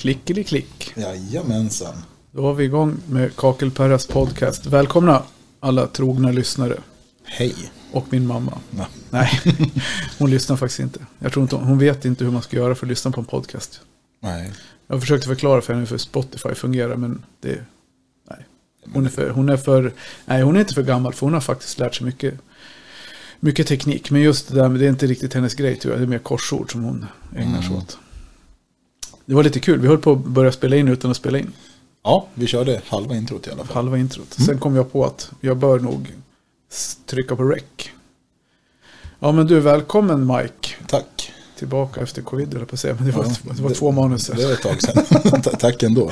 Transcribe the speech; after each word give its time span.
Klickeli-klick. 0.00 0.92
Jajamensan. 0.96 1.94
Då 2.32 2.42
var 2.42 2.54
vi 2.54 2.64
igång 2.64 2.96
med 3.08 3.36
Kakelperras 3.36 4.06
podcast. 4.06 4.66
Välkomna 4.66 5.22
alla 5.60 5.86
trogna 5.86 6.30
lyssnare. 6.32 6.76
Hej. 7.24 7.54
Och 7.92 8.06
min 8.10 8.26
mamma. 8.26 8.58
Ja. 8.78 8.86
Nej, 9.10 9.30
hon 10.18 10.30
lyssnar 10.30 10.56
faktiskt 10.56 10.80
inte. 10.80 11.00
Jag 11.18 11.32
tror 11.32 11.42
inte 11.42 11.56
hon, 11.56 11.64
hon 11.64 11.78
vet 11.78 12.04
inte 12.04 12.24
hur 12.24 12.30
man 12.32 12.42
ska 12.42 12.56
göra 12.56 12.74
för 12.74 12.86
att 12.86 12.90
lyssna 12.90 13.10
på 13.10 13.20
en 13.20 13.26
podcast. 13.26 13.80
Nej. 14.20 14.52
Jag 14.86 15.00
försökte 15.00 15.26
förklara 15.28 15.60
för 15.60 15.74
henne 15.74 15.86
hur 15.90 15.98
Spotify 15.98 16.54
fungerar, 16.54 16.96
men 16.96 17.22
det... 17.40 17.58
Nej. 18.30 18.46
Hon 18.94 19.06
är, 19.06 19.10
för, 19.10 19.30
hon 19.30 19.48
är 19.48 19.56
för... 19.56 19.92
Nej, 20.26 20.42
hon 20.42 20.56
är 20.56 20.60
inte 20.60 20.74
för 20.74 20.82
gammal, 20.82 21.14
för 21.14 21.26
hon 21.26 21.34
har 21.34 21.40
faktiskt 21.40 21.78
lärt 21.78 21.94
sig 21.94 22.06
mycket, 22.06 22.34
mycket 23.40 23.66
teknik. 23.66 24.10
Men 24.10 24.20
just 24.22 24.48
det 24.48 24.54
där, 24.54 24.68
det 24.68 24.84
är 24.86 24.90
inte 24.90 25.06
riktigt 25.06 25.34
hennes 25.34 25.54
grej, 25.54 25.76
tror 25.76 25.92
jag. 25.94 26.00
Det 26.00 26.04
är 26.04 26.08
mer 26.08 26.18
korsord 26.18 26.72
som 26.72 26.84
hon 26.84 27.06
ägnar 27.36 27.60
sig 27.60 27.70
Mm. 27.70 27.78
åt. 27.78 27.98
Det 29.30 29.36
var 29.36 29.42
lite 29.42 29.60
kul. 29.60 29.80
Vi 29.80 29.88
höll 29.88 29.98
på 29.98 30.12
att 30.12 30.18
börja 30.24 30.52
spela 30.52 30.76
in 30.76 30.88
utan 30.88 31.10
att 31.10 31.16
spela 31.16 31.38
in. 31.38 31.52
Ja, 32.04 32.26
vi 32.34 32.46
körde 32.46 32.80
halva 32.86 33.16
introt 33.16 33.46
i 33.46 33.50
alla 33.50 33.64
fall. 33.64 33.74
halva 33.74 33.98
introt. 33.98 34.32
Sen 34.46 34.58
kom 34.58 34.76
jag 34.76 34.92
på 34.92 35.04
att 35.04 35.30
jag 35.40 35.56
bör 35.56 35.80
nog 35.80 36.12
trycka 37.06 37.36
på 37.36 37.42
rec. 37.42 37.62
Ja 39.18 39.32
men 39.32 39.46
du, 39.46 39.60
välkommen 39.60 40.26
Mike. 40.26 40.68
Tack. 40.86 41.32
Tillbaka 41.58 42.00
efter 42.00 42.22
covid, 42.22 42.54
eller 42.54 42.64
på 42.64 42.74
att 42.74 42.80
säga. 42.80 42.94
Men 42.94 43.06
det 43.06 43.12
var, 43.12 43.24
Ja, 43.24 43.52
det 43.56 43.62
var 43.62 43.70
två 43.70 43.90
manus. 43.92 44.26
Det 44.26 44.42
är 44.42 44.52
ett 44.52 44.62
tag 44.62 44.82
sedan. 44.82 45.04
Ta- 45.42 45.50
Tack 45.50 45.82
ändå. 45.82 46.10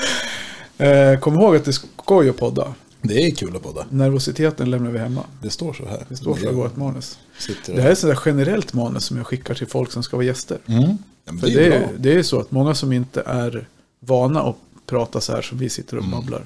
Eh, 0.78 1.18
kom 1.20 1.34
ihåg 1.34 1.56
att 1.56 1.64
det 1.64 1.70
är 1.70 1.72
skoj 2.02 2.28
att 2.28 2.36
podda. 2.36 2.74
Det 3.02 3.14
är 3.26 3.30
kul 3.30 3.56
att 3.56 3.62
podda. 3.62 3.86
Nervositeten 3.90 4.70
lämnar 4.70 4.90
vi 4.90 4.98
hemma. 4.98 5.22
Det 5.42 5.50
står 5.50 5.72
så 5.72 5.86
här. 5.86 6.04
Det 6.08 6.16
står 6.16 6.34
för 6.34 6.44
Jag 6.46 6.52
vårt 6.52 6.76
manus. 6.76 7.18
Det 7.66 7.80
här 7.80 7.88
är 7.88 7.92
ett 7.92 7.98
sådär 7.98 8.18
generellt 8.24 8.72
manus 8.72 9.04
som 9.04 9.16
jag 9.16 9.26
skickar 9.26 9.54
till 9.54 9.66
folk 9.66 9.92
som 9.92 10.02
ska 10.02 10.16
vara 10.16 10.26
gäster. 10.26 10.58
Mm. 10.66 10.98
Ja, 11.28 11.46
det 11.48 11.54
det, 11.54 11.66
är 11.74 11.80
bra. 11.80 11.88
det 11.98 12.12
är 12.12 12.22
så 12.22 12.40
att 12.40 12.50
många 12.50 12.74
som 12.74 12.92
inte 12.92 13.22
är 13.26 13.68
vana 14.00 14.42
att 14.42 14.56
prata 14.86 15.20
så 15.20 15.32
här 15.32 15.42
som 15.42 15.58
vi 15.58 15.68
sitter 15.68 15.96
och 15.96 16.04
Mm. 16.04 16.18
babblar. 16.20 16.42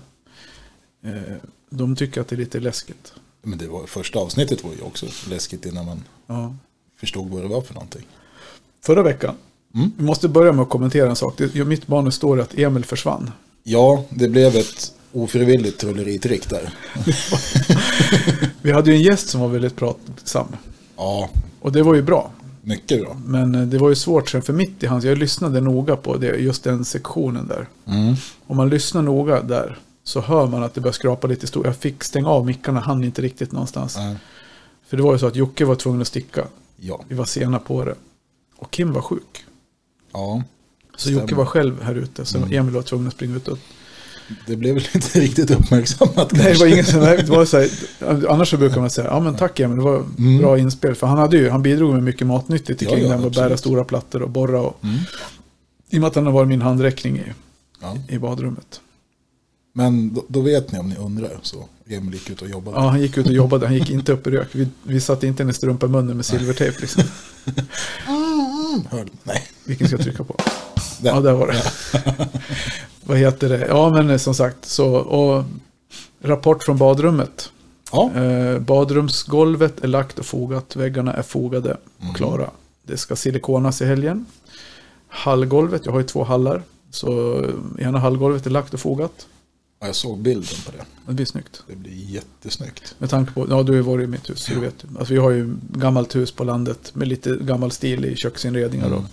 Eh, 1.05 1.34
de 1.70 1.97
tycker 1.97 2.20
att 2.20 2.28
det 2.28 2.34
är 2.34 2.38
lite 2.38 2.61
läskigt. 2.61 3.12
Men 3.42 3.58
det 3.58 3.66
var, 3.69 3.86
första 3.86 4.19
avsnittet 4.19 4.64
var 4.64 4.70
ju 4.72 4.80
också 4.83 5.06
läskigt 5.30 5.66
innan 5.66 5.86
man 5.86 6.03
Ja. 6.27 6.55
förstod 7.00 7.30
vad 7.30 7.42
det 7.42 7.48
var 7.48 7.60
för 7.62 7.75
någonting. 7.75 8.06
Förra 8.84 9.03
veckan. 9.03 9.34
Mm. 9.75 9.92
Vi 9.98 10.05
måste 10.05 10.28
börja 10.28 10.53
med 10.53 10.62
att 10.62 10.69
kommentera 10.69 11.10
en 11.10 11.16
sak. 11.16 11.34
Det, 11.38 11.55
I 11.55 11.64
mitt 11.64 11.88
manus 11.88 12.14
står 12.14 12.36
det 12.36 12.42
att 12.42 12.58
Emil 12.58 12.84
försvann. 12.84 13.30
Ja, 13.62 14.05
det 14.10 14.28
blev 14.28 14.56
ett 14.56 14.92
ofrivilligt 15.12 15.80
trolleritrick 15.80 16.48
där. 16.50 16.75
Vi 18.62 18.72
hade 18.72 18.91
ju 18.91 18.97
en 18.97 19.03
gäst 19.03 19.28
som 19.28 19.41
var 19.41 19.48
väldigt 19.48 19.77
pratsam. 19.77 20.47
Ja, 20.97 21.30
Och 21.60 21.72
det 21.72 21.83
var 21.83 21.94
ju 21.94 22.03
bra. 22.03 22.30
Mycket 22.62 23.02
bra. 23.02 23.16
Men 23.27 23.55
eh, 23.55 23.62
det 23.62 23.78
var 23.78 23.88
ju 23.88 23.94
svårt 23.94 24.30
sen 24.30 24.42
för 24.42 24.52
mitt 24.52 24.82
i 24.82 24.86
hans. 24.86 25.05
Jag 25.05 25.18
lyssnade 25.18 25.60
noga 25.60 25.96
på 25.96 26.16
det, 26.16 26.36
just 26.36 26.64
den 26.64 26.84
sektionen 26.84 27.46
där. 27.48 27.69
Mm. 27.86 28.14
Om 28.46 28.56
man 28.56 28.69
lyssnar 28.69 29.02
noga 29.02 29.42
där 29.42 29.78
så 30.04 30.20
hör 30.20 30.46
man 30.46 30.62
att 30.62 30.74
det 30.74 30.80
börjar 30.80 30.92
skrapa 30.92 31.27
lite 31.27 31.46
stort. 31.46 31.66
Jag 31.66 31.77
fick 31.77 32.04
stänga 32.04 32.28
av 32.28 32.46
mickarna, 32.46 32.80
hann 32.80 33.04
inte 33.04 33.22
riktigt 33.22 33.52
någonstans. 33.52 33.96
Ja. 33.98 34.14
För 34.86 34.96
det 34.96 35.02
var 35.02 35.12
ju 35.12 35.19
så 35.19 35.27
att 35.27 35.36
Jocke 35.36 35.64
var 35.64 35.74
tvungen 35.74 36.00
att 36.00 36.06
sticka. 36.06 36.44
Ja. 36.77 37.00
Vi 37.08 37.14
var 37.14 37.24
sena 37.24 37.58
på 37.58 37.84
det. 37.84 37.94
Och 38.56 38.70
Kim 38.70 38.92
var 38.92 39.02
sjuk. 39.02 39.44
ja, 40.12 40.42
Så 40.97 41.00
Stämmer. 41.00 41.20
Jocke 41.20 41.34
var 41.34 41.44
själv 41.44 41.82
här 41.82 41.94
ute. 41.94 42.24
Så 42.24 42.38
Mm. 42.38 42.52
Emil 42.52 42.74
var 42.74 42.82
tvungen 42.82 43.06
att 43.06 43.12
springa 43.12 43.36
ut. 43.36 43.48
Och 43.48 43.58
det 44.47 44.56
blev 44.56 44.75
väl 44.75 44.87
inte 44.94 45.20
riktigt 45.20 45.50
uppmärksammat 45.50 46.16
Nej, 46.16 46.26
det 46.32 46.44
kanske. 46.44 46.65
var 46.65 46.72
ingen 46.72 46.84
som, 46.84 47.00
det 47.00 47.28
var 47.28 47.44
så 47.44 47.59
här, 47.59 47.69
annars 48.28 48.50
så 48.50 48.56
brukar 48.56 48.81
man 48.81 48.91
säga, 48.91 49.06
ja 49.06 49.20
men 49.20 49.34
tack 49.37 49.60
Emil, 49.60 49.76
det 49.76 49.82
var 49.84 50.04
Mm. 50.19 50.38
bra 50.38 50.59
inspel. 50.59 50.94
För 50.94 51.06
han, 51.06 51.19
hade 51.19 51.37
ju, 51.37 51.50
han 51.50 51.62
bidrog 51.62 51.94
med 51.94 52.03
mycket 52.03 52.26
matnyttigt 52.26 52.82
Ja, 52.82 52.88
kring 52.91 52.98
ja, 52.98 53.04
det 53.04 53.10
här 53.15 53.19
med 53.19 53.26
att 53.26 53.34
bära 53.34 53.56
stora 53.56 53.84
plattor 53.84 54.22
och 54.22 54.31
borra. 54.31 54.60
Och, 54.60 54.76
Mm. 54.84 54.97
I 55.91 55.97
och 55.97 56.00
med 56.00 56.09
att 56.09 56.15
han 56.15 56.26
har 56.26 56.32
varit 56.32 56.48
min 56.48 56.62
handräckning 56.62 57.16
i, 57.19 57.22
Ja. 57.82 57.97
i 58.09 58.19
badrummet. 58.19 58.81
Men 59.75 60.15
då, 60.15 60.25
då 60.28 60.41
vet 60.41 60.72
ni 60.72 60.78
om 60.78 60.88
ni 60.88 60.97
undrar 60.97 61.38
så 61.43 61.64
Emil 61.88 62.14
gick 62.14 62.31
ut 62.31 62.43
och 62.43 62.49
jobbade. 62.49 62.76
Ja, 62.76 62.88
han 62.88 63.00
gick 63.00 63.16
ut 63.16 63.26
och 63.26 63.32
jobbade, 63.32 63.66
han 63.66 63.75
gick 63.75 63.91
inte 63.91 64.12
upp 64.12 64.26
i 64.26 64.31
rök. 64.31 64.49
Vi, 64.53 64.69
vi 64.82 65.00
satte 65.00 65.26
inte 65.26 65.43
en 65.43 65.54
strumpa 65.54 65.87
i 65.87 65.88
munnen 65.88 66.16
med 66.16 66.25
silvertejp 66.26 66.81
liksom. 66.81 67.03
Mm, 68.72 68.84
hörde, 68.91 69.10
nej. 69.22 69.43
Vilken 69.64 69.87
ska 69.87 69.97
jag 69.97 70.04
trycka 70.04 70.25
på? 70.25 70.37
Där. 71.02 71.10
Ja, 71.10 71.20
där 71.20 71.32
var 71.32 71.46
det. 71.46 71.62
Vad 73.04 73.18
heter 73.18 73.48
det? 73.48 73.66
Ja, 73.68 73.90
men 73.90 74.10
eh, 74.10 74.16
som 74.16 74.34
sagt, 74.34 74.64
så, 74.64 74.94
och 74.94 75.44
rapport 76.22 76.64
från 76.64 76.78
badrummet. 76.78 77.50
Ja. 77.92 78.10
Eh, 78.14 78.58
badrumsgolvet 78.58 79.84
är 79.84 79.88
lagt 79.88 80.18
och 80.18 80.26
fogat. 80.26 80.76
Väggarna 80.76 81.12
är 81.12 81.22
fogade 81.22 81.76
och 81.96 82.02
Mm. 82.02 82.14
klara. 82.14 82.50
Det 82.82 82.96
ska 82.96 83.16
silikonas 83.16 83.82
i 83.82 83.86
helgen. 83.86 84.26
Hallgolvet, 85.08 85.82
jag 85.86 85.92
har 85.92 86.00
ju 86.00 86.06
två 86.06 86.24
hallar. 86.24 86.62
Så 86.90 87.38
eh, 87.78 87.86
ena 87.86 87.98
hallgolvet 87.98 88.46
är 88.46 88.50
lagt 88.50 88.74
och 88.74 88.80
fogat. 88.80 89.26
Ja, 89.80 89.86
jag 89.86 89.96
såg 89.96 90.19
bilden 90.19 90.56
på 90.66 90.72
det. 90.72 90.84
Det 91.06 91.12
blir 91.14 91.26
snyggt. 91.26 91.62
Det 91.69 91.76
blir 91.76 91.92
jättesnyggt. 91.92 92.94
Med 92.98 93.10
tanke 93.10 93.32
på, 93.32 93.46
ja 93.50 93.62
du 93.62 93.72
har 93.72 93.76
ju 93.76 93.80
varit 93.82 94.04
i 94.04 94.06
mitt 94.06 94.30
hus, 94.30 94.40
så 94.44 94.54
du 94.54 94.60
vet. 94.60 94.84
Alltså 94.98 95.14
vi 95.14 95.20
har 95.20 95.30
ju 95.30 95.56
gammalt 95.70 96.16
hus 96.16 96.32
på 96.32 96.44
landet 96.44 96.90
med 96.94 97.08
lite 97.08 97.36
gammal 97.40 97.70
stil 97.70 98.04
i 98.04 98.16
köksinredningar 98.16 98.86
Mm. 98.86 98.98
och 98.98 99.04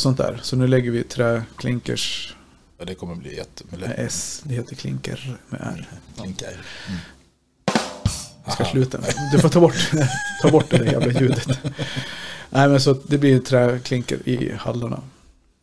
sånt 0.00 0.18
där. 0.18 0.40
Så 0.42 0.56
nu 0.56 0.66
lägger 0.66 0.90
vi 0.90 1.02
träklinkers 1.04 2.36
Ja, 2.78 2.84
det 2.84 2.94
kommer 2.94 3.14
bli 3.14 3.36
jätte... 3.36 3.64
Med 3.70 3.94
S. 3.98 4.42
Det 4.44 4.54
heter 4.54 4.74
klinker 4.76 5.36
med 5.48 5.60
R. 5.60 5.88
Klinkar. 6.16 6.48
Mm. 6.88 6.98
Jag 8.44 8.54
ska 8.54 8.62
Aha. 8.64 8.72
sluta 8.72 8.98
med. 8.98 9.14
Du 9.32 9.38
får 9.38 9.48
ta 9.48 9.60
bort, 9.60 9.90
ta 10.42 10.50
bort 10.50 10.70
det 10.70 10.78
där 10.78 10.84
jävla 10.92 11.20
ljudet. 11.20 11.46
Nej 12.50 12.68
men 12.68 12.80
så 12.80 12.92
det 13.06 13.18
blir 13.18 13.38
träklinker 13.40 14.28
i 14.28 14.52
hallarna. 14.58 15.02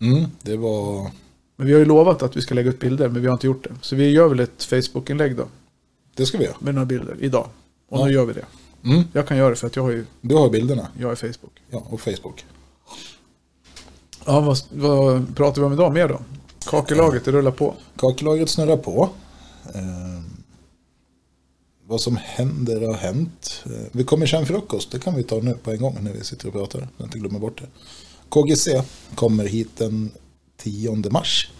Mm, 0.01 0.25
det 0.41 0.57
var... 0.57 1.11
Men 1.55 1.67
vi 1.67 1.73
har 1.73 1.79
ju 1.79 1.85
lovat 1.85 2.23
att 2.23 2.37
vi 2.37 2.41
ska 2.41 2.55
lägga 2.55 2.69
ut 2.69 2.79
bilder, 2.79 3.09
men 3.09 3.21
vi 3.21 3.27
har 3.27 3.33
inte 3.33 3.47
gjort 3.47 3.63
det. 3.63 3.75
Så 3.81 3.95
vi 3.95 4.09
gör 4.11 4.27
väl 4.29 4.39
ett 4.39 4.63
Facebook-inlägg 4.63 5.35
då, 5.35 5.47
Det 6.15 6.25
ska 6.25 6.37
vi 6.37 6.43
göra. 6.43 6.55
med 6.59 6.73
några 6.75 6.85
bilder 6.85 7.15
idag. 7.19 7.49
Och 7.89 7.99
Ja. 7.99 8.05
nu 8.05 8.11
gör 8.11 8.25
vi 8.25 8.33
det. 8.33 8.45
Mm, 8.83 9.03
Jag 9.13 9.27
kan 9.27 9.37
göra 9.37 9.49
det 9.49 9.55
för 9.55 9.67
att 9.67 9.75
jag 9.75 9.83
har 9.83 9.91
ju, 9.91 10.05
du 10.21 10.35
har 10.35 10.49
bilderna. 10.49 10.87
jag 10.99 11.11
är 11.11 11.15
Facebook. 11.15 11.53
Ja, 11.69 11.83
och 11.89 12.01
Facebook. 12.01 12.45
Ja, 14.29 14.39
vad, 14.39 14.59
vad 14.71 15.35
pratar 15.35 15.61
vi 15.61 15.67
om 15.67 15.73
idag 15.73 15.93
mer 15.93 16.07
då? 16.07 16.21
Kakelaget, 16.65 17.25
det 17.25 17.31
rullar 17.31 17.51
på. 17.51 17.73
Kakellagret 17.95 18.49
snurrar 18.49 18.77
på. 18.77 19.09
Eh, 19.75 20.23
vad 21.87 22.01
som 22.01 22.17
händer 22.17 22.87
har 22.87 22.93
hänt. 22.93 23.63
Eh, 23.65 23.71
vi 23.91 24.03
kommer 24.03 24.25
köra 24.25 24.41
en 24.41 24.45
frukost. 24.47 24.91
Det 24.91 24.99
kan 24.99 25.15
vi 25.15 25.23
ta 25.23 25.39
nu 25.39 25.53
på 25.53 25.71
en 25.71 25.81
gång 25.81 25.97
när 26.01 26.13
vi 26.13 26.23
sitter 26.23 26.47
och 26.47 26.53
pratar. 26.53 26.87
Jag 26.97 27.07
inte 27.07 27.19
glömmer 27.19 27.39
bort 27.39 27.61
det. 27.61 27.67
KGC 28.29 28.83
kommer 29.15 29.45
hit 29.45 29.69
den 29.77 30.11
10 30.57 31.09
mars. 31.11 31.51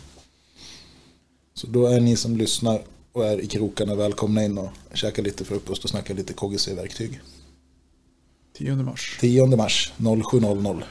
Så 1.54 1.68
då 1.68 1.88
är 1.88 2.00
ni 2.00 2.16
som 2.16 2.38
lyssnar 2.38 2.82
och 3.12 3.26
är 3.26 3.42
i 3.42 3.48
krokarna 3.48 3.96
välkomna 3.96 4.44
in 4.44 4.58
och 4.58 4.70
käka 4.94 5.22
lite 5.22 5.46
frukost 5.46 5.84
och 5.84 5.90
snacka 5.90 6.14
lite 6.14 6.34
KGC-verktyg. 6.34 7.20
10 8.58 8.76
mars. 8.76 9.18
10 9.20 9.46
mars 9.46 9.94
07.00 9.98 10.84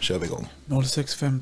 kör 0.00 0.18
vi 0.18 0.26
igång. 0.26 0.48
06.50. 0.66 1.40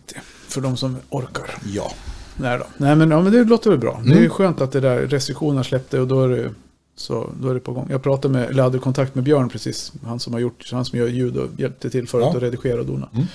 För 0.49 0.61
de 0.61 0.77
som 0.77 0.97
orkar. 1.11 1.59
Ja, 1.67 1.93
Nej 2.37 2.59
då. 2.59 2.67
Nej 2.77 2.97
men, 2.97 3.11
ja, 3.11 3.23
men 3.23 3.33
det 3.33 3.45
låter 3.45 3.71
väl 3.71 3.79
bra. 3.79 4.01
Det 4.05 4.11
är 4.11 4.15
ju 4.15 4.19
Mm. 4.19 4.31
skönt 4.31 4.61
att 4.61 4.73
det 4.73 4.81
där 4.81 4.99
restriktionerna 5.07 5.65
släppte 5.65 6.01
och 6.01 6.09
då 6.09 6.23
är 6.25 6.29
det, 6.29 6.55
så, 6.97 7.31
då 7.41 7.49
är 7.49 7.55
det 7.55 7.61
på 7.61 7.73
gång. 7.73 7.87
Jag 7.91 8.03
pratade 8.03 8.33
med, 8.35 8.51
eller 8.51 8.63
hade 8.63 8.79
kontakt 8.79 9.15
med 9.15 9.25
Björn 9.25 9.49
precis. 9.49 9.93
Han 10.05 10.21
som 10.21 10.33
har 10.33 10.41
gjort, 10.41 10.71
han 10.73 10.85
som 10.85 10.99
gör 10.99 11.09
ljud 11.09 11.37
och 11.37 11.49
hjälpte 11.59 11.91
till 11.91 12.09
förut 12.09 12.25
Ja. 12.31 12.37
att 12.37 12.43
redigera 12.43 12.81
och 12.81 12.87
dona. 12.87 13.09
Mm. 13.15 13.27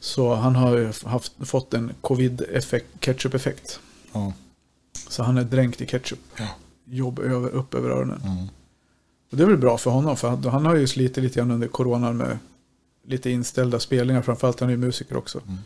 Så 0.00 0.34
han 0.34 0.56
har 0.56 0.76
ju 0.76 0.92
haft, 1.04 1.32
fått 1.44 1.74
en 1.74 1.92
covid-effekt, 2.00 2.86
ketchup-effekt. 3.00 3.80
ja. 4.12 4.32
Så 5.08 5.22
han 5.22 5.38
är 5.38 5.44
dränkt 5.44 5.80
i 5.80 5.86
ketchup. 5.86 6.18
Ja. 6.36 6.44
Jobb 6.84 7.18
över, 7.18 7.48
upp 7.48 7.74
över 7.74 7.90
öronen. 7.90 8.20
Mm. 8.24 8.46
Och 9.30 9.36
det 9.36 9.42
är 9.42 9.46
väl 9.46 9.56
bra 9.56 9.78
för 9.78 9.90
honom, 9.90 10.16
för 10.16 10.28
han, 10.28 10.44
han 10.44 10.66
har 10.66 10.74
ju 10.76 10.86
slitit 10.86 11.24
lite 11.24 11.38
grann 11.38 11.50
under 11.50 11.68
coronan 11.68 12.16
med 12.16 12.38
lite 13.08 13.30
inställda 13.30 13.80
spelningar. 13.80 14.22
Framförallt 14.22 14.60
han 14.60 14.68
är 14.68 14.72
ju 14.72 14.78
musiker 14.78 15.16
också. 15.16 15.40
Mm. 15.46 15.58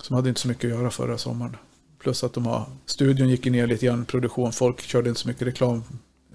Som 0.00 0.16
hade 0.16 0.28
inte 0.28 0.40
så 0.40 0.48
mycket 0.48 0.64
att 0.64 0.78
göra 0.78 0.90
förra 0.90 1.18
sommaren. 1.18 1.56
Plus 1.98 2.24
att 2.24 2.32
de 2.32 2.46
har, 2.46 2.66
studion 2.86 3.28
gick 3.28 3.44
ner 3.44 3.66
lite 3.66 3.86
grann, 3.86 4.04
produktion, 4.04 4.52
folk 4.52 4.80
körde 4.80 5.08
inte 5.08 5.20
så 5.20 5.28
mycket 5.28 5.46
reklam, 5.46 5.84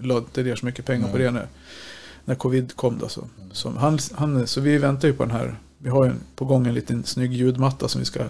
la 0.00 0.18
inte 0.18 0.42
ner 0.42 0.56
så 0.56 0.66
mycket 0.66 0.84
pengar 0.84 1.08
på 1.08 1.16
Nej. 1.16 1.26
det 1.26 1.30
när, 1.30 1.46
när 2.24 2.34
covid 2.34 2.76
kom. 2.76 2.98
Då, 2.98 3.08
så. 3.08 3.24
Så, 3.52 3.70
han, 3.70 3.98
han, 4.14 4.46
så 4.46 4.60
vi 4.60 4.78
väntar 4.78 5.08
ju 5.08 5.14
på 5.14 5.22
den 5.22 5.32
här, 5.32 5.58
vi 5.78 5.90
har 5.90 6.06
en, 6.06 6.20
på 6.36 6.44
gång 6.44 6.66
en 6.66 6.74
liten 6.74 7.04
snygg 7.04 7.32
ljudmatta 7.32 7.88
som 7.88 7.98
vi 7.98 8.04
ska 8.04 8.20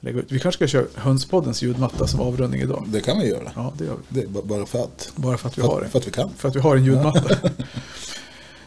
lägga 0.00 0.18
ut. 0.18 0.32
Vi 0.32 0.40
kanske 0.40 0.58
ska 0.58 0.78
köra 0.78 0.86
Hönspoddens 0.94 1.62
ljudmatta 1.62 2.06
som 2.06 2.20
avrundning 2.20 2.60
idag. 2.60 2.84
Det 2.86 3.00
kan 3.00 3.18
vi 3.18 3.28
göra. 3.28 3.52
Ja, 3.54 3.72
det 3.78 3.84
gör 3.84 3.96
vi. 4.08 4.20
Det 4.20 4.44
bara 4.44 4.66
för 4.66 4.84
att. 4.84 5.12
Bara 5.16 5.38
för 5.38 5.48
att 5.48 5.58
vi 5.58 5.62
För 5.62 5.68
har 5.68 5.80
det. 5.80 5.88
för 5.88 5.98
att 5.98 6.06
vi 6.06 6.10
kan. 6.10 6.30
För 6.36 6.48
att 6.48 6.56
vi 6.56 6.60
har 6.60 6.76
en 6.76 6.84
ljudmatta. 6.84 7.36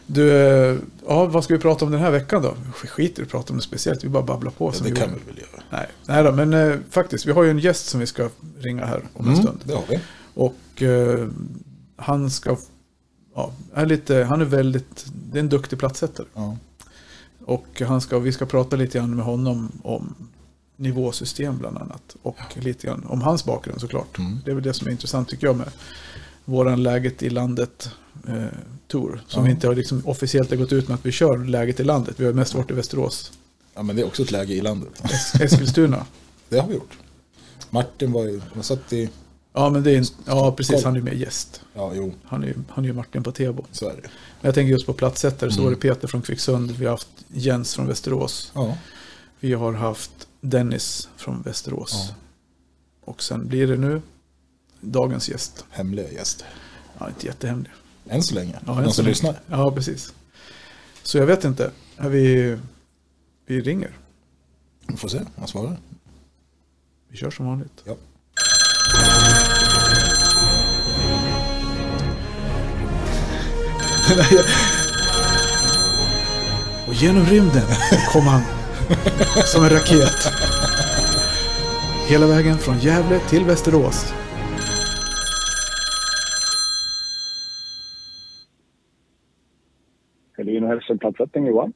Du, 0.06 0.28
ja, 1.06 1.24
vad 1.26 1.44
ska 1.44 1.54
vi 1.54 1.60
prata 1.60 1.84
om 1.84 1.90
den 1.90 2.00
här 2.00 2.10
veckan 2.10 2.42
då? 2.42 2.54
Vi 2.82 2.88
skiter 2.88 3.22
i 3.22 3.24
att 3.24 3.30
prata 3.30 3.52
om 3.52 3.56
det 3.56 3.62
speciellt, 3.62 4.04
vi 4.04 4.08
bara 4.08 4.22
babblar 4.22 4.50
på. 4.50 4.72
Ja, 4.74 4.78
det 4.84 4.90
vi 4.90 4.96
kan 4.96 5.08
vi 5.14 5.30
väl 5.32 5.38
göra. 5.38 5.62
Nej, 5.70 5.86
nej 6.06 6.24
då, 6.24 6.32
men 6.32 6.52
eh, 6.52 6.76
faktiskt, 6.90 7.26
vi 7.26 7.32
har 7.32 7.42
ju 7.44 7.50
en 7.50 7.58
gäst 7.58 7.86
som 7.86 8.00
vi 8.00 8.06
ska 8.06 8.28
ringa 8.58 8.86
här 8.86 9.02
om 9.14 9.24
en 9.28 9.32
Mm, 9.32 9.42
stund. 9.42 9.60
det 9.64 9.74
har 9.74 9.84
vi. 9.88 10.00
Och 10.34 10.82
eh, 10.82 11.28
han 11.96 12.30
ska, 12.30 12.56
ja, 13.34 13.52
är 13.74 13.86
lite, 13.86 14.24
han 14.28 14.40
är 14.40 14.44
väldigt, 14.44 15.06
det 15.32 15.38
är 15.38 15.40
en 15.40 15.48
duktig 15.48 15.78
plattsättare. 15.78 16.26
Ja. 16.34 16.56
Och 17.44 17.82
han 17.88 18.00
ska, 18.00 18.18
vi 18.18 18.32
ska 18.32 18.46
prata 18.46 18.76
lite 18.76 18.98
grann 18.98 19.16
med 19.16 19.24
honom 19.24 19.72
om 19.82 20.14
nivåsystem 20.76 21.58
bland 21.58 21.78
annat. 21.78 22.16
Och 22.22 22.38
lite 22.54 22.86
grann 22.86 23.04
om 23.08 23.22
hans 23.22 23.44
bakgrund 23.44 23.80
såklart. 23.80 24.18
Mm. 24.18 24.38
Det 24.44 24.50
är 24.50 24.54
väl 24.54 24.64
det 24.64 24.74
som 24.74 24.86
är 24.86 24.90
intressant 24.92 25.28
tycker 25.28 25.46
jag 25.46 25.56
med 25.56 25.68
våran 26.44 26.82
Läget 26.82 27.22
i 27.22 27.30
landet 27.30 27.90
eh, 28.28 28.34
tour. 28.88 29.22
Som 29.28 29.42
Ja. 29.42 29.46
vi 29.46 29.50
inte 29.52 29.66
har 29.66 29.74
liksom 29.74 30.02
officiellt 30.06 30.50
har 30.50 30.56
gått 30.56 30.72
ut 30.72 30.88
med 30.88 30.94
att 30.94 31.06
vi 31.06 31.12
kör 31.12 31.38
Läget 31.38 31.80
i 31.80 31.84
landet. 31.84 32.14
Vi 32.18 32.24
har 32.26 32.32
mest 32.32 32.54
varit 32.54 32.70
i 32.70 32.74
Västerås. 32.74 33.32
Ja, 33.74 33.82
men 33.82 33.96
det 33.96 34.02
är 34.02 34.06
också 34.06 34.22
ett 34.22 34.30
läge 34.30 34.54
i 34.54 34.60
landet. 34.60 34.90
Es- 35.02 35.42
Eskilstuna. 35.44 36.06
Det 36.48 36.58
har 36.58 36.68
vi 36.68 36.74
gjort. 36.74 36.98
Martin 37.70 38.12
var 38.12 38.24
ju, 38.24 38.40
han 38.54 38.62
satt 38.62 38.92
i, 38.92 39.10
Ja, 39.56 39.70
men 39.70 39.82
det 39.82 39.90
är, 39.96 40.04
ja 40.26 40.52
precis. 40.52 40.84
Han 40.84 40.92
är 40.92 40.96
ju 40.98 41.02
med 41.04 41.16
gäst. 41.18 41.60
ja 41.74 41.92
jo, 41.94 42.12
Han 42.24 42.42
är 42.42 42.46
ju 42.46 42.54
han 42.68 42.84
är 42.84 42.92
Martin 42.92 43.22
på 43.22 43.32
Tebo. 43.32 43.64
så 43.72 43.88
är 43.88 43.94
det. 43.96 44.00
Men 44.02 44.48
jag 44.48 44.54
tänker 44.54 44.70
just 44.72 44.86
på 44.86 44.92
platssättare 44.92 45.50
så 45.50 45.54
Mm. 45.60 45.64
var 45.64 45.70
det 45.70 45.76
Peter 45.80 46.08
från 46.08 46.22
Kvicksund. 46.22 46.70
Vi 46.70 46.84
har 46.84 46.90
haft 46.90 47.08
Jens 47.28 47.74
från 47.74 47.86
Västerås. 47.86 48.52
Ja, 48.54 48.76
Vi 49.40 49.52
har 49.52 49.72
haft 49.72 50.10
Dennis 50.40 51.08
från 51.16 51.42
Västerås. 51.42 51.92
Ja. 52.08 52.14
Och 53.00 53.22
sen 53.22 53.48
blir 53.48 53.66
det 53.66 53.76
nu 53.76 54.02
dagens 54.84 55.28
gäst. 55.28 55.64
hemliga 55.70 56.10
gäst. 56.10 56.44
Ja, 56.98 57.08
inte 57.08 57.26
jättehemlig. 57.26 57.72
Än 58.08 58.22
så 58.22 58.34
länge. 58.34 58.52
Ja, 58.66 58.72
De 58.72 58.78
än 58.78 58.84
så 58.88 58.92
som 58.92 59.06
lyssnar. 59.06 59.40
Ja, 59.46 59.72
precis. 59.72 60.12
Så 61.02 61.18
jag 61.18 61.26
vet 61.26 61.44
inte. 61.44 61.70
Vi, 62.00 62.58
vi 63.46 63.60
ringer. 63.60 63.90
Vi 64.86 64.96
får 64.96 65.08
se, 65.08 65.20
han 65.38 65.48
svarar. 65.48 65.76
Vi 67.08 67.16
kör 67.16 67.30
som 67.30 67.46
vanligt. 67.46 67.82
Ja. 67.84 67.94
Och 76.88 76.94
genom 76.94 77.26
rymden 77.26 77.66
kom 78.12 78.26
han 78.26 78.42
som 79.44 79.64
en 79.64 79.70
raket. 79.70 80.28
Hela 82.06 82.26
vägen 82.26 82.58
från 82.58 82.78
Gävle 82.78 83.20
till 83.28 83.44
Västerås. 83.44 84.12
Helin 90.44 90.64
och 90.64 90.68
hälsoplatsättning 90.68 91.46
Johan. 91.46 91.72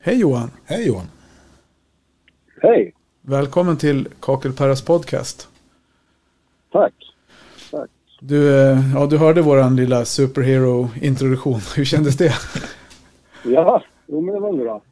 Hej 0.00 0.20
Johan! 0.20 0.50
Hej 0.64 0.86
Johan. 0.86 1.06
Hej! 2.62 2.94
Välkommen 3.22 3.76
till 3.76 4.08
Kakelperras 4.20 4.82
podcast. 4.82 5.48
Tack! 6.72 6.94
Tack. 7.70 7.90
Du, 8.20 8.60
eh, 8.60 8.78
ja, 8.94 9.06
du 9.06 9.18
hörde 9.18 9.42
våran 9.42 9.76
lilla 9.76 10.04
superhero-introduktion. 10.04 11.60
Hur 11.76 11.84
kändes 11.84 12.16
det? 12.16 12.34
Ja, 13.44 13.82
jo 14.06 14.20
men 14.20 14.34
det 14.34 14.40
var 14.40 14.52
bra. 14.52 14.82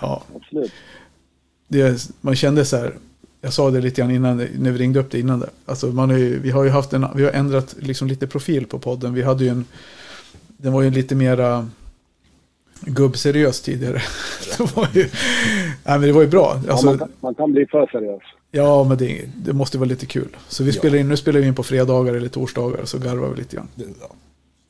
Ja, 0.00 0.22
Absolut. 0.36 0.72
det, 1.68 2.10
man 2.20 2.36
kände 2.36 2.64
så 2.64 2.76
här. 2.76 2.94
Jag 3.40 3.52
sa 3.52 3.70
det 3.70 3.80
lite 3.80 4.00
grann 4.00 4.10
innan, 4.10 4.36
när 4.36 4.70
vi 4.70 4.78
ringde 4.78 5.00
upp 5.00 5.10
det 5.10 5.20
innan. 5.20 5.40
Det. 5.40 5.50
Alltså 5.66 5.86
man 5.86 6.10
har 6.10 6.18
ju, 6.18 6.38
vi 6.38 6.50
har 6.50 6.64
ju 6.64 6.70
haft 6.70 6.92
en, 6.92 7.06
vi 7.14 7.24
har 7.24 7.32
ändrat 7.32 7.76
liksom 7.78 8.08
lite 8.08 8.26
profil 8.26 8.66
på 8.66 8.78
podden. 8.78 9.14
Vi 9.14 9.22
hade 9.22 9.44
ju 9.44 9.50
en, 9.50 9.64
den 10.46 10.72
var 10.72 10.82
ju 10.82 10.90
lite 10.90 11.14
mera 11.14 11.68
gubbseriös 12.80 13.60
tidigare. 13.60 14.02
det, 14.58 14.76
var 14.76 14.88
ju, 14.92 15.02
nej, 15.84 15.98
men 15.98 16.00
det 16.00 16.12
var 16.12 16.22
ju 16.22 16.28
bra. 16.28 16.60
Ja, 16.66 16.72
Alltså, 16.72 16.86
man, 16.86 16.98
kan, 16.98 17.08
man 17.20 17.34
kan 17.34 17.52
bli 17.52 17.66
för 17.66 17.86
seriös. 17.86 18.22
ja, 18.50 18.84
men 18.84 18.98
det, 18.98 19.24
det 19.36 19.52
måste 19.52 19.78
vara 19.78 19.88
lite 19.88 20.06
kul. 20.06 20.36
Så 20.48 20.64
vi 20.64 20.70
Ja. 20.70 20.78
spelar 20.78 20.98
in, 20.98 21.08
nu 21.08 21.16
spelar 21.16 21.40
vi 21.40 21.46
in 21.46 21.54
på 21.54 21.62
fredagar 21.62 22.14
eller 22.14 22.28
torsdagar 22.28 22.84
så 22.84 22.98
garvar 22.98 23.28
vi 23.28 23.36
lite 23.36 23.56
grann. 23.56 23.68
Ja. 23.74 23.84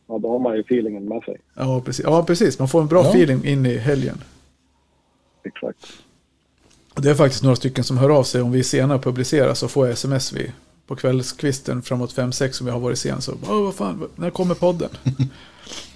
Ja, 0.08 0.18
då 0.18 0.30
har 0.32 0.38
man 0.38 0.54
ju 0.56 0.60
feelingen 0.60 1.04
med 1.04 1.22
sig. 1.22 1.36
Ja, 1.54 1.80
precis. 1.84 2.04
Ja, 2.04 2.22
precis. 2.24 2.58
Man 2.58 2.68
får 2.68 2.80
en 2.80 2.86
bra 2.86 3.02
Ja. 3.04 3.08
feeling 3.10 3.44
in 3.44 3.66
i 3.66 3.76
helgen. 3.76 4.18
Exakt. 5.44 5.78
Och 6.94 7.02
det 7.02 7.10
är 7.10 7.14
faktiskt 7.14 7.42
några 7.42 7.56
stycken 7.56 7.84
som 7.84 7.98
hör 7.98 8.10
av 8.10 8.22
sig. 8.24 8.42
Om 8.42 8.52
vi 8.52 8.62
senare 8.64 8.98
publicerar 8.98 9.54
så 9.54 9.68
får 9.68 9.86
jag 9.86 9.92
sms 9.92 10.32
vid 10.32 10.52
på 10.86 10.96
kvällskvisten 10.96 11.82
framåt 11.82 12.14
5-6 12.16 12.60
om 12.60 12.66
jag 12.66 12.74
har 12.74 12.80
varit 12.80 12.98
sen. 12.98 13.20
Så, 13.22 13.32
Åh, 13.48 13.62
vad 13.62 13.74
fan, 13.74 14.08
när 14.16 14.30
kommer 14.30 14.54
podden? 14.54 14.88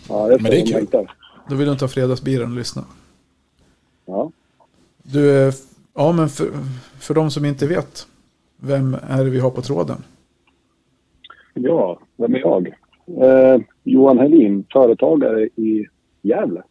Ja, 0.08 0.26
det 0.28 0.34
är 0.34 0.38
Men 0.38 0.50
det 0.50 0.60
är 0.60 0.66
kul. 0.66 0.86
Då 1.48 1.54
vill 1.54 1.66
du 1.66 1.72
inte 1.72 1.84
ha 1.84 1.88
fredagsbilen 1.88 2.50
och 2.50 2.56
lyssna. 2.56 2.84
Ja. 4.06 4.30
Du, 5.02 5.46
eh, 5.48 5.54
ja 5.94 6.12
men 6.12 6.28
för, 6.28 6.50
för 7.00 7.14
de 7.14 7.30
som 7.30 7.44
inte 7.44 7.66
vet. 7.66 8.06
Vem 8.56 8.96
är 9.08 9.24
det 9.24 9.30
vi 9.30 9.40
har 9.40 9.50
på 9.50 9.62
tråden? 9.62 10.04
ja, 11.54 11.98
vem 12.16 12.34
är 12.34 12.38
jag? 12.38 12.68
Eh, 13.06 13.60
Johan 13.82 14.18
Helin, 14.18 14.66
företagare 14.72 15.44
i 15.44 15.86
Gävle. 16.22 16.62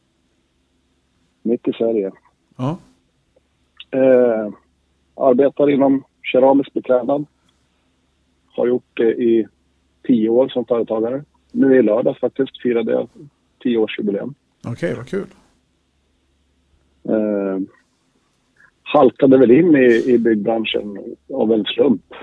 Mitt 1.41 1.67
i 1.67 1.73
Sverige. 1.73 2.11
Ja, 2.57 2.77
Eh, 3.93 4.53
arbetar 5.15 5.69
inom 5.69 6.03
keramisk 6.21 6.73
beklädnad. 6.73 7.25
Har 8.45 8.67
gjort 8.67 8.97
det 8.97 9.11
i 9.13 9.47
tio 10.03 10.29
år 10.29 10.47
som 10.47 10.65
företagare. 10.65 11.23
Nu 11.51 11.75
i 11.75 11.81
lördags 11.81 12.19
faktiskt 12.19 12.61
firade 12.61 12.91
jag 12.91 13.09
tioårsjubileum. 13.59 14.33
Okej, 14.67 14.95
vad 14.95 15.07
kul. 15.07 15.27
Eh, 17.09 17.59
halkade 18.83 19.37
väl 19.37 19.51
in 19.51 19.75
i, 19.75 20.03
i 20.05 20.17
byggbranschen 20.17 21.15
av 21.33 21.51
en 21.51 21.65
slump. 21.65 22.13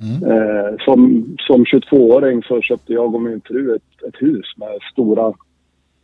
Mm. 0.00 0.30
Eh, 0.30 0.74
som, 0.84 1.26
som 1.38 1.64
22-åring 1.64 2.42
så 2.42 2.60
köpte 2.60 2.92
jag 2.92 3.14
och 3.14 3.22
min 3.22 3.40
fru 3.40 3.76
ett, 3.76 4.02
ett 4.08 4.22
hus 4.22 4.46
med 4.56 4.78
stora 4.92 5.34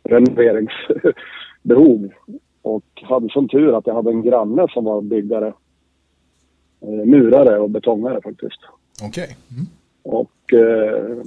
renoveringsbehov. 0.03 2.09
Och 2.61 2.85
hade 3.01 3.29
som 3.29 3.49
tur 3.49 3.77
att 3.77 3.87
jag 3.87 3.95
hade 3.95 4.09
en 4.09 4.21
granne 4.21 4.67
som 4.69 4.85
var 4.85 5.01
byggare. 5.01 5.53
Eh, 6.81 7.05
murare 7.05 7.59
och 7.59 7.69
betongare 7.69 8.21
faktiskt. 8.21 8.59
Okej. 9.03 9.37
Mm. 9.51 9.65
Och 10.03 10.53
eh, 10.53 11.17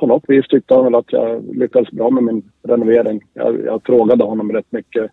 på 0.00 0.06
något 0.06 0.24
vis 0.28 0.48
tyckte 0.48 0.74
han 0.74 0.84
väl 0.84 0.94
att 0.94 1.12
jag 1.12 1.56
lyckades 1.56 1.90
bra 1.90 2.10
med 2.10 2.24
min 2.24 2.50
renovering. 2.62 3.20
Jag, 3.34 3.64
jag 3.64 3.82
frågade 3.84 4.24
honom 4.24 4.52
rätt 4.52 4.72
mycket 4.72 5.10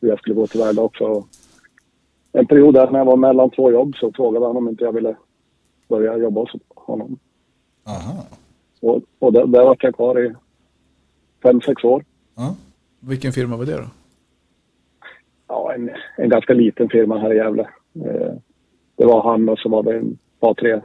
hur 0.00 0.08
jag 0.08 0.18
skulle 0.18 0.34
gå 0.34 0.46
tillväga 0.46 0.82
också. 0.82 1.24
En 2.32 2.46
period 2.46 2.74
där 2.74 2.90
när 2.90 2.98
jag 2.98 3.06
var 3.06 3.16
mellan 3.16 3.50
två 3.50 3.72
jobb 3.72 3.96
så 3.96 4.12
frågade 4.12 4.46
han 4.46 4.56
om 4.56 4.68
inte 4.68 4.84
jag 4.84 4.92
ville 4.92 5.16
börja 5.88 6.16
jobba 6.16 6.40
hos 6.40 6.50
honom. 6.74 7.18
Aha. 7.86 8.24
Och, 8.80 9.02
och 9.18 9.32
där, 9.32 9.46
där 9.46 9.64
var 9.64 9.76
jag 9.80 9.94
kvar 9.94 10.24
i 10.24 10.34
fem, 11.42 11.60
sex 11.60 11.84
år. 11.84 12.04
Ja. 12.36 12.54
Vilken 13.00 13.32
firma 13.32 13.56
var 13.56 13.64
det 13.64 13.76
då? 13.76 13.86
Ja, 15.48 15.74
en, 15.74 15.90
en 16.16 16.28
ganska 16.28 16.54
liten 16.54 16.88
firma 16.88 17.18
här 17.18 17.32
i 17.32 17.36
Gävle. 17.36 17.68
Eh, 17.94 18.32
det 18.96 19.04
var 19.04 19.22
han 19.22 19.48
och 19.48 19.58
så 19.58 19.68
var 19.68 19.82
det 19.82 19.96
en 19.96 20.18
par, 20.40 20.54
tre, 20.54 20.80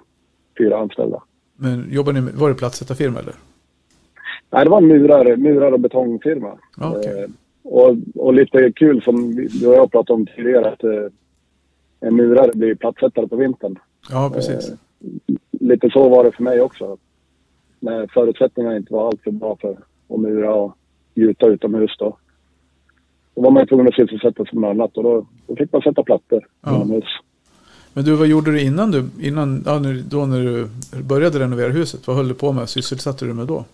fyra 0.57 0.77
anställda. 0.77 1.23
Men 1.55 1.87
jobbar 1.91 2.13
ni 2.13 2.21
med, 2.21 2.33
var 2.33 2.49
det 2.49 2.55
platssättarfirma 2.55 3.19
eller? 3.19 3.33
Nej, 4.51 4.63
det 4.63 4.69
var 4.69 4.77
en 4.77 4.87
murar, 4.87 5.35
murar 5.35 5.71
och 5.71 5.79
betongfirma. 5.79 6.57
Okej. 6.77 7.23
Eh, 7.23 7.29
och, 7.63 7.95
och 8.15 8.33
lite 8.33 8.71
kul 8.75 9.01
som 9.01 9.35
du 9.35 9.67
och 9.67 9.73
jag 9.75 9.91
pratade 9.91 10.13
om 10.13 10.25
tidigare 10.25 10.69
att 10.71 10.83
eh, 10.83 11.11
en 11.99 12.15
murare 12.15 12.51
blir 12.53 12.75
plattsättare 12.75 13.27
på 13.27 13.35
vintern. 13.35 13.79
Ja, 14.09 14.31
precis. 14.33 14.69
Eh, 14.69 14.75
lite 15.51 15.89
så 15.89 16.09
var 16.09 16.23
det 16.23 16.31
för 16.31 16.43
mig 16.43 16.61
också. 16.61 16.97
När 17.79 18.07
förutsättningarna 18.07 18.77
inte 18.77 18.93
var 18.93 19.07
alltför 19.07 19.31
bra 19.31 19.57
för 19.61 19.71
att 20.09 20.19
mura 20.19 20.55
och 20.55 20.77
gjuta 21.15 21.47
utomhus 21.47 21.95
då. 21.99 22.17
Då 23.35 23.41
var 23.41 23.51
man 23.51 23.67
tvungen 23.67 23.87
att 23.87 23.95
sysselsätta 23.95 24.45
sig 24.45 24.59
med 24.59 24.69
annat 24.69 24.97
och 24.97 25.03
då, 25.03 25.25
då 25.47 25.55
fick 25.55 25.71
man 25.73 25.81
sätta 25.81 26.03
plattor 26.03 26.47
Ja. 26.61 26.75
inomhus. 26.75 27.03
Men 27.95 28.05
du, 28.05 28.15
vad 28.15 28.27
gjorde 28.27 28.51
du 28.51 28.61
innan 28.61 28.91
du, 28.91 29.05
innan, 29.21 29.63
ja, 29.65 29.79
då 30.09 30.25
när 30.25 30.39
du 30.39 30.67
började 31.03 31.39
renovera 31.39 31.69
huset? 31.71 32.07
Vad 32.07 32.15
höll 32.17 32.27
du 32.27 32.33
på 32.33 32.51
med? 32.51 32.69
Sysselsatte 32.69 33.25
du 33.25 33.33
med 33.33 33.47
då? 33.47 33.65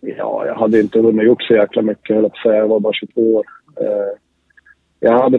Ja, 0.00 0.46
jag 0.46 0.54
hade 0.54 0.80
inte 0.80 0.98
hunnit 1.00 1.26
gjort 1.26 1.42
så 1.42 1.54
jäkla 1.54 1.82
mycket, 1.82 2.14
höll 2.16 2.22
jag 2.24 2.36
säga. 2.42 2.54
Jag 2.56 2.68
var 2.68 2.80
bara 2.80 2.92
22 2.92 3.34
år. 3.34 3.44
Eh, 3.80 4.18
jag 5.00 5.18
hade 5.22 5.38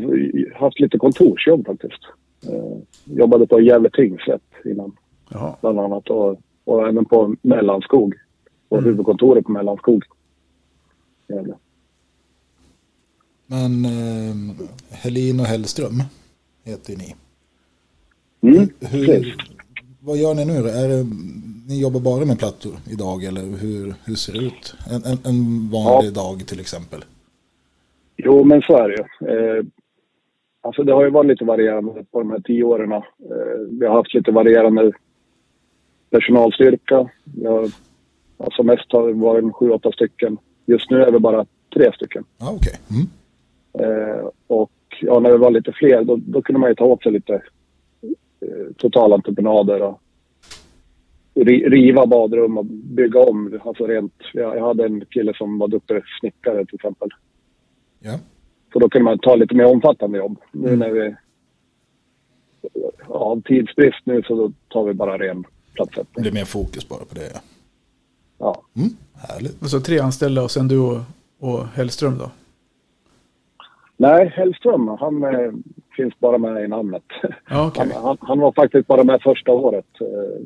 haft 0.56 0.80
lite 0.80 0.98
kontorsjobb 0.98 1.65
faktiskt. 1.65 2.01
Eh, 2.48 2.77
jobbade 3.06 3.48
på 3.48 3.62
Gävle 3.62 3.89
tingsrätt 3.89 4.42
innan, 4.65 4.92
Jaha. 5.30 5.56
bland 5.62 5.80
annat. 5.80 6.10
Och, 6.10 6.39
och 6.65 6.88
även 6.88 7.06
på 7.06 7.36
Mellanskog. 7.42 8.13
På 8.70 8.75
Mm. 8.75 8.86
huvudkontoret 8.89 9.46
på 9.46 9.51
Mellanskog. 9.51 10.04
Gävle. 11.27 11.54
Men 13.48 13.86
eh, 13.86 14.56
Helin 14.89 15.39
och 15.39 15.46
Hellström 15.46 16.01
heter 16.63 16.98
ni. 16.98 17.15
Mm, 18.48 18.70
Hur, 18.80 19.36
vad 20.00 20.18
gör 20.18 20.34
ni 20.34 20.46
nu? 20.46 20.54
Är 20.54 20.88
det, 20.88 21.06
ni 21.68 21.82
jobbar 21.82 22.00
bara 22.00 22.25
med 22.25 22.40
plattor 22.40 22.74
idag 22.92 23.24
eller 23.24 23.42
hur, 23.42 23.94
hur 24.06 24.16
ser 24.16 24.34
det 24.34 24.40
ut? 24.40 24.75
En, 24.92 25.04
en, 25.12 25.18
en 25.25 25.70
vanlig 25.72 26.14
dag 26.14 26.48
till 26.48 26.60
exempel. 26.60 27.06
Jo, 28.18 28.44
men 28.44 28.62
så 28.62 28.78
är 28.78 28.90
det 28.90 28.96
ju. 28.96 29.04
Eh, 29.34 29.66
alltså 30.62 30.84
det 30.84 30.94
har 30.94 31.04
ju 31.04 31.10
varit 31.10 31.28
lite 31.28 31.46
varierande 31.46 32.06
på 32.12 32.20
de 32.20 32.32
här 32.32 32.40
tio 32.40 32.64
åren. 32.64 32.92
Eh, 32.92 33.02
vi 33.70 33.86
har 33.86 33.94
haft 33.96 34.14
lite 34.14 34.32
varierande 34.32 34.92
personalstyrka. 36.10 37.10
Har, 37.46 37.72
alltså 38.38 38.64
mest 38.64 38.92
har 38.92 39.08
det 39.08 39.14
varit 39.14 39.56
sju, 39.56 39.70
åtta 39.70 39.92
stycken. 39.92 40.38
Just 40.66 40.92
nu 40.92 41.02
är 41.02 41.12
vi 41.12 41.20
bara 41.20 41.46
tre 41.74 41.92
stycken. 41.96 42.24
Ja, 42.38 42.54
okej. 42.58 42.80
Mm. 42.92 43.08
Eh, 43.80 44.25
och 44.48 44.72
ja, 45.02 45.20
när 45.20 45.32
vi 45.32 45.38
var 45.38 45.52
lite 45.52 45.72
fler, 45.72 46.04
då, 46.04 46.16
då 46.16 46.42
kunde 46.42 46.60
man 46.60 46.70
ju 46.70 46.75
ta 46.75 46.86
åt 46.86 47.04
sig 47.04 47.12
lite 47.12 47.42
totalentreprenader 48.78 49.82
och 49.82 50.02
ri, 51.36 51.70
riva 51.70 52.06
badrum 52.06 52.58
och 52.58 52.66
bygga 52.66 53.20
om. 53.20 53.60
Alltså 53.66 53.88
rent, 53.88 54.14
jag, 54.34 54.58
jag 54.58 54.68
hade 54.68 54.86
en 54.86 55.06
kille 55.06 55.34
som 55.34 55.58
var 55.58 55.68
duktig 55.68 55.98
snickare 56.20 56.66
till 56.66 56.75
exempel. 56.75 57.10
Ja. 58.00 58.20
Så 58.74 58.80
då 58.80 58.90
kunde 58.90 59.04
man 59.04 59.20
ta 59.20 59.36
lite 59.36 59.56
mer 59.56 59.66
omfattande 59.66 60.18
jobb. 60.18 60.38
Nu 60.52 60.75
när 60.75 60.90
vi 60.90 61.16
av 63.08 63.42
tidsbrist 63.42 64.00
nu 64.04 64.22
så 64.24 64.36
då 64.36 64.52
tar 64.70 64.84
vi 64.84 64.94
bara 64.94 65.18
ren 65.18 65.42
Det 65.42 65.48
platssättning. 65.74 66.22
blir 66.22 66.32
mer 66.32 66.46
fokus 66.46 66.90
bara 66.90 67.06
på 67.06 67.16
det. 67.16 67.30
Ja. 67.34 67.40
Ja. 68.38 68.62
Mm, 68.75 68.90
härligt. 69.16 69.62
Och 69.62 69.70
så 69.70 69.80
tre 69.80 70.00
anställda 70.00 70.44
och 70.44 70.52
sen 70.52 70.68
du 70.68 70.80
och, 70.80 70.98
och 71.40 71.68
Hellström 71.68 72.18
då? 72.18 72.32
Nej, 73.98 74.28
Hellström, 74.36 74.88
han 75.00 75.24
eh, 75.24 75.52
finns 75.98 76.20
bara 76.20 76.38
med 76.38 76.64
i 76.64 76.68
namnet. 76.68 77.04
Okej. 77.52 77.92
Han, 77.94 78.04
han, 78.04 78.18
han 78.22 78.40
var 78.40 78.52
faktiskt 78.52 78.88
bara 78.88 79.04
med 79.04 79.22
första 79.22 79.52
året. 79.52 79.86
Eh, 80.02 80.46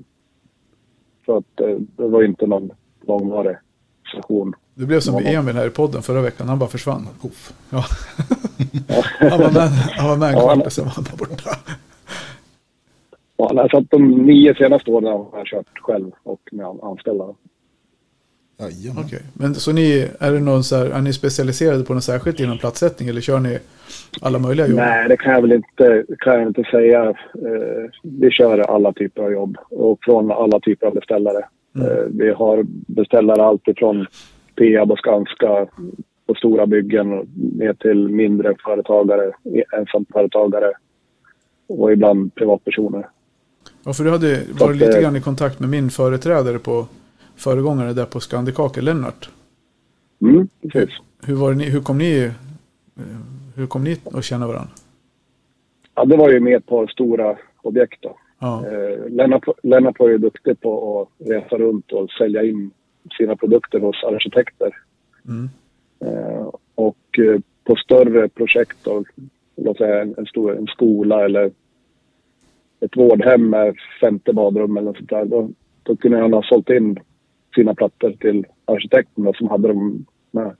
så 1.26 1.38
att 1.38 1.60
eh, 1.62 1.76
det 1.98 2.08
var 2.08 2.24
inte 2.24 2.48
någon 2.48 2.72
långvarig 3.08 3.58
session. 4.16 4.54
Det 4.74 4.86
blev 4.86 5.00
som 5.00 5.24
Ja. 5.24 5.30
Emil 5.40 5.56
här 5.56 5.68
i 5.68 5.70
podden 5.70 6.02
förra 6.02 6.22
veckan, 6.22 6.48
han 6.50 6.60
bara 6.60 6.70
försvann. 6.70 7.08
Poff. 7.22 7.54
Ja. 7.70 7.84
han, 9.30 9.40
var 9.40 9.52
med, 9.54 9.70
han 9.98 10.10
var 10.10 10.18
med 10.18 10.28
en 10.30 10.34
kvart 10.36 10.48
han- 10.50 10.62
och 10.62 10.72
sen 10.72 10.86
var 10.86 10.92
han 10.92 11.04
bara 11.20 11.30
borta. 11.30 11.50
Ja, 13.38 13.52
nej, 13.54 13.68
så 13.72 13.78
att 13.78 13.90
de 13.90 14.12
nio 14.12 14.56
senaste 14.56 14.92
åren 14.92 15.06
har 15.08 15.28
jag 15.34 15.46
kört 15.48 15.80
själv 15.80 16.12
och 16.24 16.40
med 16.52 16.66
an- 16.66 16.80
anställda. 16.84 17.26
Jajamän. 18.60 19.04
Okej, 19.06 19.22
men 19.34 19.56
så 19.56 19.72
ni, 19.72 20.08
är, 20.20 20.32
det 20.32 20.40
någon 20.40 20.64
så 20.64 20.76
här, 20.76 20.86
är 20.86 21.02
ni 21.02 21.14
specialiserade 21.14 21.84
på 21.84 21.94
något 21.94 22.04
särskilt 22.04 22.40
inom 22.40 22.58
platssättning 22.58 23.10
eller 23.10 23.22
kör 23.22 23.40
ni 23.40 23.60
alla 24.22 24.40
möjliga 24.40 24.68
jobb? 24.68 24.78
Nej, 24.78 25.10
det 25.10 25.18
kan 25.18 25.34
jag 25.34 25.42
väl 25.42 25.52
inte, 25.52 26.06
kan 26.20 26.34
jag 26.34 26.48
inte 26.48 26.64
säga. 26.64 27.10
Eh, 27.10 27.90
vi 28.04 28.32
kör 28.32 28.60
alla 28.60 28.94
typer 28.94 29.22
av 29.22 29.32
jobb 29.32 29.58
och 29.70 30.00
från 30.02 30.32
alla 30.32 30.60
typer 30.60 30.88
av 30.88 30.94
beställare. 30.94 31.46
Eh, 31.76 32.04
vi 32.10 32.30
har 32.30 32.66
beställare 32.88 33.44
alltifrån 33.44 34.06
Peab 34.56 34.92
och 34.92 35.00
Skanska 35.00 35.68
på 36.28 36.36
stora 36.36 36.66
byggen 36.66 37.14
och 37.14 37.26
ner 37.36 37.74
till 37.74 38.08
mindre 38.08 38.56
företagare, 38.66 39.32
ensamföretagare 39.78 40.72
och 41.68 41.92
ibland 41.92 42.36
privatpersoner. 42.36 43.08
Ja, 43.84 43.94
för 43.94 44.04
du 44.04 44.12
hade 44.12 44.40
varit 44.60 44.78
lite 44.78 44.98
eh, 44.98 45.02
grann 45.02 45.16
i 45.16 45.22
kontakt 45.22 45.60
med 45.60 45.70
min 45.70 45.90
företrädare 45.90 46.60
på 46.60 46.88
föregångare 47.40 47.94
där 47.94 48.06
på 48.06 48.20
Skandikake, 48.20 48.82
Lennart. 48.82 49.30
Mm, 50.22 50.48
precis. 50.62 50.90
Hur, 51.24 51.54
ni, 51.54 51.64
hur 51.70 51.82
kom 51.82 51.98
ni 51.98 52.24
eh, 52.24 53.04
hur 53.56 53.68
kom 53.68 53.84
ni 53.84 53.98
att 54.14 54.24
känna 54.26 54.48
varandra? 54.48 54.72
Ja, 55.96 56.06
det 56.06 56.18
var 56.18 56.30
ju 56.30 56.40
med 56.40 56.66
på 56.66 56.88
stora 56.88 57.38
objekt 57.62 58.02
då. 58.02 58.18
Ja, 58.40 58.66
Eh, 58.68 59.10
Lennart, 59.10 59.44
Lennart 59.64 60.00
var 60.00 60.10
ju 60.10 60.18
duktig 60.18 60.62
på 60.62 61.02
att 61.02 61.28
resa 61.30 61.58
runt 61.58 61.92
och 61.92 62.12
sälja 62.12 62.44
in 62.44 62.72
sina 63.18 63.36
produkter 63.36 63.80
hos 63.80 64.04
arkitekter. 64.04 64.76
mm. 65.28 65.50
Eh, 66.02 66.48
och 66.76 67.20
eh, 67.20 67.40
på 67.64 67.76
större 67.76 68.30
projekt, 68.30 68.78
då, 68.84 69.04
låt 69.56 69.78
säga 69.78 70.02
en, 70.02 70.16
en, 70.18 70.26
stor, 70.26 70.58
en 70.58 70.68
skola 70.68 71.26
eller 71.26 71.52
ett 72.80 72.98
vårdhem 72.98 73.50
med 73.50 73.76
femte 74.02 74.34
badrum 74.34 74.78
eller 74.78 74.94
sånt 74.94 75.10
där, 75.10 75.26
då, 75.26 75.50
då 75.84 75.96
kunde 75.96 76.18
han 76.22 76.34
ha 76.34 76.44
sålt 76.44 76.70
in 76.70 77.00
sina 77.56 77.76
plattor 77.76 78.12
till 78.20 78.46
arkitekterna 78.66 79.34
som 79.34 79.48
hade 79.48 79.68
dem 79.68 80.06
med. 80.32 80.56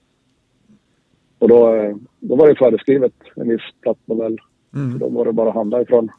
Och 1.38 1.48
då, 1.48 1.92
då 2.20 2.36
var 2.36 2.48
det 2.48 2.54
föreskrivet 2.54 3.12
en 3.36 3.48
viss 3.48 3.62
plattmodell. 3.80 4.38
Mm. 4.74 4.98
Då 4.98 5.08
var 5.08 5.24
det 5.24 5.32
bara 5.32 5.48
att 5.48 5.54
handla 5.54 5.82
ifrån 5.82 6.10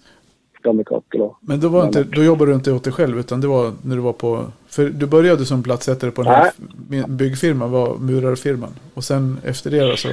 Scandicakel 0.60 1.22
och 1.22 1.38
Men 1.42 1.60
då, 1.60 1.70
var 1.70 1.86
inte, 1.86 2.04
då 2.04 2.24
jobbade 2.24 2.52
du 2.52 2.56
inte 2.56 2.72
åt 2.72 2.84
dig 2.84 2.94
själv 2.94 3.20
utan 3.20 3.42
det 3.42 3.48
var 3.48 3.72
när 3.84 3.96
du 3.96 4.02
var 4.02 4.14
på... 4.14 4.46
För 4.68 4.90
du 4.90 5.08
började 5.08 5.46
som 5.46 5.64
platssättare 5.64 6.12
på 6.12 6.22
den 6.24 6.32
här 6.32 6.52
Nej. 6.90 7.04
byggfirman, 7.08 7.72
var 7.72 7.98
murarfirman. 7.98 8.70
Och 8.94 9.04
sen 9.04 9.38
efter 9.46 9.72
det 9.72 9.98
så... 9.98 10.10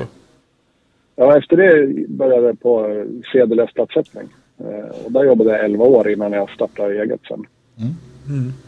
Ja, 1.17 1.39
efter 1.39 1.57
det 1.57 2.09
började 2.09 2.47
jag 2.47 2.61
på 2.61 3.05
sedelös 3.33 3.73
platssättning. 3.73 4.29
Eh, 4.59 5.05
och 5.05 5.13
där 5.13 5.25
jobbade 5.25 5.51
jag 5.51 5.65
11 5.65 5.85
år 5.85 6.11
innan 6.11 6.33
jag 6.33 6.51
startade 6.51 7.03
eget 7.03 7.21
sen. 7.29 7.47
Mm. 7.79 7.93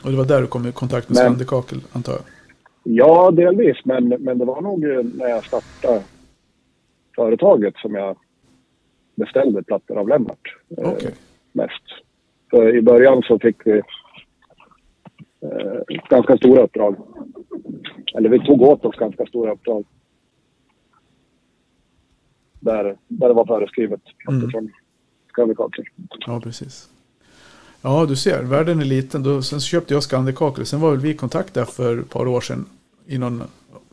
Och 0.05 0.11
det 0.11 0.17
var 0.17 0.25
där 0.25 0.41
du 0.41 0.47
kom 0.47 0.67
i 0.67 0.73
kontakt 0.73 1.09
med 1.09 1.17
Men- 1.17 1.25
Skandikakel 1.25 1.81
antar 1.93 2.13
jag. 2.13 2.23
Ja, 2.83 3.31
delvis. 3.31 3.77
Men, 3.85 4.09
men 4.09 4.39
det 4.39 4.45
var 4.45 4.61
nog 4.61 4.85
eh, 4.85 5.03
när 5.15 5.29
jag 5.29 5.45
startade 5.45 6.03
företaget 7.17 7.77
som 7.77 7.95
jag 7.95 8.17
beställde 9.15 9.63
plattor 9.63 9.99
av 9.99 10.09
Lennart. 10.09 10.57
eh, 10.79 10.89
Okej. 10.89 11.15
Mest. 11.53 11.83
För 12.51 12.77
i 12.77 12.83
början 12.83 13.23
så 13.23 13.39
fick 13.39 13.67
vi 13.67 13.79
eh, 15.41 15.99
ganska 16.11 16.37
stora 16.37 16.63
uppdrag. 16.63 16.97
Eller 18.15 18.29
vi 18.29 18.39
tog 18.47 18.63
åt 18.63 18.85
oss 18.85 18.97
ganska 18.97 19.27
stora 19.27 19.53
uppdrag. 19.53 19.85
Där, 22.61 22.97
där 23.09 23.29
det 23.29 23.35
var 23.35 23.47
föreskrivet 23.47 24.01
Mm. 24.29 24.51
från. 24.51 24.73
Ja, 26.27 26.41
precis. 26.41 26.89
Ja, 27.83 28.07
du 28.07 28.17
ser. 28.17 28.43
Världen 28.43 28.81
är 28.81 28.85
liten. 28.85 29.23
Då, 29.23 29.43
sen 29.43 29.61
så 29.61 29.67
köpte 29.67 29.95
jag 29.95 30.03
Skandikakel. 30.03 30.67
Sen 30.67 30.81
var 30.81 30.91
väl 30.91 31.01
vi 31.01 31.11
i 31.11 31.15
kontakt 31.17 31.55
där 31.55 31.65
för 31.65 31.99
ett 32.01 32.11
par 32.11 32.27
år 32.29 32.41
sedan. 32.41 32.67
I 33.07 33.19
någon, 33.19 33.43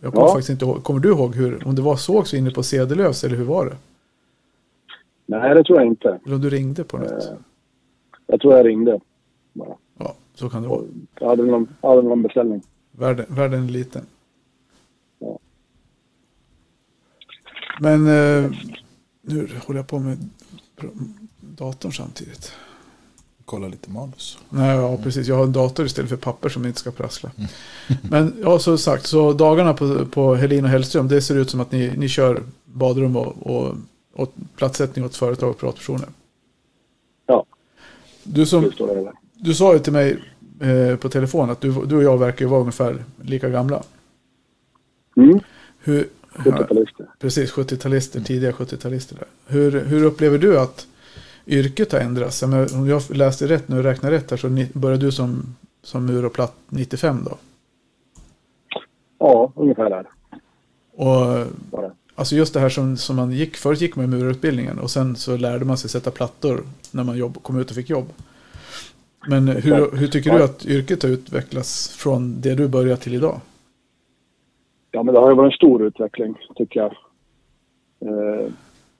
jag 0.02 0.14
kommer 0.14 0.28
Ja. 0.28 0.32
faktiskt 0.34 0.50
inte 0.50 0.66
ihåg. 0.66 0.84
Kommer 0.84 1.00
du 1.00 1.10
ihåg 1.10 1.36
hur, 1.36 1.68
om 1.68 1.76
det 1.76 1.82
var 1.82 1.96
sågs 1.96 2.34
inne 2.34 2.52
på 2.52 2.64
Sedelövs 2.64 3.24
eller 3.24 3.36
hur 3.36 3.46
var 3.46 3.66
det? 3.66 3.76
Nej, 5.26 5.56
det 5.56 5.64
tror 5.64 5.78
jag 5.80 5.88
inte. 5.88 6.20
Eller 6.26 6.36
om 6.36 6.42
du 6.42 6.50
ringde 6.50 6.84
på 6.84 6.98
något? 6.98 7.12
Eh, 7.12 7.34
Jag 8.28 8.42
tror 8.42 8.58
jag 8.58 8.66
ringde. 8.66 9.00
Bara. 9.54 9.76
Ja, 10.00 10.16
så 10.36 10.50
kan 10.50 10.62
det 10.62 10.68
vara. 10.68 10.82
Jag 11.20 11.28
hade 11.30 11.44
någon, 11.44 11.68
hade 11.82 12.02
någon 12.02 12.22
beställning. 12.24 12.62
Världen, 12.92 13.26
världen 13.30 13.64
är 13.64 13.68
liten. 13.70 14.06
Ja. 15.20 15.40
Men 17.80 18.08
eh, 18.08 18.52
nu 19.22 19.50
håller 19.68 19.80
jag 19.80 19.88
på 19.88 20.00
med 20.00 20.18
datorn 21.40 21.92
samtidigt. 21.94 22.52
Kolla 23.48 23.68
lite 23.68 23.90
manus. 23.90 24.38
Nej, 24.50 24.78
ja 24.78 24.98
precis. 25.04 25.28
Jag 25.28 25.36
har 25.36 25.44
en 25.44 25.52
dator 25.52 25.86
istället 25.86 26.10
för 26.10 26.18
papper 26.18 26.50
som 26.50 26.66
inte 26.66 26.80
ska 26.80 26.92
prassla. 26.92 27.32
Men 28.10 28.36
ja, 28.42 28.60
så 28.60 28.78
sagt, 28.78 29.06
så 29.06 29.34
dagarna 29.34 29.74
på, 29.74 30.06
på 30.06 30.36
Helin 30.36 30.64
och 30.64 30.70
Hellström, 30.70 31.08
det 31.08 31.22
ser 31.22 31.36
ut 31.36 31.50
som 31.50 31.60
att 31.60 31.72
ni, 31.72 31.92
ni 31.98 32.10
kör 32.10 32.44
badrum 32.66 33.16
och, 33.16 33.48
och, 33.48 33.76
och 34.14 34.34
platssättning 34.56 35.06
åt 35.06 35.16
företag 35.16 35.50
och 35.50 35.58
privatpersoner. 35.58 36.08
Ja, 37.26 37.46
Du, 38.24 38.46
som, 38.46 38.72
du 39.34 39.54
sa 39.54 39.74
ju 39.74 39.80
till 39.80 39.94
mig 39.94 40.18
eh, 40.62 40.96
på 40.96 41.10
telefon 41.10 41.50
att 41.50 41.62
du, 41.62 41.86
du 41.86 41.96
och 41.96 42.04
jag 42.04 42.18
verkar 42.18 42.46
ju 42.46 42.50
vara 42.50 42.62
ungefär 42.62 43.04
lika 43.22 43.50
gamla. 43.50 43.84
Mm, 45.18 45.40
Hur, 45.80 46.08
70-talister. 46.34 47.06
Precis, 47.20 47.54
70-talister, 47.54 48.24
tidiga 48.24 48.52
70-talister. 48.52 49.16
Där. 49.16 49.28
Hur, 49.48 49.86
hur 49.86 50.04
upplever 50.04 50.38
du 50.38 50.60
att 50.60 50.88
yrket 51.48 51.92
har 51.92 52.00
ändrats? 52.00 52.44
Om 52.44 52.88
jag 52.88 53.02
läste 53.10 53.48
rätt 53.48 53.68
nu 53.68 53.78
och 53.78 53.84
räknar 53.84 54.12
rätt 54.12 54.32
här 54.32 54.38
så 54.38 54.80
började 54.80 55.06
du 55.06 55.12
som, 55.12 55.56
som 55.84 56.06
mur 56.06 56.26
och 56.26 56.34
platt 56.34 56.56
95 56.70 57.24
då. 57.26 57.38
Ja, 59.20 59.52
ungefär 59.56 59.90
där 59.90 60.06
Och 60.92 61.48
alltså 62.16 62.36
just 62.36 62.54
det 62.54 62.60
här 62.60 62.70
som, 62.70 62.98
som 62.98 63.16
man 63.16 63.32
gick, 63.32 63.58
förut 63.58 63.82
gick 63.82 63.96
man 63.96 64.06
i 64.06 64.08
murarutbildningen 64.08 64.80
och 64.80 64.92
sen 64.92 65.16
så 65.16 65.38
lärde 65.38 65.66
man 65.66 65.78
sig 65.78 65.90
sätta 65.90 66.12
plattor 66.12 66.64
när 66.92 67.04
man 67.04 67.18
jobb, 67.18 67.44
kom 67.44 67.60
ut 67.60 67.70
och 67.70 67.76
fick 67.76 67.90
jobb. 67.90 68.06
Men 69.30 69.48
hur, 69.48 69.98
hur 69.98 70.08
tycker 70.08 70.38
du 70.38 70.44
att 70.44 70.66
yrket 70.66 71.04
har 71.04 71.10
utvecklats 71.10 71.98
från 71.98 72.42
det 72.42 72.56
du 72.56 72.68
började 72.68 73.02
till 73.02 73.14
idag? 73.14 73.40
Ja, 74.92 75.04
men 75.04 75.14
det 75.14 75.20
har 75.20 75.30
ju 75.30 75.36
varit 75.36 75.52
en 75.52 75.56
stor 75.56 75.84
utveckling, 75.84 76.36
tycker 76.56 76.80
jag. 76.80 76.92
Eh, 78.00 78.52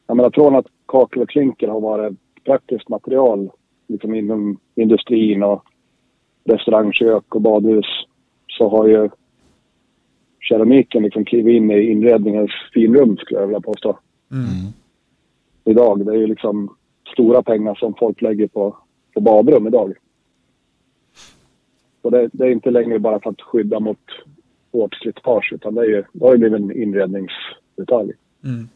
jag 0.08 0.18
menar, 0.18 0.32
från 0.32 0.56
att 0.56 0.66
kakel 0.88 1.22
och 1.22 1.30
klinker 1.30 1.68
har 1.68 1.82
varit 1.82 2.18
praktiskt 2.48 2.90
material 2.90 3.50
liksom 3.88 4.16
inom 4.16 4.60
industrin 4.76 5.44
och 5.44 5.64
restaurangkök 6.44 7.36
och 7.36 7.42
badhus 7.42 7.86
så 8.48 8.70
har 8.70 8.88
ju 8.88 9.10
keramiken 10.40 11.04
liksom 11.04 11.26
klivit 11.26 11.56
in 11.56 11.72
i 11.72 11.92
inredningens 11.92 12.52
finrum, 12.74 13.18
skulle 13.18 13.40
jag 13.40 13.48
vilja 13.48 13.62
påstå. 13.62 14.00
Mm. 14.32 14.74
Idag. 15.66 16.06
Det 16.06 16.12
är 16.12 16.18
ju 16.18 16.28
liksom 16.28 16.76
stora 17.14 17.44
pengar 17.44 17.76
som 17.76 17.94
folk 18.00 18.22
lägger 18.22 18.48
på, 18.48 18.78
på 19.14 19.22
badrum 19.22 19.68
idag. 19.68 19.94
Och 22.02 22.12
det, 22.12 22.30
det 22.34 22.46
är 22.46 22.52
inte 22.52 22.72
längre 22.72 23.00
bara 23.00 23.20
för 23.20 23.30
att 23.30 23.42
skydda 23.42 23.80
mot 23.80 24.00
hårt 24.72 24.96
slitage 24.96 25.54
utan 25.54 25.76
det, 25.76 25.82
är 25.82 25.86
ju, 25.86 26.04
det 26.14 26.26
har 26.26 26.34
ju 26.34 26.38
blivit 26.38 26.62
en 26.62 26.82
inredningsdetalj. 26.82 28.14
Mm. 28.44 28.68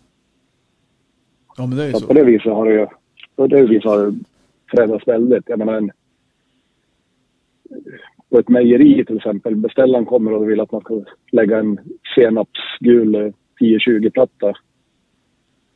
Ja 1.57 1.65
men 1.65 1.77
det 1.77 1.83
är 1.83 1.87
ju 1.87 1.93
Så 1.93 1.99
så. 1.99 2.07
på 2.07 2.13
det 2.13 2.23
viset 2.23 2.53
har 2.53 2.65
det 2.65 2.73
ju 2.73 2.87
på 3.41 3.47
det 3.47 3.65
viset 3.65 3.91
har 3.91 4.13
förändrats 4.71 5.07
väldigt. 5.07 5.43
Jag 5.49 5.59
menar 5.59 5.73
en, 5.73 5.91
på 8.29 8.39
ett 8.39 8.49
mejeri 8.49 9.05
till 9.05 9.17
exempel, 9.17 9.55
beställaren 9.55 10.05
kommer 10.05 10.33
och 10.33 10.49
vill 10.49 10.59
att 10.59 10.71
man 10.71 10.81
ska 10.81 11.03
lägga 11.31 11.59
en 11.59 11.79
senapsgul 12.15 13.33
10-20-platta. 13.59 14.53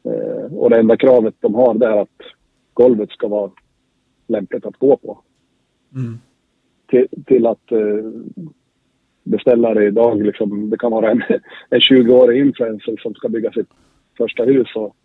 Eh, 0.03 0.53
och 0.53 0.69
det 0.69 0.79
enda 0.79 0.97
kravet 0.97 1.35
de 1.39 1.55
har 1.55 1.73
det 1.73 1.85
är 1.85 2.01
att 2.01 2.21
golvet 2.73 3.11
ska 3.11 3.27
vara 3.27 3.51
lämpligt 4.27 4.65
att 4.65 4.77
gå 4.77 4.97
på. 4.97 5.19
Mm. 5.95 6.17
Till, 6.87 7.07
till 7.25 7.45
att 7.45 7.71
eh, 7.71 8.11
beställare 9.23 9.85
idag, 9.85 10.23
liksom, 10.23 10.69
det 10.69 10.77
kan 10.77 10.91
vara 10.91 11.11
en, 11.11 11.23
en 11.69 11.79
20-årig 11.79 12.39
influencer 12.39 12.97
som 12.97 13.13
ska 13.13 13.29
bygga 13.29 13.51
sitt 13.51 13.69
första 14.17 14.43
hus 14.43 14.75
och 14.75 14.95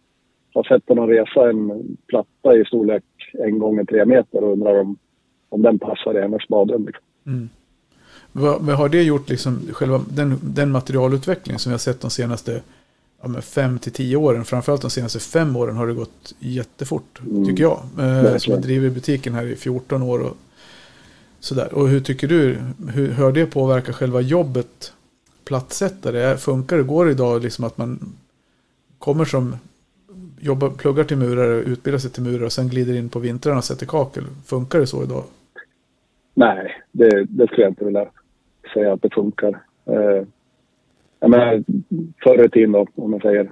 har 0.55 0.63
sett 0.63 0.89
honom 0.89 1.09
resa 1.09 1.51
en 1.51 1.83
platta 2.07 2.57
i 2.57 2.65
storlek 2.65 3.05
en 3.33 3.59
gånger 3.59 3.85
tre 3.85 4.05
meter 4.05 4.45
och 4.45 4.53
undrar 4.53 4.81
om, 4.81 4.97
om 5.49 5.63
den 5.63 5.79
passar 5.79 6.19
i 6.19 6.23
hennes 6.23 6.49
badrum. 6.49 6.87
Liksom. 6.87 7.05
Mm. 7.27 7.49
Vad, 8.33 8.63
vad 8.63 8.77
har 8.77 8.89
det 8.89 9.03
gjort, 9.03 9.29
liksom, 9.29 9.61
själva 9.73 10.01
den, 10.11 10.39
den 10.43 10.71
materialutveckling 10.71 11.59
som 11.59 11.71
vi 11.71 11.75
har 11.75 11.79
sett 11.79 12.01
de 12.01 12.11
senaste 12.11 12.63
ja, 13.23 13.41
fem 13.41 13.79
till 13.79 13.93
tio 13.93 14.17
åren, 14.17 14.45
framförallt 14.45 14.83
de 14.83 14.91
senaste 14.91 15.19
fem 15.19 15.57
åren 15.57 15.77
har 15.77 15.87
det 15.87 15.95
gått 15.95 16.35
jättefort, 16.39 17.21
Mm. 17.27 17.45
tycker 17.45 17.63
jag. 17.63 17.81
Eh, 17.99 18.37
som 18.37 18.53
har 18.53 18.61
drivit 18.61 18.93
butiken 18.93 19.35
här 19.35 19.47
i 19.47 19.57
14 19.57 20.03
år 20.03 20.19
och 20.19 20.37
sådär. 21.41 21.75
Och 21.75 21.89
hur 21.89 22.01
tycker 22.01 22.29
du, 22.29 22.59
hur, 22.89 23.13
hur 23.13 23.25
har 23.25 23.33
det 23.33 23.47
påverkat 23.47 23.95
själva 23.97 24.21
jobbet? 24.21 24.93
Plattsättare, 25.45 26.37
funkar 26.37 26.77
det? 26.77 26.83
Går 26.83 27.05
det 27.05 27.11
idag 27.11 27.43
liksom 27.43 27.65
att 27.65 27.79
man 27.79 28.13
kommer 28.99 29.25
som 29.25 29.57
jobbar, 30.41 30.71
pluggar 30.71 31.05
till 31.05 31.17
murare, 31.17 31.55
utbildar 31.55 31.99
sig 31.99 32.11
till 32.11 32.23
murare 32.23 32.45
och 32.45 32.53
sen 32.53 32.69
glider 32.69 32.97
in 32.99 33.09
på 33.09 33.19
vintrarna 33.19 33.59
och 33.59 33.65
sätter 33.65 33.87
kakel? 33.87 34.25
Funkar 34.47 34.79
det 34.81 34.87
så 34.87 35.03
idag? 35.05 35.25
Nej, 36.35 36.83
det, 36.93 37.25
det 37.29 37.47
skulle 37.47 37.63
jag 37.63 37.71
inte 37.71 37.85
vilja 37.85 38.07
säga 38.75 38.93
att 38.93 39.03
det 39.03 39.15
funkar. 39.15 39.61
Eh, 39.87 40.25
jag 41.21 41.31
menar, 41.31 41.65
förr 42.25 42.45
i 42.45 42.49
tiden 42.49 42.73
då, 42.73 42.87
om 42.95 43.11
man 43.11 43.21
säger. 43.21 43.51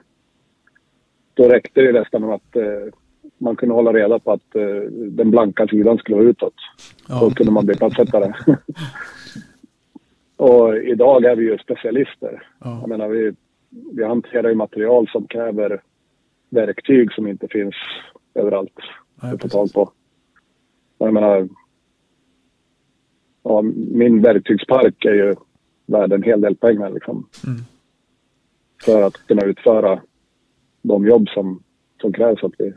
Då 1.35 1.49
räckte 1.49 1.81
det 1.81 1.93
nästan 2.01 2.23
med 2.23 2.35
att 2.35 2.57
eh, 2.57 2.93
man 3.39 3.57
kunde 3.57 3.75
hålla 3.75 3.93
reda 3.93 4.19
på 4.19 4.33
att 4.33 4.55
eh, 4.57 4.91
den 4.91 5.31
blanka 5.31 5.67
sidan 5.67 5.99
skulle 5.99 6.17
vara 6.17 6.27
utåt. 6.29 6.55
Då 7.09 7.15
Ja, 7.15 7.31
kunde 7.37 7.53
man 7.53 7.67
bli 7.67 7.75
plattsättare. 7.75 8.33
och 10.37 10.77
idag 10.77 11.25
är 11.25 11.37
vi 11.37 11.43
ju 11.45 11.59
specialister. 11.59 12.43
ja, 12.65 12.79
Jag 12.81 12.89
menar, 12.89 13.09
vi, 13.09 13.33
vi 13.93 14.05
hanterar 14.05 14.49
ju 14.49 14.55
material 14.55 15.09
som 15.09 15.27
kräver 15.27 15.81
verktyg 16.51 17.13
som 17.13 17.27
inte 17.27 17.49
finns 17.49 17.75
överallt 18.35 18.75
nej, 19.23 19.33
att 19.33 19.43
få 19.43 19.49
tag 19.49 19.73
på. 19.73 19.93
Jag 20.99 21.15
menar, 21.15 21.49
ja, 23.43 23.63
min 23.77 24.23
verktygspark 24.23 25.05
är 25.05 25.15
ju 25.15 25.35
värd 25.87 26.13
en 26.13 26.23
hel 26.23 26.41
del 26.41 26.57
pengar 26.57 26.91
liksom. 26.91 27.29
Mm. 27.47 27.61
För 28.85 29.03
att 29.03 29.27
kunna 29.27 29.43
utföra 29.43 30.01
de 30.83 31.07
jobb 31.07 31.29
som, 31.29 31.63
som 32.01 32.13
krävs 32.13 32.45
att 32.45 32.53
vi 32.59 32.73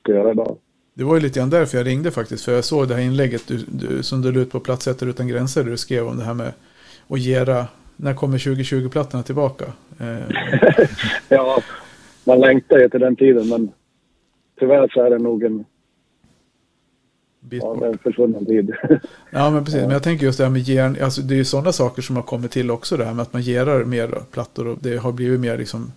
ska 0.00 0.12
göra 0.12 0.30
idag. 0.30 0.58
Det 0.94 1.04
var 1.04 1.14
ju 1.14 1.20
lite 1.20 1.38
grann 1.38 1.50
därför 1.50 1.78
jag 1.78 1.86
ringde 1.86 2.10
faktiskt. 2.10 2.44
För 2.44 2.52
jag 2.52 2.64
såg 2.64 2.88
det 2.88 2.94
här 2.94 3.02
inlägget 3.02 3.48
du, 3.48 3.64
du, 3.68 4.02
som 4.02 4.22
du 4.22 4.32
la 4.32 4.40
ut 4.40 4.52
på 4.52 4.60
Plattsättare 4.60 5.10
utan 5.10 5.28
gränser. 5.28 5.64
Där 5.64 5.70
du 5.70 5.76
skrev 5.76 6.06
om 6.06 6.16
det 6.16 6.24
här 6.24 6.34
med 6.34 6.52
att 7.08 7.20
gera. 7.20 7.66
När 7.96 8.14
kommer 8.14 8.38
2020-plattorna 8.38 9.22
tillbaka? 9.22 9.64
Eh, 10.00 10.86
Ja, 11.28 11.62
man 12.26 12.40
längtar 12.40 12.78
ju 12.78 12.88
till 12.88 13.00
den 13.00 13.16
tiden 13.16 13.48
men 13.48 13.72
tyvärr 14.58 14.88
så 14.88 15.02
är 15.02 15.10
det 15.10 15.18
nog 15.18 15.42
en, 15.42 15.64
bit 17.40 17.62
ja, 17.62 17.86
en 17.86 17.98
försvunnen 17.98 18.46
tid. 18.46 18.74
Ja, 19.30 19.50
men 19.50 19.64
precis. 19.64 19.80
Men 19.80 19.90
jag 19.90 20.02
tänker 20.02 20.26
just 20.26 20.38
det 20.38 20.44
här 20.44 20.50
med 20.50 20.60
järn. 20.60 20.96
Alltså, 21.02 21.22
det 21.22 21.34
är 21.34 21.36
ju 21.36 21.44
sådana 21.44 21.72
saker 21.72 22.02
som 22.02 22.16
har 22.16 22.22
kommit 22.22 22.50
till 22.50 22.70
också. 22.70 22.96
Det 22.96 23.04
här 23.04 23.14
med 23.14 23.22
att 23.22 23.32
man 23.32 23.42
gerar 23.42 23.84
mer 23.84 24.08
plattor. 24.30 24.66
Och 24.66 24.78
det 24.80 24.96
har 24.96 25.12
blivit 25.12 25.40
mer 25.40 25.58
liksom 25.58 25.92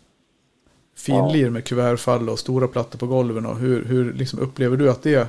finlir 0.95 1.49
med 1.49 1.63
kuvertfall 1.63 2.29
och 2.29 2.39
stora 2.39 2.67
plattor 2.67 2.99
på 2.99 3.07
golven. 3.07 3.45
Och 3.45 3.57
hur, 3.57 3.85
hur 3.85 4.13
liksom 4.13 4.39
upplever 4.39 4.77
du 4.77 4.89
att 4.89 5.03
det, 5.03 5.27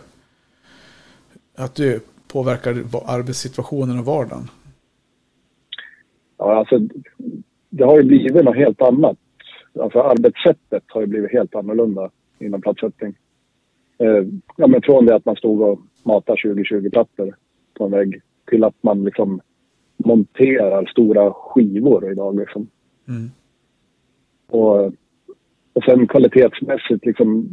att 1.57 1.75
det 1.75 2.05
påverkar 2.29 2.71
arbetssituationen 3.07 3.99
och 3.99 4.05
vardagen? 4.05 4.51
Ja, 6.39 6.59
alltså, 6.59 6.79
det 7.71 7.85
har 7.85 7.97
ju 7.97 8.03
blivit 8.03 8.45
något 8.45 8.57
helt 8.57 8.83
annat. 8.83 9.17
Alltså 9.79 10.01
arbetssättet 10.01 10.85
har 10.87 11.01
ju 11.01 11.07
blivit 11.07 11.33
helt 11.33 11.55
annorlunda 11.55 12.11
inom 12.39 12.61
plattsättning. 12.61 13.15
Eh, 13.99 14.25
ja, 14.57 14.67
men 14.67 14.83
från 14.83 15.07
det 15.07 15.15
att 15.15 15.25
man 15.25 15.37
stod 15.37 15.63
och 15.63 15.81
matade 16.03 16.39
20-20 16.39 16.91
plattor 16.91 17.37
på 17.75 17.85
en 17.85 17.91
vägg 17.91 18.21
till 18.47 18.65
att 18.65 18.83
man 18.83 19.05
liksom 19.05 19.41
monterar 19.97 20.87
stora 20.87 21.33
skivor 21.33 22.13
idag. 22.13 22.39
Liksom. 22.39 22.69
Mm. 23.09 23.31
Och, 24.49 24.87
och 25.73 25.85
sen 25.85 26.07
kvalitetsmässigt, 26.07 27.07
liksom, 27.07 27.49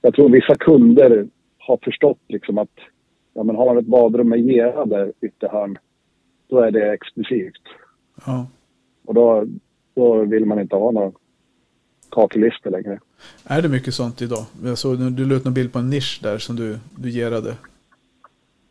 jag 0.00 0.14
tror 0.14 0.30
vissa 0.30 0.54
kunder 0.54 1.28
har 1.58 1.78
förstått 1.82 2.20
liksom 2.28 2.58
att 2.58 2.78
ja, 3.34 3.42
men 3.42 3.56
har 3.56 3.66
man 3.66 3.78
ett 3.78 3.86
badrum 3.86 4.28
med 4.28 4.44
gerade 4.44 5.12
ytterhörn, 5.20 5.78
då 6.48 6.58
är 6.58 6.70
det 6.70 6.92
exklusivt. 6.92 7.62
Ja. 8.26 8.46
Och 9.04 9.14
då, 9.14 9.46
då 9.94 10.24
vill 10.24 10.44
man 10.44 10.60
inte 10.60 10.76
ha 10.76 10.90
några 10.90 11.12
kakellistor 12.10 12.70
längre. 12.70 13.00
Är 13.44 13.62
det 13.62 13.68
mycket 13.68 13.94
sånt 13.94 14.22
idag? 14.22 14.44
Jag 14.64 14.78
såg 14.78 14.98
du 15.12 15.26
la 15.26 15.34
ut 15.34 15.44
någon 15.44 15.54
bild 15.54 15.72
på 15.72 15.78
en 15.78 15.90
nisch 15.90 16.20
där 16.22 16.38
som 16.38 16.56
du, 16.56 16.78
du 16.96 17.10
gerade. 17.10 17.56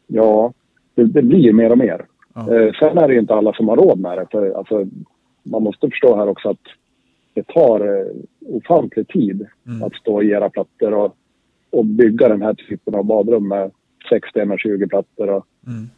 Ja, 0.07 0.53
det, 0.95 1.03
det 1.03 1.21
blir 1.21 1.53
mer 1.53 1.71
och 1.71 1.77
mer. 1.77 2.05
Ja. 2.33 2.41
Eh, 2.55 2.73
sen 2.73 2.97
är 2.97 3.07
det 3.07 3.13
ju 3.13 3.19
inte 3.19 3.33
alla 3.33 3.53
som 3.53 3.67
har 3.67 3.77
råd 3.77 3.99
med 3.99 4.17
det. 4.17 4.27
För, 4.31 4.51
alltså, 4.51 4.87
man 5.43 5.63
måste 5.63 5.89
förstå 5.89 6.15
här 6.15 6.27
också 6.27 6.49
att 6.49 6.67
det 7.33 7.43
tar 7.47 7.79
eh, 7.99 8.05
ofantlig 8.47 9.07
tid 9.07 9.47
Mm. 9.67 9.83
att 9.83 9.95
stå 9.95 10.15
och 10.15 10.23
gera 10.23 10.49
plattor 10.49 10.93
och, 10.93 11.15
och 11.69 11.85
bygga 11.85 12.27
den 12.27 12.41
här 12.41 12.53
typen 12.53 12.95
av 12.95 13.05
badrum 13.05 13.47
med 13.47 13.71
60-20 14.11 14.89
plattor. 14.89 15.29
Och, 15.29 15.45
Mm. 15.67 15.89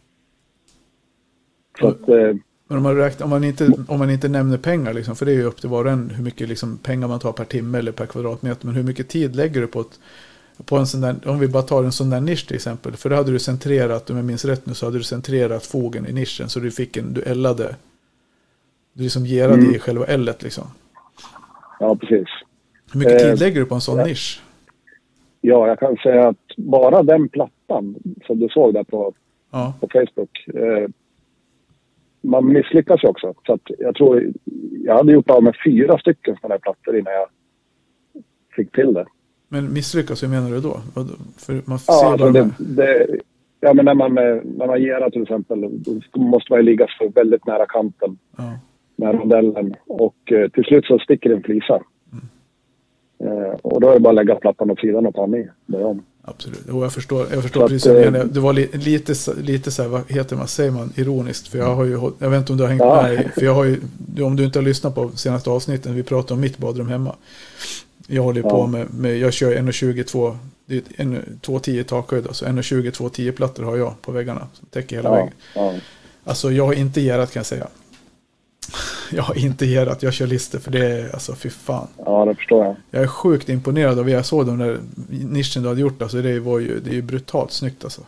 så 1.79 1.87
att, 1.87 2.09
eh, 2.09 2.35
Men 2.67 2.77
om 2.77 2.83
man, 2.83 2.95
räknar, 2.95 3.23
om, 3.23 3.29
man 3.29 3.43
inte, 3.43 3.71
om 3.87 3.99
man 3.99 4.09
inte 4.09 4.27
nämner 4.27 4.57
pengar, 4.57 4.93
liksom, 4.93 5.15
för 5.15 5.25
det 5.25 5.31
är 5.31 5.35
ju 5.35 5.43
upp 5.43 5.61
till 5.61 5.69
var 5.69 5.85
och 5.85 5.91
en 5.91 6.09
hur 6.09 6.23
mycket 6.23 6.49
liksom, 6.49 6.77
pengar 6.77 7.07
man 7.07 7.19
tar 7.19 7.31
per 7.31 7.45
timme 7.45 7.77
eller 7.77 7.91
per 7.91 8.05
kvadratmeter. 8.05 8.65
Men 8.65 8.75
hur 8.75 8.83
mycket 8.83 9.07
tid 9.09 9.35
lägger 9.35 9.61
du 9.61 9.67
på, 9.67 9.81
ett, 9.81 9.99
på 10.65 10.77
en 10.77 10.87
sån 10.87 11.01
där, 11.01 11.15
om 11.25 11.39
vi 11.39 11.47
bara 11.47 11.63
tar 11.63 11.83
en 11.83 11.91
sån 11.91 12.09
där 12.09 12.21
nisch 12.21 12.47
till 12.47 12.55
exempel. 12.55 12.93
För 12.93 13.09
då 13.09 13.15
hade 13.15 13.31
du 13.31 13.39
centrerat, 13.39 14.09
om 14.09 14.15
jag 14.15 14.25
minns 14.25 14.45
rätt 14.45 14.65
nu, 14.65 14.73
så 14.73 14.85
hade 14.85 14.97
du 14.97 15.03
centrerat 15.03 15.65
fogen 15.65 16.07
i 16.07 16.13
nischen. 16.13 16.49
Så 16.49 16.59
du 16.59 16.71
fick 16.71 16.97
en, 16.97 17.13
du 17.13 17.21
eldade, 17.21 17.75
du 18.93 19.03
liksom 19.03 19.23
gerade 19.25 19.53
Mm. 19.53 19.75
i 19.75 19.79
själva 19.79 20.05
eldet 20.05 20.43
liksom. 20.43 20.63
ja, 21.79 21.95
precis. 21.95 22.27
Hur 22.93 22.99
mycket 22.99 23.21
Eh, 23.21 23.29
tid 23.29 23.39
lägger 23.39 23.59
du 23.59 23.65
på 23.65 23.75
en 23.75 23.81
sån 23.81 23.97
ja. 23.99 24.05
nisch? 24.05 24.41
Ja, 25.41 25.67
jag 25.67 25.79
kan 25.79 25.97
säga 25.97 26.27
att 26.27 26.37
bara 26.57 27.03
den 27.03 27.29
plattan 27.29 27.95
som 28.27 28.39
du 28.39 28.49
såg 28.49 28.73
där 28.73 28.83
på, 28.83 29.13
Ja, 29.51 29.73
på 29.79 29.87
Facebook. 29.93 30.47
Eh, 30.47 30.89
man 32.23 32.53
misslyckas 32.53 33.03
ju 33.03 33.07
också. 33.07 33.33
Så 33.45 33.53
att 33.53 33.61
jag 33.79 33.95
tror 33.95 34.31
jag 34.83 34.95
hade 34.97 35.11
gjort 35.11 35.29
av 35.29 35.43
med 35.43 35.55
fyra 35.65 35.97
stycken 35.97 36.35
sådana 36.41 36.53
här 36.53 36.59
plattor 36.59 36.97
innan 36.97 37.13
jag 37.13 37.27
fick 38.55 38.71
till 38.71 38.93
det. 38.93 39.05
men 39.47 39.73
misslyckas, 39.73 40.23
hur 40.23 40.27
menar 40.27 40.49
du 40.49 40.59
då? 40.59 40.77
För 41.37 41.53
man 41.53 41.61
Ja, 41.65 41.77
ser 41.77 42.05
alltså 42.05 42.31
bara 42.31 42.43
det, 42.43 42.49
det, 42.57 43.07
ja 43.59 43.73
men 43.73 43.85
när 43.85 43.93
man, 43.93 44.13
när 44.13 44.67
man 44.67 44.81
gerar 44.81 45.09
till 45.09 45.21
exempel, 45.21 45.61
då 45.83 46.19
måste 46.19 46.51
man 46.51 46.59
ju 46.59 46.65
ligga 46.65 46.87
så 46.99 47.09
väldigt 47.09 47.45
nära 47.45 47.65
kanten 47.65 48.17
ja. 48.37 48.59
med 48.95 49.15
rondellen. 49.15 49.75
Och 49.87 50.31
eh, 50.31 50.49
till 50.49 50.63
slut 50.63 50.85
så 50.85 50.99
sticker 50.99 51.29
en 51.29 51.43
flisa. 51.43 51.81
Eh, 53.19 53.55
och 53.61 53.81
då 53.81 53.89
är 53.89 53.93
det 53.93 53.99
bara 53.99 54.09
att 54.09 54.15
lägga 54.15 54.35
plattan 54.35 54.71
åt 54.71 54.79
sidan 54.79 55.07
och 55.07 55.15
ta 55.15 55.27
med. 55.27 55.49
Börja 55.65 55.87
om. 55.87 56.03
Absolut, 56.25 56.59
jo, 56.69 56.83
jag 56.83 56.93
förstår, 56.93 57.27
jag 57.33 57.41
förstår 57.43 57.61
Så 57.61 57.67
precis 57.67 57.87
att, 57.87 57.95
eh, 57.97 58.11
menar. 58.11 58.25
Det 58.25 58.39
var 58.39 58.53
li, 58.53 58.69
lite, 58.73 59.13
lite 59.41 59.71
så 59.71 59.81
här, 59.81 59.89
vad 59.89 60.01
heter 60.11 60.35
man, 60.35 60.47
säger 60.47 60.71
man, 60.71 60.93
ironiskt. 60.95 61.47
För 61.47 61.57
jag 61.57 61.75
har 61.75 61.83
ju, 61.83 62.11
jag 62.19 62.29
vet 62.29 62.39
inte 62.39 62.51
om 62.51 62.57
du 62.57 62.63
har 62.63 62.69
hängt 62.69 62.81
Ja. 62.81 63.01
med, 63.01 63.31
för 63.33 63.41
jag 63.45 63.53
har 63.53 63.63
ju, 63.63 63.79
om 64.23 64.35
du 64.35 64.43
inte 64.43 64.59
har 64.59 64.63
lyssnat 64.63 64.95
på 64.95 65.11
senaste 65.15 65.49
avsnitten, 65.49 65.95
vi 65.95 66.03
pratade 66.03 66.33
om 66.33 66.39
mitt 66.41 66.57
badrum 66.57 66.87
hemma. 66.87 67.15
Jag 68.07 68.23
håller 68.23 68.37
ju 68.37 68.43
på 68.43 68.49
Ja. 68.49 68.67
med, 68.67 68.93
med, 68.93 69.17
jag 69.17 69.33
kör 69.33 69.55
1,22, 69.55 70.37
det 70.65 70.75
är 70.75 70.79
ett 70.79 70.85
en- 70.97 71.39
2,10 71.41 71.83
takhöjd, 71.83 72.27
alltså 72.27 72.45
1,20, 72.45 72.91
2,10 72.91 73.31
plattor 73.31 73.63
har 73.63 73.77
jag 73.77 74.01
på 74.01 74.11
väggarna. 74.11 74.47
Som 74.53 74.67
täcker 74.71 74.95
hela 74.95 75.09
Ja, 75.09 75.15
väggen. 75.15 75.33
ja. 75.55 75.73
Alltså 76.23 76.51
jag 76.51 76.65
har 76.65 76.73
inte 76.73 77.01
gerat 77.01 77.31
kan 77.33 77.39
jag 77.39 77.45
säga. 77.45 77.67
Jag 79.11 79.23
har 79.23 79.45
inte 79.45 79.65
gerat, 79.65 80.03
jag 80.03 80.13
kör 80.13 80.27
lister 80.27 80.59
för 80.59 80.71
det 80.71 80.85
är, 80.87 81.13
alltså 81.13 81.35
fy 81.35 81.49
fan. 81.49 81.87
ja, 82.05 82.25
det 82.25 82.35
förstår 82.35 82.65
jag. 82.65 82.75
Jag 82.91 83.03
är 83.03 83.07
sjukt 83.07 83.49
imponerad 83.49 83.99
av 83.99 84.05
det 84.05 84.11
jag 84.11 84.25
såg 84.25 84.45
den 84.45 84.57
där 84.57 84.79
nischen 85.09 85.63
du 85.63 85.69
hade 85.69 85.81
gjort. 85.81 86.01
Alltså 86.01 86.21
det 86.21 86.39
var 86.39 86.59
ju, 86.59 86.79
det 86.79 86.89
är 86.89 86.93
ju 86.93 87.01
brutalt 87.01 87.51
snyggt 87.51 87.83
alltså. 87.83 88.01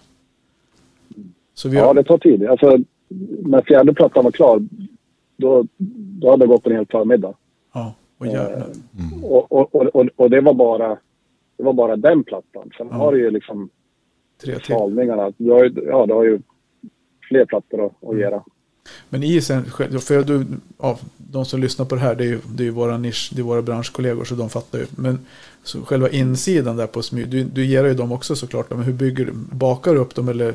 Så 1.53 1.69
vi 1.69 1.77
har, 1.77 1.85
Ja, 1.87 1.93
det 1.93 2.03
tar 2.03 2.17
tid. 2.17 2.45
Alltså, 2.47 2.77
när 3.45 3.61
fjärde 3.61 3.93
plattan 3.93 4.23
var 4.23 4.31
klar, 4.31 4.61
då, 5.37 5.65
då 6.21 6.29
hade 6.31 6.43
det 6.43 6.47
gått 6.47 6.65
en 6.67 6.71
hel 6.75 6.85
förmiddag. 6.85 7.33
ja, 7.73 7.93
och 8.17 8.27
jävlar. 8.27 8.67
Och, 9.23 9.51
och, 9.51 9.75
och, 9.75 9.95
och, 9.95 10.05
och 10.15 10.29
det, 10.29 10.41
var 10.41 10.53
bara, 10.53 10.97
det 11.57 11.63
var 11.63 11.73
bara 11.73 11.95
den 11.95 12.23
plattan. 12.23 12.71
Sen 12.77 12.87
Ja. 12.91 12.95
har 12.95 13.11
du 13.11 13.19
ju 13.19 13.31
liksom 13.31 13.69
Tre 14.43 14.53
till. 14.53 14.63
skalningarna. 14.63 15.31
Du 15.37 15.51
har 15.51 15.63
ju, 15.63 15.71
ja, 15.87 16.05
du 16.05 16.13
har 16.13 16.23
ju 16.23 16.39
fler 17.29 17.45
plattor 17.45 17.85
att, 17.85 18.09
att 18.09 18.19
göra. 18.19 18.43
Men 19.09 19.23
isen, 19.23 19.63
själv- 19.65 19.99
för 19.99 20.23
du, 20.23 20.45
ja, 20.79 20.99
de 21.17 21.45
som 21.45 21.59
lyssnar 21.61 21.85
på 21.85 21.95
det 21.95 22.01
här, 22.01 22.15
det 22.15 22.23
är 22.23 22.27
ju, 22.27 22.39
det 22.55 22.67
är 22.67 22.71
våra 22.71 22.97
nisch, 22.97 23.31
det 23.35 23.41
är 23.41 23.43
våra 23.43 23.61
branschkollegor 23.61 24.23
så 24.23 24.35
de 24.35 24.49
fattar 24.49 24.79
ju. 24.79 24.85
Men 24.97 25.19
så 25.63 25.81
själva 25.81 26.09
insidan 26.09 26.77
där 26.77 26.87
på 26.87 27.01
smyg, 27.01 27.29
du, 27.29 27.43
du 27.43 27.65
ger 27.65 27.83
ju 27.85 27.93
dem 27.93 28.11
också 28.11 28.35
såklart. 28.35 28.69
Men 28.69 28.83
hur 28.83 28.93
bygger 28.93 29.25
du, 29.25 29.31
bakar 29.51 29.93
du 29.93 29.99
upp 29.99 30.15
dem 30.15 30.29
eller 30.29 30.53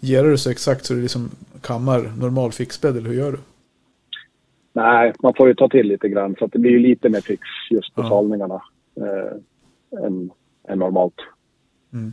ger 0.00 0.24
du 0.24 0.38
så 0.38 0.50
exakt 0.50 0.84
så 0.84 0.94
det 0.94 1.00
liksom 1.00 1.30
kammar 1.60 2.12
normal 2.18 2.52
fixbädd 2.52 2.96
eller 2.96 3.08
hur 3.10 3.16
gör 3.16 3.32
du? 3.32 3.38
Nej, 4.74 5.12
man 5.22 5.34
får 5.36 5.48
ju 5.48 5.54
ta 5.54 5.68
till 5.68 5.86
lite 5.86 6.08
grann 6.08 6.36
så 6.38 6.44
att 6.44 6.52
det 6.52 6.58
blir 6.58 6.70
ju 6.70 6.78
lite 6.78 7.08
mer 7.08 7.20
fix 7.20 7.42
just 7.70 7.94
på 7.94 8.02
Ja. 8.02 8.08
salningarna 8.08 8.62
eh, 8.96 10.04
än, 10.04 10.30
än 10.68 10.78
normalt. 10.78 11.14
Mm. 11.92 12.12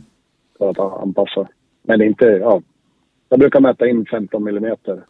För 0.58 0.70
att 0.70 1.02
anpassa. 1.02 1.48
Men 1.82 2.02
inte, 2.02 2.24
ja. 2.24 2.62
Jag 3.28 3.38
brukar 3.38 3.60
mäta 3.60 3.88
in 3.88 4.06
15 4.10 4.44
millimeter. 4.44 5.04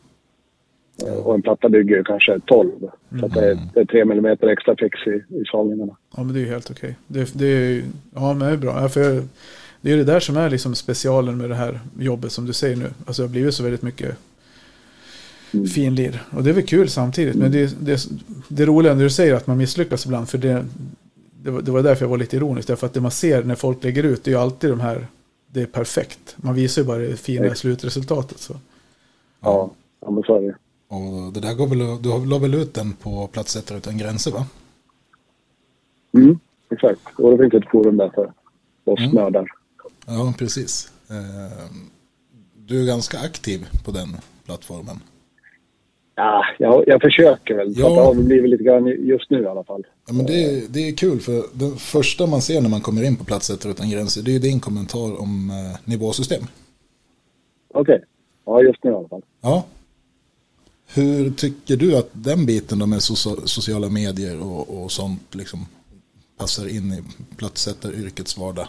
Eh, 1.06 1.12
Och 1.14 1.34
en 1.34 1.42
platta 1.42 1.68
bygger 1.68 1.96
ju 1.96 2.04
kanske 2.04 2.40
12. 2.46 2.70
Så 3.20 3.26
att 3.26 3.34
det, 3.34 3.50
är, 3.50 3.58
det 3.74 3.80
är 3.80 3.84
3 3.84 4.04
millimeter 4.04 4.46
extra 4.46 4.76
fix 4.78 4.98
i, 5.06 5.34
i 5.36 5.44
salningarna. 5.52 5.96
Ja 6.16 6.22
men 6.22 6.34
det 6.34 6.40
är 6.40 6.44
ju 6.44 6.50
helt 6.50 6.70
okej. 6.70 6.96
Det, 7.06 7.30
det 7.38 7.46
är 7.46 7.82
ja 8.14 8.34
men 8.34 8.48
det 8.48 8.54
är 8.54 8.56
bra. 8.56 8.82
Ja, 8.82 8.88
för 8.88 9.22
det 9.80 9.92
är 9.92 9.96
det 9.96 10.04
där 10.04 10.20
som 10.20 10.36
är 10.36 10.50
liksom 10.50 10.74
specialen 10.74 11.36
med 11.38 11.50
det 11.50 11.54
här 11.56 11.80
jobbet 11.98 12.32
som 12.32 12.46
du 12.46 12.52
säger 12.52 12.76
nu. 12.76 12.86
Alltså 13.06 13.22
det 13.22 13.28
har 13.28 13.32
blivit 13.32 13.54
så 13.54 13.62
väldigt 13.62 13.82
mycket 13.82 14.16
Mm. 15.54 15.66
finlir. 15.66 16.22
Och 16.36 16.42
det 16.44 16.50
är 16.50 16.54
väl 16.54 16.66
kul 16.66 16.88
samtidigt. 16.88 17.34
Men 17.36 17.52
det, 17.52 17.76
det, 17.80 18.00
det 18.48 18.66
roliga 18.66 18.94
när 18.94 19.02
du 19.04 19.10
säger 19.10 19.34
att 19.34 19.46
man 19.46 19.58
misslyckas 19.58 20.06
ibland. 20.06 20.28
För 20.28 20.38
det, 20.38 20.64
det, 21.42 21.50
var, 21.50 21.62
det 21.62 21.70
var 21.70 21.82
därför 21.82 22.04
jag 22.04 22.10
var 22.10 22.18
lite 22.18 22.36
ironisk. 22.36 22.68
Därför 22.68 22.86
att 22.86 22.94
det 22.94 23.00
man 23.00 23.10
ser 23.10 23.42
när 23.44 23.54
folk 23.54 23.84
lägger 23.84 24.02
ut 24.02 24.24
det 24.24 24.30
är 24.30 24.32
ju 24.32 24.38
alltid 24.40 24.70
de 24.70 24.80
här. 24.80 25.06
Det 25.52 25.62
är 25.62 25.66
perfekt. 25.66 26.36
Man 26.36 26.54
visar 26.54 26.82
ju 26.82 26.88
bara 26.88 26.98
det 26.98 27.16
fina 27.16 27.42
Exakt. 27.44 27.60
slutresultatet. 27.60 28.38
Så. 28.38 28.54
Ja, 29.40 29.70
ja 30.00 30.10
men 30.10 30.22
så 30.22 30.36
är 30.36 30.40
det. 30.40 30.54
Och 30.90 31.32
det 31.32 31.40
där 31.40 31.54
går 31.54 31.66
väl, 31.66 32.02
du 32.02 32.26
la 32.30 32.38
väl 32.38 32.54
ut 32.54 32.74
den 32.74 32.92
på 32.92 33.26
Platsättare 33.26 33.78
utan 33.78 33.98
gränser 33.98 34.30
va? 34.30 34.46
Mm, 36.14 36.38
exakt. 36.70 37.00
Och 37.18 37.30
det 37.30 37.38
finns 37.50 37.64
ett 37.64 37.70
forum 37.70 37.96
där 37.96 38.10
för 38.14 38.32
oss 38.84 39.00
Mm. 39.00 39.14
nördar. 39.14 39.46
Ja, 40.06 40.34
precis. 40.38 40.92
Eh, 41.10 41.70
Du 42.66 42.82
är 42.82 42.86
ganska 42.86 43.18
aktiv 43.18 43.66
på 43.84 43.90
den 43.90 44.08
plattformen. 44.44 44.96
Ja, 46.14 46.44
jag, 46.58 46.84
jag 46.86 47.00
försöker 47.00 47.54
väl. 47.54 47.72
Ja. 47.76 47.88
det 47.88 47.94
har 48.00 48.14
blivit 48.14 48.50
lite 48.50 48.64
grann 48.64 48.86
just 48.86 49.30
nu 49.30 49.42
i 49.42 49.46
alla 49.46 49.64
fall. 49.64 49.86
Ja, 50.06 50.12
men 50.12 50.26
det, 50.26 50.44
är- 50.44 50.68
det 50.68 50.88
är 50.88 50.96
kul 50.96 51.20
för 51.20 51.42
det 51.52 51.76
första 51.80 52.26
man 52.26 52.42
ser 52.42 52.60
när 52.60 52.68
man 52.68 52.80
kommer 52.80 53.02
in 53.02 53.16
på 53.16 53.24
Platsättare 53.24 53.72
utan 53.72 53.90
gränser 53.90 54.22
det 54.22 54.34
är 54.34 54.38
din 54.40 54.60
kommentar 54.60 55.20
om 55.20 55.50
eh, 55.50 55.78
nivåsystem. 55.84 56.42
Okej. 57.74 58.04
Ja, 58.44 58.62
just 58.62 58.84
nu 58.84 58.90
i 58.90 58.94
alla 58.94 59.08
fall. 59.08 59.22
Ja. 59.40 59.64
Hur 60.94 61.30
tycker 61.30 61.76
du 61.76 61.96
att 61.98 62.10
den 62.12 62.46
biten 62.46 62.78
då 62.78 62.86
med 62.86 62.98
socia- 62.98 63.46
sociala 63.46 63.88
medier 63.88 64.42
och, 64.42 64.82
och 64.82 64.90
sånt 64.90 65.34
liksom 65.34 65.58
passar 66.38 66.76
in 66.76 66.92
i 66.92 67.02
platssättaryrkets 67.36 68.38
vardag? 68.38 68.68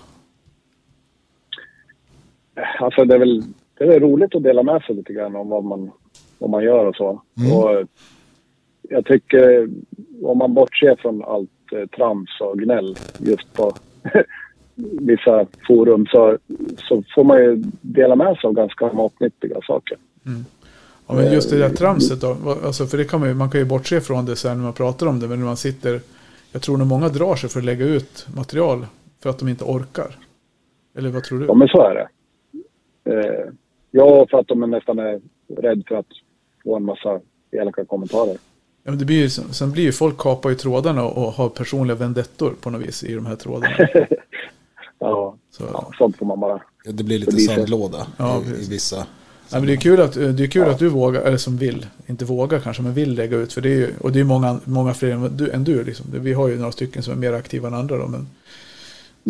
Alltså 2.79 3.05
det 3.05 3.15
är 3.15 3.19
väl 3.19 3.43
det 3.77 3.95
är 3.95 3.99
roligt 3.99 4.36
att 4.36 4.43
dela 4.43 4.63
med 4.63 4.81
sig 4.81 4.95
lite 4.95 5.13
grann 5.13 5.36
om 5.36 5.49
vad 5.49 5.63
man, 5.63 5.91
vad 6.38 6.49
man 6.49 6.63
gör 6.63 6.86
och 6.86 6.95
så. 6.95 7.21
Mm. 7.38 7.57
Och 7.57 7.88
jag 8.81 9.05
tycker 9.05 9.69
om 10.23 10.38
man 10.38 10.53
bortser 10.53 10.95
från 10.95 11.23
allt 11.23 11.49
eh, 11.71 11.88
trams 11.88 12.29
och 12.41 12.60
gnäll 12.60 12.97
just 13.19 13.53
på 13.53 13.73
vissa 15.01 15.45
forum 15.67 16.05
så, 16.05 16.38
så 16.77 17.03
får 17.15 17.23
man 17.23 17.38
ju 17.38 17.63
dela 17.81 18.15
med 18.15 18.38
sig 18.38 18.47
av 18.47 18.53
ganska 18.53 18.93
matnyttiga 18.93 19.62
saker. 19.67 19.97
Ja, 21.12 21.17
men 21.17 21.34
just 21.34 21.50
det 21.50 21.58
där 21.58 21.69
tramset 21.69 22.21
då. 22.21 22.38
Alltså, 22.65 22.86
för 22.86 22.97
det 22.97 23.06
kan 23.06 23.19
man, 23.19 23.30
ju, 23.30 23.36
man 23.36 23.50
kan 23.50 23.60
ju 23.60 23.65
bortse 23.65 24.02
från 24.02 24.26
det 24.26 24.36
sen 24.36 24.58
när 24.58 24.63
man 24.63 24.74
pratar 24.74 25.08
om 25.08 25.19
det. 25.19 25.28
Men 25.28 25.39
när 25.39 25.45
man 25.45 25.58
sitter. 25.58 26.02
Jag 26.52 26.62
tror 26.62 26.78
nog 26.78 26.88
många 26.88 27.10
drar 27.10 27.36
sig 27.36 27.50
för 27.50 27.60
att 27.60 27.65
lägga 27.65 27.86
ut 27.86 28.28
material. 28.36 28.86
För 29.24 29.30
att 29.30 29.39
de 29.39 29.47
inte 29.47 29.63
orkar. 29.63 30.15
Eller 30.97 31.10
vad 31.10 31.24
tror 31.24 31.39
du? 31.39 31.45
Ja, 31.45 31.54
men 31.54 31.67
så 31.67 31.82
är 31.82 31.95
det. 31.95 32.08
Eh, 33.12 33.45
ja, 33.91 34.28
för 34.32 34.38
att 34.38 34.47
de 34.47 34.63
är 34.63 34.67
nästan 34.67 35.00
är 35.00 35.21
rädd 35.58 35.84
för 35.88 35.95
att 35.95 36.06
få 36.63 36.76
en 36.76 36.84
massa 36.86 37.19
elaka 37.52 37.86
kommentarer. 37.86 38.38
Ja, 38.84 38.91
men 38.91 38.97
det 39.00 39.06
blir 39.06 39.17
ju, 39.21 39.30
sen 39.30 39.71
blir 39.71 39.84
ju 39.84 39.91
folk 39.91 40.17
kapar 40.17 40.50
ju 40.50 40.56
trådarna 40.56 41.04
och 41.06 41.32
har 41.34 41.50
personliga 41.50 41.95
vendettor 41.97 42.54
på 42.62 42.69
något 42.69 42.82
vis 42.82 43.04
i 43.04 43.15
de 43.15 43.26
här 43.26 43.36
trådarna. 43.36 43.76
Ja, 45.04 45.36
Så, 45.52 45.63
ja 45.74 45.91
sånt 45.97 46.17
får 46.17 46.26
man 46.26 46.39
bara... 46.39 46.62
Ja, 46.84 46.91
Det 46.91 47.04
blir 47.04 47.19
lite 47.19 47.32
Det 47.32 47.36
blir 47.36 47.47
så. 47.47 47.54
sandlåda 47.54 48.08
Ja, 48.17 48.41
i, 48.45 48.50
i 48.50 48.69
vissa. 48.69 49.08
Ja, 49.51 49.59
men 49.59 49.67
det 49.67 49.73
är 49.73 49.77
kul 49.77 50.01
att, 50.01 50.13
det 50.13 50.43
är 50.43 50.47
kul 50.47 50.69
att 50.69 50.79
du 50.79 50.87
vågar, 50.87 51.21
eller 51.21 51.37
som 51.37 51.57
vill, 51.57 51.87
inte 52.07 52.25
vågar 52.25 52.59
kanske, 52.59 52.83
men 52.83 52.93
vill 52.93 53.13
lägga 53.13 53.37
ut. 53.37 53.53
För 53.53 53.61
det 53.61 53.69
är 53.69 53.75
ju, 53.75 53.93
och 53.99 54.11
det 54.11 54.19
är 54.19 54.23
många, 54.23 54.59
många 54.63 54.93
fler 54.93 55.11
än 55.11 55.37
du. 55.37 55.51
Än 55.51 55.63
du 55.63 55.83
liksom. 55.83 56.05
Vi 56.11 56.33
har 56.33 56.47
ju 56.47 56.57
några 56.57 56.71
stycken 56.71 57.03
som 57.03 57.13
är 57.13 57.17
mer 57.17 57.33
aktiva 57.33 57.67
än 57.67 57.73
andra. 57.73 57.97
Då, 57.97 58.07
men, 58.07 58.27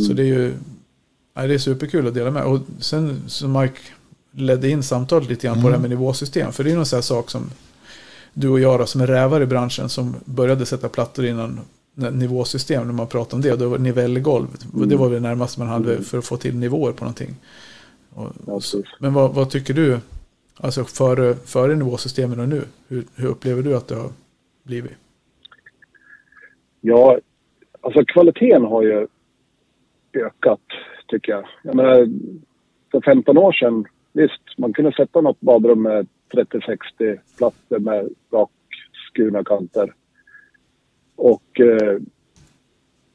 Så 0.08 0.14
det 0.14 0.22
är 0.22 0.28
ju 0.28 0.54
nej, 1.36 1.48
det 1.48 1.54
är 1.54 1.58
superkul 1.58 2.08
att 2.08 2.14
dela 2.14 2.32
med. 2.32 2.44
Och 2.44 2.60
sen 2.80 3.24
så 3.28 3.48
Mike 3.48 3.80
ledde 4.32 4.70
in 4.70 4.84
samtalet 4.84 5.30
lite 5.30 5.48
grann 5.48 5.62
på 5.62 5.68
det 5.68 5.76
här 5.76 5.82
med 5.82 5.90
nivåsystem. 5.90 6.52
För 6.52 6.64
det 6.64 6.72
är 6.72 6.76
någon 6.76 6.86
sån 6.86 6.98
här 6.98 7.02
sak 7.02 7.32
som 7.32 7.50
du 8.34 8.50
och 8.50 8.60
jag 8.60 8.80
då, 8.80 8.86
som 8.86 9.02
är 9.02 9.08
rävar 9.08 9.42
i 9.42 9.46
branschen 9.46 9.90
som 9.90 10.16
började 10.26 10.66
sätta 10.66 10.90
plattor 10.90 11.26
innan 11.26 11.60
nivåsystem 11.96 12.86
när 12.86 12.94
man 12.94 13.08
pratar 13.08 13.38
om 13.38 13.42
det. 13.42 13.56
Då 13.56 13.70
var 13.70 13.78
nivellgolv. 13.78 14.48
Det 14.74 14.96
var 14.96 15.10
väl 15.10 15.22
närmast 15.22 15.58
man 15.58 15.68
hade 15.68 16.04
för 16.04 16.18
att 16.18 16.26
få 16.26 16.38
till 16.38 16.56
nivåer 16.56 16.92
på 16.92 17.04
någonting. 17.04 17.36
Och, 18.16 18.62
men 19.00 19.14
vad, 19.14 19.34
vad 19.36 19.50
tycker 19.50 19.74
du? 19.74 20.00
Alltså 20.58 20.84
före, 20.84 21.36
före 21.36 21.76
nivåsystemen 21.76 22.40
och 22.40 22.50
nu. 22.50 22.62
Hur, 22.88 23.04
hur 23.16 23.28
upplever 23.28 23.64
du 23.64 23.78
att 23.78 23.88
det 23.88 23.96
har 23.96 24.10
blivit? 24.64 24.92
Ja, 26.82 27.18
alltså 27.82 28.06
kvaliteten 28.06 28.64
har 28.64 28.84
ju 28.84 29.08
ökat, 30.14 30.62
tycker 31.08 31.32
jag. 31.32 31.46
Jag 31.64 31.76
menar, 31.76 32.08
för 32.92 33.02
15 33.02 33.38
år 33.38 33.52
sedan, 33.52 33.86
visst, 34.14 34.58
man 34.58 34.74
kunde 34.74 34.92
sätta 34.92 35.22
något 35.22 35.42
badrum 35.42 35.82
med 35.82 36.08
30-60 36.34 37.20
plattor 37.38 37.80
med 37.80 38.10
rakskurna 38.32 39.44
kanter. 39.44 39.94
Och 41.16 41.60
eh, 41.60 42.00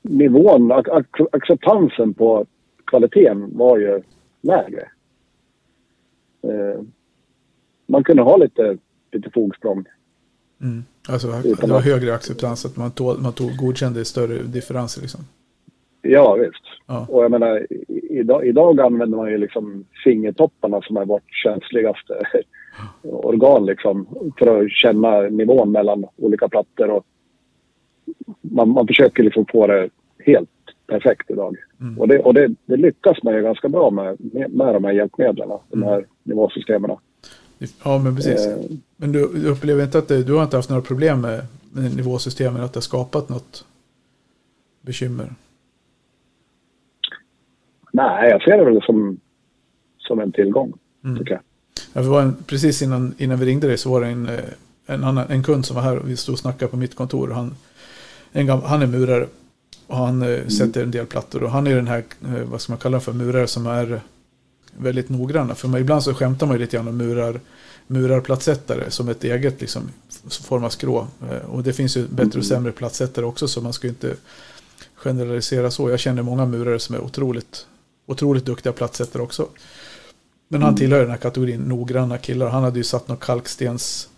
nivån, 0.02 0.72
ac 0.72 1.06
acceptansen 1.32 2.14
på 2.14 2.46
kvaliteten 2.84 3.56
var 3.56 3.78
ju 3.78 4.02
lägre. 4.46 4.88
Eh, 6.42 6.80
man 7.86 8.04
kunde 8.04 8.22
ha 8.22 8.36
lite, 8.36 8.78
lite 9.12 9.30
fogsprång. 9.30 9.84
Mm. 10.60 10.84
Alltså 11.08 11.28
det 11.60 11.66
var 11.66 11.80
högre 11.80 12.14
acceptans 12.14 12.64
att 12.64 12.76
man, 12.76 12.90
tog, 12.90 13.22
man 13.22 13.32
tog, 13.32 13.56
godkände 13.56 14.04
större 14.04 14.42
differenser 14.42 15.00
liksom. 15.00 15.20
Ja, 16.02 16.34
visst. 16.34 16.64
Ja. 16.86 17.06
Och 17.10 17.24
jag 17.24 17.30
menar, 17.30 17.66
idag, 18.10 18.46
idag 18.46 18.80
använder 18.80 19.18
man 19.18 19.30
ju 19.30 19.38
liksom 19.38 19.84
fingertopparna 20.04 20.82
som 20.82 20.96
är 20.96 21.04
vårt 21.04 21.30
känsligaste 21.44 22.14
organ 23.02 23.66
liksom, 23.66 24.06
för 24.38 24.64
att 24.64 24.70
känna 24.70 25.20
nivån 25.20 25.72
mellan 25.72 26.04
olika 26.16 26.48
plattor. 26.48 26.90
Och 26.90 27.06
man, 28.40 28.68
man 28.68 28.86
försöker 28.86 29.22
liksom 29.22 29.46
få 29.52 29.66
det 29.66 29.88
helt 30.18 30.50
perfekt 30.86 31.30
idag. 31.30 31.56
Mm. 31.80 31.98
Och, 31.98 32.08
det, 32.08 32.18
och 32.18 32.34
det, 32.34 32.54
det 32.66 32.76
lyckas 32.76 33.22
man 33.22 33.34
ju 33.34 33.42
ganska 33.42 33.68
bra 33.68 33.90
med, 33.90 34.16
med, 34.18 34.50
med 34.54 34.74
de 34.74 34.84
här 34.84 34.92
hjälpmedlen, 34.92 35.48
de 35.48 35.58
Mm. 35.76 35.88
här 35.88 36.06
nivåsystemen. 36.22 36.90
Ja, 37.84 37.98
men 37.98 38.16
precis. 38.16 38.46
Eh, 38.46 38.56
Men 38.96 39.12
du, 39.12 39.28
du 39.34 39.48
upplever 39.48 39.84
inte 39.84 39.98
att 39.98 40.08
det, 40.08 40.22
du 40.22 40.32
har 40.34 40.42
inte 40.42 40.56
haft 40.56 40.70
några 40.70 40.82
problem 40.82 41.20
med, 41.20 41.46
med 41.72 41.96
nivåsystemen, 41.96 42.62
att 42.62 42.72
det 42.72 42.76
har 42.76 42.82
skapat 42.82 43.28
något 43.28 43.64
bekymmer? 44.80 45.32
nej, 47.92 48.30
jag 48.30 48.42
ser 48.42 48.58
det 48.58 48.64
väl 48.64 48.82
som, 48.82 49.20
som 49.98 50.20
en 50.20 50.32
tillgång, 50.32 50.72
Mm. 51.04 51.18
tycker 51.18 51.32
jag. 51.32 51.40
Ja, 51.92 52.02
var 52.10 52.22
en, 52.22 52.36
precis 52.46 52.82
innan, 52.82 53.14
innan 53.18 53.38
vi 53.38 53.46
ringde 53.46 53.66
dig 53.66 53.78
så 53.78 53.90
var 53.90 54.00
det 54.00 54.06
en, 54.06 54.28
eh, 54.28 54.40
en, 54.86 55.04
annan, 55.04 55.26
en 55.30 55.42
kund 55.42 55.66
som 55.66 55.76
var 55.76 55.82
här 55.82 55.98
och 55.98 56.08
vi 56.08 56.16
stod 56.16 56.32
och 56.32 56.38
snackade 56.38 56.70
på 56.70 56.76
mitt 56.76 56.94
kontor. 56.94 57.30
Han, 57.30 57.54
en 58.32 58.48
han 58.48 58.82
är 58.82 58.86
murare 58.86 59.26
och 59.86 59.96
han 59.96 60.22
eh, 60.22 60.46
sätter 60.46 60.82
en 60.82 60.90
del 60.90 61.06
plattor. 61.06 61.42
Och 61.42 61.50
han 61.50 61.66
är 61.66 61.74
den 61.74 61.86
här, 61.86 62.04
eh, 62.24 62.42
vad 62.44 62.60
ska 62.60 62.72
man 62.72 62.78
kalla 62.80 63.00
för, 63.00 63.12
murare 63.12 63.46
som 63.46 63.66
är 63.66 64.00
väldigt 64.78 65.08
noggranna. 65.08 65.54
För 65.54 65.68
man, 65.68 65.80
ibland 65.80 66.02
så 66.02 66.14
skämtar 66.14 66.46
man 66.46 66.56
ju 66.56 66.60
lite 66.60 66.76
grann 66.76 66.88
om 66.88 66.96
murar, 66.96 67.40
murarplattsättare 67.86 68.90
som 68.90 69.08
ett 69.08 69.24
eget 69.24 69.60
liksom, 69.60 69.90
form 70.28 70.64
av 70.64 70.70
skrå. 70.70 71.06
Eh, 71.30 71.50
och 71.50 71.62
det 71.62 71.72
finns 71.72 71.96
ju 71.96 72.06
bättre 72.08 72.38
och 72.38 72.46
sämre 72.46 72.72
plattsättare 72.72 73.24
också 73.24 73.48
så 73.48 73.60
man 73.60 73.72
ska 73.72 73.86
ju 73.86 73.92
inte 73.92 74.14
generalisera 74.94 75.70
så. 75.70 75.90
Jag 75.90 76.00
känner 76.00 76.22
många 76.22 76.46
murare 76.46 76.78
som 76.78 76.94
är 76.94 77.00
otroligt, 77.00 77.66
otroligt 78.06 78.44
duktiga 78.44 78.72
plattsättare 78.72 79.22
också. 79.22 79.48
Men 80.48 80.62
han 80.62 80.76
tillhör 80.76 81.00
den 81.00 81.10
här 81.10 81.16
kategorin 81.16 81.60
noggranna 81.60 82.18
killar. 82.18 82.48
Han 82.48 82.62
hade 82.62 82.78
ju 82.78 82.84
satt 82.84 83.08
något 83.08 83.20
kalkstens 83.20 84.08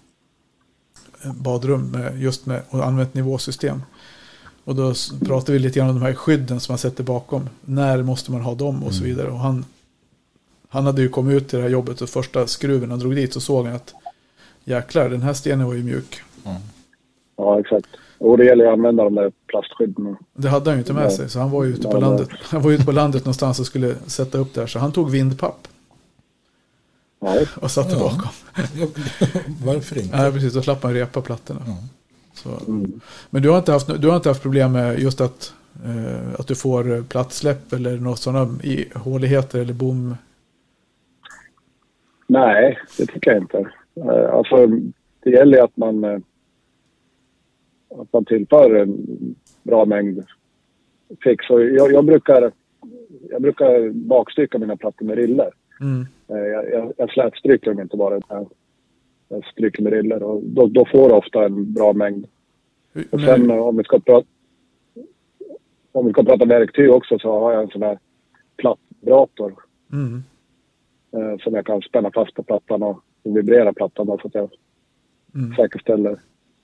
badrum 1.25 1.91
med, 1.91 2.23
just 2.23 2.47
med 2.47 2.63
och 2.71 2.87
använt 2.87 3.15
nivåsystem. 3.15 3.83
Och 4.69 4.75
då 4.75 4.95
pratade 5.27 5.53
vi 5.53 5.59
lite 5.59 5.79
grann 5.79 5.89
om 5.89 5.95
de 5.95 6.03
här 6.03 6.15
skydden 6.15 6.61
som 6.61 6.73
man 6.73 6.79
sätter 6.79 7.05
bakom. 7.05 7.49
När 7.65 8.03
måste 8.03 8.33
man 8.33 8.41
ha 8.41 8.55
dem 8.55 8.83
och 8.85 8.95
så 8.95 9.05
vidare. 9.05 9.31
Och 9.31 9.39
han, 9.39 9.65
han 10.69 10.87
hade 10.87 11.03
ju 11.03 11.09
kommit 11.09 11.43
ut 11.43 11.49
till 11.49 11.57
det 11.59 11.63
här 11.63 11.71
jobbet 11.71 12.01
och 12.01 12.09
första 12.09 12.47
skruven 12.47 12.91
han 12.91 12.99
drog 12.99 13.15
dit 13.15 13.33
så 13.33 13.41
såg 13.41 13.67
han 13.67 13.75
att 13.75 13.95
jäklar 14.65 15.09
den 15.09 15.23
här 15.23 15.33
stenen 15.33 15.67
var 15.67 15.75
ju 15.75 15.83
mjuk. 15.83 16.23
Ja, 17.37 17.61
exakt. 17.61 17.87
Och 18.19 18.39
det 18.39 18.45
gäller 18.45 18.65
ju 18.65 18.71
att 18.71 18.73
använda 18.79 19.05
de 19.05 19.15
där 19.15 19.33
plastskydden. 19.47 20.17
Det 20.35 20.49
hade 20.49 20.71
han 20.71 20.77
ju 20.77 20.81
inte 20.81 20.93
med 20.93 21.13
sig 21.13 21.31
så 21.31 21.39
han 21.39 21.51
var 21.51 21.65
ju 21.65 21.71
ute 21.71 21.83
på 21.83 21.93
Nej, 21.93 22.01
landet. 22.01 22.29
Han 22.43 22.63
var 22.63 22.71
ute 22.71 22.85
på 22.85 22.93
landet 22.93 23.25
någonstans 23.25 23.61
och 23.61 23.67
skulle 23.67 23.95
sätta 24.07 24.39
upp 24.39 24.55
där 24.55 24.67
så 24.67 24.79
han 24.79 24.93
tog 24.93 25.11
vindpapp 25.11 25.69
Ja, 27.21 27.37
och 27.55 27.71
satte 27.71 27.93
Ja. 27.93 27.99
bakom. 27.99 28.29
Ja, 28.75 28.87
varför 29.65 29.99
inte? 29.99 30.17
Nej 30.17 30.33
precis, 30.33 30.53
då 30.53 30.63
slapp 30.63 30.83
han 30.83 30.95
repa 30.95 31.21
plattorna. 31.21 31.61
Ja. 31.67 31.77
Så. 32.43 32.71
mm. 32.73 33.01
Men 33.31 33.43
du 33.43 33.51
har, 33.51 33.59
inte 33.59 33.73
haft, 33.73 34.01
du 34.03 34.09
har 34.09 34.17
inte 34.17 34.29
haft 34.29 34.43
problem 34.43 34.73
med 34.73 34.99
just 34.99 35.21
att, 35.21 35.55
eh, 35.85 36.41
att 36.41 36.47
du 36.47 36.55
får 36.55 37.03
plattsläpp 37.09 37.73
eller 37.73 37.97
något 37.97 38.19
sådana 38.19 38.63
i 38.63 38.89
håligheter 38.95 39.61
eller 39.61 39.75
bom? 39.75 40.15
Nej, 42.27 42.79
det 42.99 43.07
tycker 43.07 43.31
jag 43.31 43.43
inte. 43.43 43.59
Eh, 43.97 44.35
Alltså, 44.35 44.67
det 45.23 45.31
gäller 45.31 45.63
att 45.65 45.77
man, 45.77 46.05
eh, 46.05 46.19
att 48.01 48.13
man 48.13 48.25
tillför 48.25 48.75
en 48.75 49.07
bra 49.63 49.85
mängd 49.85 50.25
fix. 51.25 51.45
Jag, 51.49 51.93
jag, 51.93 52.05
brukar, 52.05 52.53
jag 53.31 53.43
brukar 53.43 53.91
bakstycka 53.93 54.59
mina 54.59 54.77
plattor 54.77 55.07
med 55.07 55.17
riller. 55.17 55.51
Mm. 55.81 56.07
Eh, 56.29 56.37
Jag, 56.37 56.71
jag, 56.73 56.93
jag 56.97 57.11
slätstryker 57.11 57.71
dem 57.71 57.81
inte 57.81 57.97
bara. 57.97 58.17
utan 58.17 58.47
stryker 59.53 59.83
med 59.83 59.93
riller 59.93 60.23
och 60.23 60.43
då, 60.43 60.67
då 60.67 60.85
får 60.93 61.09
du 61.09 61.15
ofta 61.15 61.45
en 61.45 61.73
bra 61.73 61.93
mängd. 61.93 62.27
Och 63.11 63.21
sen 63.21 63.47
Men, 63.47 63.51
eh, 63.51 63.63
om 63.63 63.77
vi 63.77 63.85
ska 63.85 63.99
prata 63.99 64.27
om 65.93 66.07
vi 66.07 66.13
ska 66.13 66.23
prata 66.23 66.45
verktyg 66.45 66.91
också 66.91 67.19
så 67.19 67.41
har 67.41 67.53
jag 67.53 67.63
en 67.63 67.69
sån 67.69 67.83
här 67.83 67.99
plattvibrator 68.57 69.55
mm. 69.93 70.23
eh, 71.13 71.39
som 71.39 71.55
jag 71.55 71.67
kan 71.67 71.83
spänna 71.83 72.11
fast 72.15 72.35
på 72.35 72.43
plattan 72.43 72.83
och 72.83 73.03
vibrera 73.23 73.73
plattan 73.73 74.07
då, 74.07 74.19
så 74.19 74.27
att 74.29 74.35
jag 74.35 74.51
Mm. 75.35 75.57
säkerställer 75.57 76.17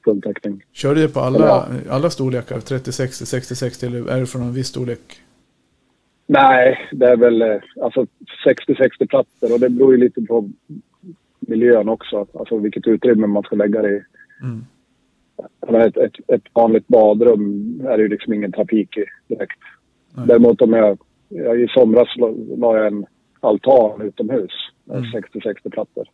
full 0.05 0.23
täckning. 0.23 0.63
Kör 0.73 0.95
du 0.95 1.03
det 1.03 1.09
på 1.09 1.21
alla, 1.21 1.39
Ja. 1.47 1.67
alla 1.91 2.11
storlekar? 2.11 2.61
30, 2.61 2.93
60, 2.93 3.27
60, 3.27 3.57
60 3.57 3.87
eller 3.87 4.09
är 4.11 4.21
det 4.21 4.27
från 4.27 4.43
en 4.43 4.53
viss 4.53 4.67
storlek? 4.67 5.21
Nej, 6.27 6.89
det 6.93 7.07
är 7.07 7.17
väl 7.17 7.43
eh, 7.43 7.57
alltså 7.83 8.07
60-60 8.47 9.07
plattor 9.09 9.53
och 9.53 9.61
det 9.61 9.69
beror 9.69 9.93
ju 9.93 9.99
lite 10.01 10.23
på 10.23 10.51
miljön 11.49 11.89
också. 11.89 12.27
Alltså 12.35 12.59
vilket 12.59 12.87
utrymme 12.87 13.27
man 13.27 13.43
ska 13.43 13.57
lägga 13.57 13.83
det 13.83 13.91
i. 13.91 14.03
Mm. 14.43 14.65
Ett, 15.87 15.97
ett, 15.97 16.13
ett 16.29 16.43
vanligt 16.53 16.89
badrum 16.89 17.81
är 17.85 17.97
det 17.97 18.03
ju 18.03 18.09
liksom 18.09 18.33
ingen 18.33 18.53
trafik 18.53 18.97
i 18.97 19.05
direkt. 19.29 19.59
Nej. 20.17 20.27
Däremot 20.27 20.63
om 20.63 20.73
jag, 20.73 20.99
jag 21.29 21.61
i 21.61 21.69
somras 21.69 22.09
la, 22.17 22.35
jag 22.73 22.87
en 22.87 23.07
altan 23.41 24.01
utomhus 24.03 24.53
med 24.85 24.97
Mm. 24.97 25.11
60-60 25.11 25.71
plattor. 25.71 26.09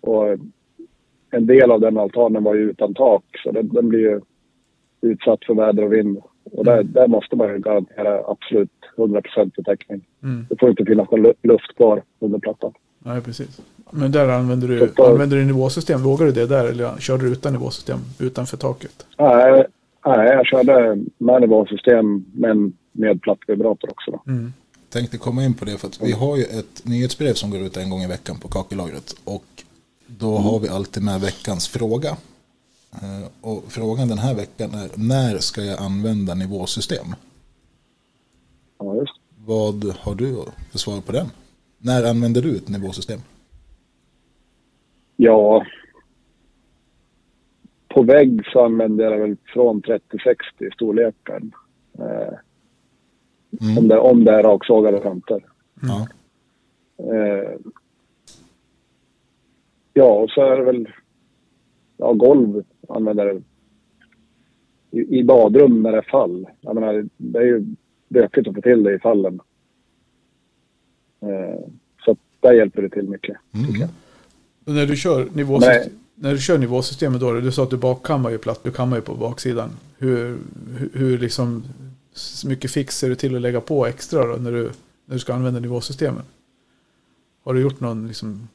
Och 0.00 0.28
eh, 0.28 0.38
en 1.30 1.46
del 1.46 1.70
av 1.70 1.80
den 1.80 1.98
altanen 1.98 2.44
var 2.44 2.54
ju 2.54 2.70
utan 2.70 2.94
tak 2.94 3.24
så 3.44 3.52
den, 3.52 3.68
den 3.68 3.88
blir 3.88 4.00
ju 4.00 4.20
utsatt 5.00 5.44
för 5.44 5.54
väder 5.54 5.84
och 5.84 5.92
vind. 5.92 6.18
Och 6.44 6.64
där, 6.64 6.82
där 6.82 7.08
måste 7.08 7.36
man 7.36 7.48
ju 7.52 7.58
garantera 7.58 8.20
absolut 8.26 8.70
100% 8.96 9.64
täckning. 9.64 10.06
Mm. 10.22 10.46
Det 10.50 10.60
får 10.60 10.70
inte 10.70 10.84
finnas 10.84 11.10
någon 11.10 11.26
lu- 11.26 11.34
luft 11.42 11.76
kvar 11.76 12.02
under 12.18 12.38
plattan. 12.38 12.72
Nej, 12.98 13.20
precis. 13.22 13.60
Men 13.90 14.12
där 14.12 14.28
använder 14.28 14.68
du, 14.68 14.86
på- 14.88 15.06
använder 15.06 15.36
du 15.36 15.44
nivåsystem. 15.44 16.02
Vågar 16.02 16.26
du 16.26 16.32
det 16.32 16.46
där 16.46 16.64
eller 16.64 16.96
kör 16.98 17.18
du 17.18 17.28
utan 17.28 17.52
nivåsystem 17.52 17.98
utanför 18.18 18.56
taket? 18.56 19.06
Nej, 19.18 19.66
nej 20.06 20.26
jag 20.28 20.46
körde 20.46 20.96
med 21.18 21.40
nivåsystem 21.40 22.24
men 22.34 22.72
med 22.92 23.22
plattvibrator 23.22 23.90
också. 23.90 24.10
Då. 24.10 24.22
Mm. 24.26 24.52
Tänkte 24.90 25.18
komma 25.18 25.44
in 25.44 25.54
på 25.54 25.64
det 25.64 25.78
för 25.78 25.88
att 25.88 26.02
vi 26.02 26.12
har 26.12 26.36
ju 26.36 26.42
ett 26.44 26.84
nyhetsbrev 26.84 27.34
som 27.34 27.50
går 27.50 27.60
ut 27.60 27.76
en 27.76 27.90
gång 27.90 28.02
i 28.02 28.06
veckan 28.06 28.36
på 28.38 28.48
kakellagret. 28.48 29.14
Och 29.24 29.44
då 30.06 30.36
har 30.36 30.58
vi 30.60 30.68
alltid 30.68 31.02
med 31.02 31.20
veckans 31.20 31.68
fråga. 31.68 32.16
Eh, 32.92 33.26
Och 33.40 33.64
frågan 33.68 34.08
den 34.08 34.18
här 34.18 34.34
veckan 34.34 34.74
är 34.74 34.88
när 34.94 35.38
ska 35.38 35.62
jag 35.64 35.80
använda 35.82 36.34
nivåsystem? 36.34 37.06
Ja, 38.78 38.96
just. 38.96 39.12
Vad 39.46 39.94
har 40.00 40.14
du 40.14 40.36
för 40.72 40.78
svar 40.78 41.00
på 41.00 41.12
den? 41.12 41.26
När 41.78 42.04
använder 42.04 42.42
du 42.42 42.56
ett 42.56 42.68
nivåsystem? 42.68 43.20
Ja. 45.16 45.66
På 47.88 48.02
vägg 48.02 48.46
så 48.52 48.64
använder 48.64 49.04
jag 49.04 49.18
väl 49.18 49.36
från 49.44 49.82
30-60 49.82 50.72
storleken. 50.74 51.52
Eh, 51.98 52.34
Mm. 53.60 53.78
om, 53.78 53.88
det, 53.88 53.98
om 53.98 54.24
det 54.24 54.32
är 54.32 54.42
raksågade 54.42 55.00
kanter. 55.00 55.44
Ja. 55.82 56.08
Eh, 56.96 57.50
ja, 59.92 60.12
och 60.12 60.30
så 60.30 60.40
är 60.42 60.56
det 60.56 60.64
väl 60.64 60.88
ja, 61.96 62.12
golv 62.12 62.64
använder 62.88 63.26
jag 63.26 63.42
i, 64.90 65.18
i 65.18 65.24
badrum 65.24 65.82
när 65.82 65.92
det 65.92 65.98
är 65.98 66.02
fall. 66.02 66.46
Jag 66.60 66.74
menar, 66.74 67.08
det 67.16 67.38
är 67.38 67.44
ju 67.44 67.66
bökigt 68.08 68.48
att 68.48 68.54
få 68.54 68.60
till 68.60 68.82
det 68.82 68.94
i 68.94 68.98
fallen. 68.98 69.40
Eh, 71.20 71.68
så 72.04 72.10
att 72.10 72.18
där 72.40 72.52
hjälper 72.52 72.82
det 72.82 72.88
till 72.88 73.08
mycket. 73.08 73.36
Mm. 73.54 73.88
Och 74.64 74.72
när 74.72 74.86
du 74.86 74.96
kör 74.96 75.18
Nej. 75.18 75.28
nivåsystem, 75.34 75.92
när 76.14 76.32
du 76.32 76.38
kör 76.38 76.58
nivåsystemet 76.58 77.20
då, 77.20 77.32
du 77.32 77.52
sa 77.52 77.62
att 77.62 77.70
du 77.70 77.76
bakkammar 77.76 78.30
ju 78.30 78.38
platt, 78.38 78.60
du 78.62 78.70
kammar 78.70 78.96
ju 78.96 79.02
på 79.02 79.14
baksidan. 79.14 79.70
Hur, 79.98 80.38
hur, 80.78 80.90
hur 80.94 81.18
liksom 81.18 81.64
mycket 82.46 82.70
fix 82.70 82.98
ser 82.98 83.08
du 83.08 83.14
till 83.14 83.36
att 83.36 83.42
lägga 83.42 83.60
på 83.60 83.86
extra 83.86 84.26
då 84.26 84.36
när 84.36 84.52
du, 84.52 84.62
när 85.06 85.14
du 85.14 85.18
ska 85.18 85.34
använda 85.34 85.60
nivåsystemet? 85.60 86.24
Har 87.44 87.54
du 87.54 87.60
gjort 87.60 87.80
någon 87.80 88.06
liksom, 88.06 88.48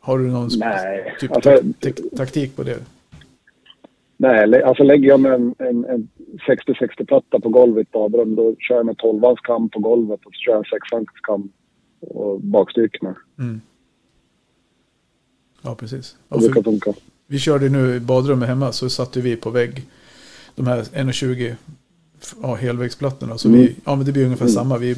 har 0.00 0.18
du 0.18 0.30
någon 0.30 0.48
Nej, 0.58 1.16
typ 1.20 1.32
alltså- 1.32 1.50
tak- 1.50 1.80
tak- 1.80 2.16
taktik 2.16 2.56
på 2.56 2.62
det? 2.62 2.78
Nej, 4.16 4.62
alltså 4.62 4.82
lägger 4.82 5.08
jag 5.08 5.20
med 5.20 5.32
en, 5.32 5.54
en, 5.58 5.84
en 5.84 6.08
60-60-platta 6.48 7.40
på 7.40 7.48
golvet 7.48 7.78
i 7.78 7.80
ett 7.80 7.92
badrum 7.92 8.34
då 8.34 8.54
kör 8.58 8.74
jag 8.74 8.86
med 8.86 8.98
12 8.98 9.22
kam 9.42 9.68
på 9.68 9.78
golvet 9.80 10.20
och 10.24 10.34
så 10.34 10.38
kör 10.38 10.52
jag 10.52 10.58
en 10.58 11.00
6 11.00 11.20
kam 11.22 11.48
och 12.00 12.40
bakstyckena. 12.40 13.16
Mm. 13.38 13.60
Ja, 15.62 15.74
precis. 15.74 16.16
Ja, 16.28 16.36
Det 16.36 16.42
brukar 16.48 16.62
funka. 16.62 16.92
vi 17.26 17.38
körde 17.38 17.68
nu 17.68 17.94
i 17.96 18.00
badrummet 18.00 18.48
hemma 18.48 18.72
så 18.72 18.90
satte 18.90 19.20
vi 19.20 19.36
på 19.36 19.50
vägg 19.50 19.86
de 20.54 20.66
här 20.66 20.82
1,20 20.92 21.54
ja, 22.42 22.54
helväggsplattorna. 22.54 23.38
Så 23.38 23.48
Mm. 23.48 23.60
vi, 23.60 23.76
ja 23.84 23.96
men 23.96 24.06
det 24.06 24.12
blir 24.12 24.24
ungefär 24.24 24.44
Mm. 24.44 24.54
samma. 24.54 24.78
Vi, 24.78 24.96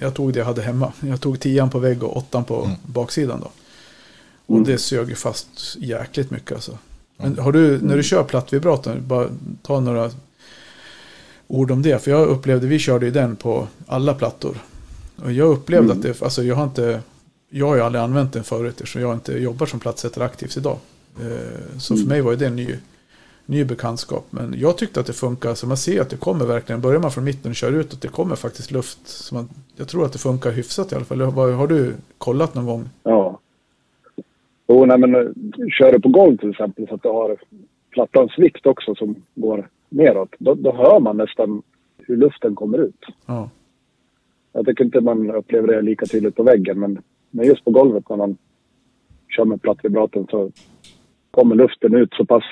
jag 0.00 0.14
tog 0.14 0.32
det 0.32 0.38
jag 0.38 0.46
hade 0.46 0.62
hemma. 0.62 0.92
Jag 1.00 1.20
tog 1.20 1.40
tian 1.40 1.70
på 1.70 1.78
vägg 1.78 2.02
och 2.02 2.16
åttan 2.16 2.44
på 2.44 2.70
baksidan 2.86 3.40
då. 3.40 3.50
Och 4.46 4.56
Mm. 4.56 4.64
det 4.68 4.78
sög 4.78 5.08
ju 5.08 5.14
fast 5.14 5.76
jäkligt 5.78 6.30
mycket 6.30 6.52
alltså. 6.52 6.78
Men 7.16 7.38
har 7.38 7.52
du, 7.52 7.78
när 7.82 7.96
du 7.96 8.02
kör 8.02 8.24
plattvibratorn, 8.24 9.02
bara 9.06 9.28
ta 9.62 9.80
några 9.80 10.10
ord 11.46 11.70
om 11.70 11.82
det. 11.82 12.02
För 12.04 12.10
jag 12.10 12.28
upplevde, 12.28 12.66
vi 12.66 12.78
körde 12.78 13.06
ju 13.06 13.12
den 13.12 13.36
på 13.36 13.68
alla 13.86 14.14
plattor. 14.14 14.56
Och 15.16 15.32
jag 15.32 15.48
upplevde 15.50 15.84
Mm. 15.92 15.96
att 15.96 16.02
det, 16.02 16.22
alltså 16.22 16.42
jag 16.42 16.54
har 16.56 16.64
inte, 16.64 17.00
jag 17.58 17.66
har 17.66 17.76
ju 17.76 17.80
aldrig 17.82 18.02
använt 18.04 18.32
den 18.32 18.44
förut 18.44 18.74
eftersom 18.74 19.02
jag 19.02 19.14
inte 19.14 19.32
jobbar 19.32 19.66
som 19.66 19.80
plattsättare 19.80 20.24
aktivt 20.24 20.56
idag. 20.56 20.78
Eh, 21.20 21.78
Så 21.78 21.94
för 21.94 22.02
Mm. 22.02 22.08
mig 22.08 22.20
var 22.20 22.34
det 22.36 22.46
en 22.46 22.56
ny, 22.56 22.68
ny 23.46 23.64
bekantskap. 23.64 24.26
Men 24.30 24.54
jag 24.58 24.78
tyckte 24.78 25.00
att 25.00 25.06
det 25.06 25.12
funkar, 25.12 25.54
så 25.54 25.66
man 25.66 25.76
ser 25.76 26.00
att 26.00 26.10
det 26.10 26.16
kommer 26.16 26.44
verkligen, 26.44 26.80
börjar 26.80 27.00
man 27.00 27.10
från 27.10 27.24
mitten 27.24 27.50
och 27.50 27.54
kör 27.56 27.72
ut, 27.72 27.92
att 27.92 28.00
det 28.00 28.08
kommer 28.08 28.36
faktiskt 28.36 28.70
luft. 28.70 28.98
Så 29.08 29.34
man, 29.34 29.48
jag 29.76 29.88
tror 29.88 30.04
att 30.04 30.12
det 30.12 30.18
funkar 30.18 30.50
hyfsat 30.50 30.92
i 30.92 30.94
alla 30.94 31.04
fall. 31.04 31.20
Har, 31.20 31.52
har 31.52 31.66
du 31.66 31.94
kollat 32.18 32.54
någon 32.54 32.66
gång? 32.66 32.88
Ja. 33.02 33.40
Jo, 34.68 34.84
nej, 34.86 34.98
men 34.98 35.14
eh, 35.14 35.22
kör 35.78 35.92
du 35.92 36.00
på 36.00 36.08
golv 36.08 36.36
till 36.36 36.50
exempel 36.50 36.88
så 36.88 36.94
att 36.94 37.02
du 37.02 37.08
har 37.08 37.36
plattans 37.90 38.32
vikt 38.38 38.66
också 38.66 38.94
som 38.94 39.14
går 39.34 39.68
neråt. 39.88 40.34
Då, 40.38 40.54
då 40.54 40.72
hör 40.76 41.00
man 41.00 41.16
nästan 41.16 41.62
hur 41.98 42.16
luften 42.16 42.54
kommer 42.54 42.78
ut. 42.78 43.04
Ja. 43.26 43.50
Jag 44.52 44.66
tycker 44.66 44.84
inte 44.84 45.00
man 45.00 45.30
upplever 45.30 45.68
det 45.68 45.82
lika 45.82 46.06
tydligt 46.06 46.36
på 46.36 46.42
väggen 46.42 46.78
men, 46.80 46.98
men 47.34 47.46
just 47.46 47.64
på 47.64 47.70
golvet 47.70 48.08
när 48.08 48.16
man 48.16 48.36
kör 49.28 49.44
med 49.44 49.62
plattvibratorn 49.62 50.26
så 50.30 50.50
kommer 51.30 51.54
luften 51.54 51.94
ut 51.94 52.14
så 52.16 52.24
pass 52.24 52.44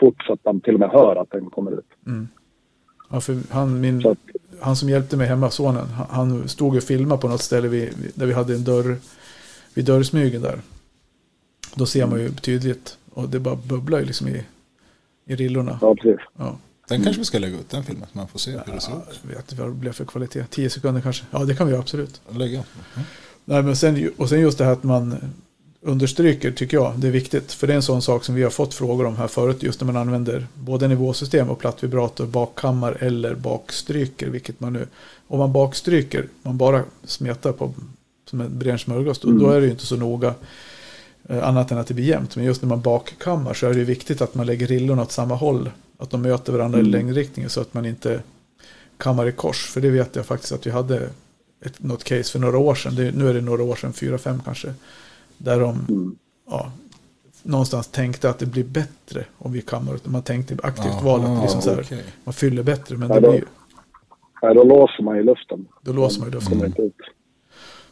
fort 0.00 0.22
så 0.26 0.32
att 0.32 0.44
man 0.44 0.60
till 0.60 0.74
och 0.74 0.80
med 0.80 0.90
hör 0.90 1.16
att 1.16 1.30
den 1.30 1.50
kommer 1.50 1.70
ut. 1.78 1.86
Ja, 3.10 3.20
för 3.20 3.38
han, 3.50 3.80
min, 3.80 4.06
att, 4.06 4.18
han 4.60 4.76
som 4.76 4.88
hjälpte 4.88 5.16
mig 5.16 5.26
hemma, 5.26 5.50
sonen, 5.50 5.86
han, 5.86 6.06
han 6.10 6.48
stod 6.48 6.76
och 6.76 6.82
filmade 6.82 7.20
på 7.20 7.28
något 7.28 7.42
ställe 7.42 7.68
vid, 7.68 8.12
där 8.14 8.26
vi 8.26 8.32
hade 8.32 8.54
en 8.54 8.64
dörr, 8.64 8.96
vid 9.74 9.84
dörrsmygen 9.84 10.42
där. 10.42 10.58
Då 11.74 11.86
ser 11.86 12.06
man 12.06 12.20
ju 12.20 12.28
tydligt, 12.30 12.98
och 13.14 13.28
det 13.28 13.40
bara 13.40 13.56
bubblar 13.56 13.98
ju 13.98 14.04
liksom 14.04 14.28
i, 14.28 14.44
i 15.24 15.36
rillorna. 15.36 15.78
ja, 15.82 15.94
precis. 15.94 16.20
Ja. 16.36 16.58
Den 16.88 17.02
kanske 17.02 17.20
vi 17.20 17.24
ska 17.24 17.38
lägga 17.38 17.58
ut 17.58 17.70
den 17.70 17.82
filmen 17.82 18.08
så 18.12 18.18
man 18.18 18.28
får 18.28 18.38
se 18.38 18.50
hur 18.50 18.72
det 18.74 18.80
ser 18.80 18.92
Ja, 18.92 19.02
ut. 19.10 19.20
jag 19.22 19.28
vet 19.28 19.38
inte 19.52 19.62
vad 19.62 19.70
det 19.70 19.74
blev 19.74 19.92
för 19.92 20.04
kvalitet. 20.04 20.44
10 20.50 20.70
sekunder 20.70 21.00
kanske. 21.00 21.24
Ja, 21.30 21.44
det 21.44 21.54
kan 21.54 21.66
vi 21.66 21.72
göra 21.72 21.82
absolut. 21.82 22.20
Lägga. 22.28 22.58
Mm. 22.58 23.06
Nej, 23.50 23.62
men 23.62 23.76
sen, 23.76 24.10
och 24.16 24.28
sen 24.28 24.40
just 24.40 24.58
det 24.58 24.64
här 24.64 24.72
att 24.72 24.82
man 24.82 25.16
understryker 25.80 26.50
tycker 26.52 26.76
jag 26.76 26.92
det 26.98 27.06
är 27.06 27.10
viktigt. 27.12 27.52
För 27.52 27.66
det 27.66 27.72
är 27.72 27.76
en 27.76 27.82
sån 27.82 28.02
sak 28.02 28.24
som 28.24 28.34
vi 28.34 28.42
har 28.42 28.50
fått 28.50 28.74
frågor 28.74 29.06
om 29.06 29.16
här 29.16 29.26
förut. 29.26 29.62
Just 29.62 29.80
när 29.80 29.86
man 29.86 29.96
använder 29.96 30.46
både 30.54 30.88
nivåsystem 30.88 31.50
och 31.50 31.58
plattvibrator, 31.58 32.26
bakkammar 32.26 32.96
eller 33.00 33.34
bakstryker. 33.34 34.28
Vilket 34.28 34.60
man 34.60 34.72
nu, 34.72 34.86
om 35.28 35.38
man 35.38 35.52
bakstryker, 35.52 36.28
man 36.42 36.58
bara 36.58 36.82
smetar 37.04 37.52
på 37.52 37.74
som 38.30 38.40
en 38.40 38.58
bred 38.58 38.80
smörgås. 38.80 39.18
Då, 39.18 39.28
Mm. 39.28 39.42
då 39.42 39.50
är 39.50 39.60
det 39.60 39.66
ju 39.66 39.72
inte 39.72 39.86
så 39.86 39.96
noga. 39.96 40.34
Eh, 41.28 41.48
Annat 41.48 41.70
än 41.72 41.78
att 41.78 41.86
det 41.86 41.94
blir 41.94 42.04
jämnt. 42.04 42.36
Men 42.36 42.44
just 42.44 42.62
när 42.62 42.68
man 42.68 42.80
bakkammar 42.80 43.54
så 43.54 43.66
är 43.66 43.70
det 43.72 43.78
ju 43.78 43.84
viktigt 43.84 44.20
att 44.20 44.34
man 44.34 44.46
lägger 44.46 44.66
rillorna 44.66 45.02
åt 45.02 45.12
samma 45.12 45.34
håll. 45.34 45.70
Att 45.98 46.10
de 46.10 46.22
möter 46.22 46.52
varandra 46.52 46.78
i 46.78 46.82
längdriktningen 46.82 47.50
så 47.50 47.60
att 47.60 47.74
man 47.74 47.86
inte 47.86 48.20
kammar 48.96 49.26
i 49.28 49.32
kors. 49.32 49.66
För 49.66 49.80
det 49.80 49.90
vet 49.90 50.16
jag 50.16 50.26
faktiskt 50.26 50.52
att 50.52 50.66
vi 50.66 50.70
hade 50.70 51.08
ett, 51.60 51.82
något 51.82 52.04
case 52.04 52.32
för 52.32 52.38
några 52.38 52.58
år 52.58 52.74
sedan. 52.74 52.94
Det, 52.94 53.12
nu 53.12 53.28
är 53.30 53.34
det 53.34 53.40
några 53.40 53.62
år 53.62 53.76
sedan, 53.76 53.92
fyra, 53.92 54.18
fem 54.18 54.40
kanske. 54.44 54.74
Där 55.38 55.60
de 55.60 56.16
ja, 56.50 56.72
någonstans 57.42 57.86
tänkte 57.88 58.30
att 58.30 58.38
det 58.38 58.46
blir 58.46 58.64
bättre 58.64 59.24
om 59.38 59.52
vi 59.52 59.60
kammar. 59.62 59.98
Man 60.04 60.22
tänkte 60.22 60.56
aktivt 60.62 60.86
Aha, 60.92 61.00
val 61.00 61.24
att 61.36 61.42
liksom 61.42 61.62
så 61.62 61.70
här, 61.70 61.80
okej. 61.80 62.04
man 62.24 62.32
fyller 62.34 62.62
bättre. 62.62 62.96
Men 62.96 63.08
Ja, 63.08 63.14
det 63.14 63.20
då- 63.20 63.30
blir 63.30 63.40
ju, 63.40 63.46
Nej, 64.42 64.54
då 64.54 64.64
låser 64.64 65.02
man 65.02 65.16
i 65.16 65.22
luften. 65.22 65.66
då 65.82 65.92
låser 65.92 66.20
man 66.20 66.28
ju 66.28 66.34
luften. 66.34 66.74
Ut. 66.84 66.94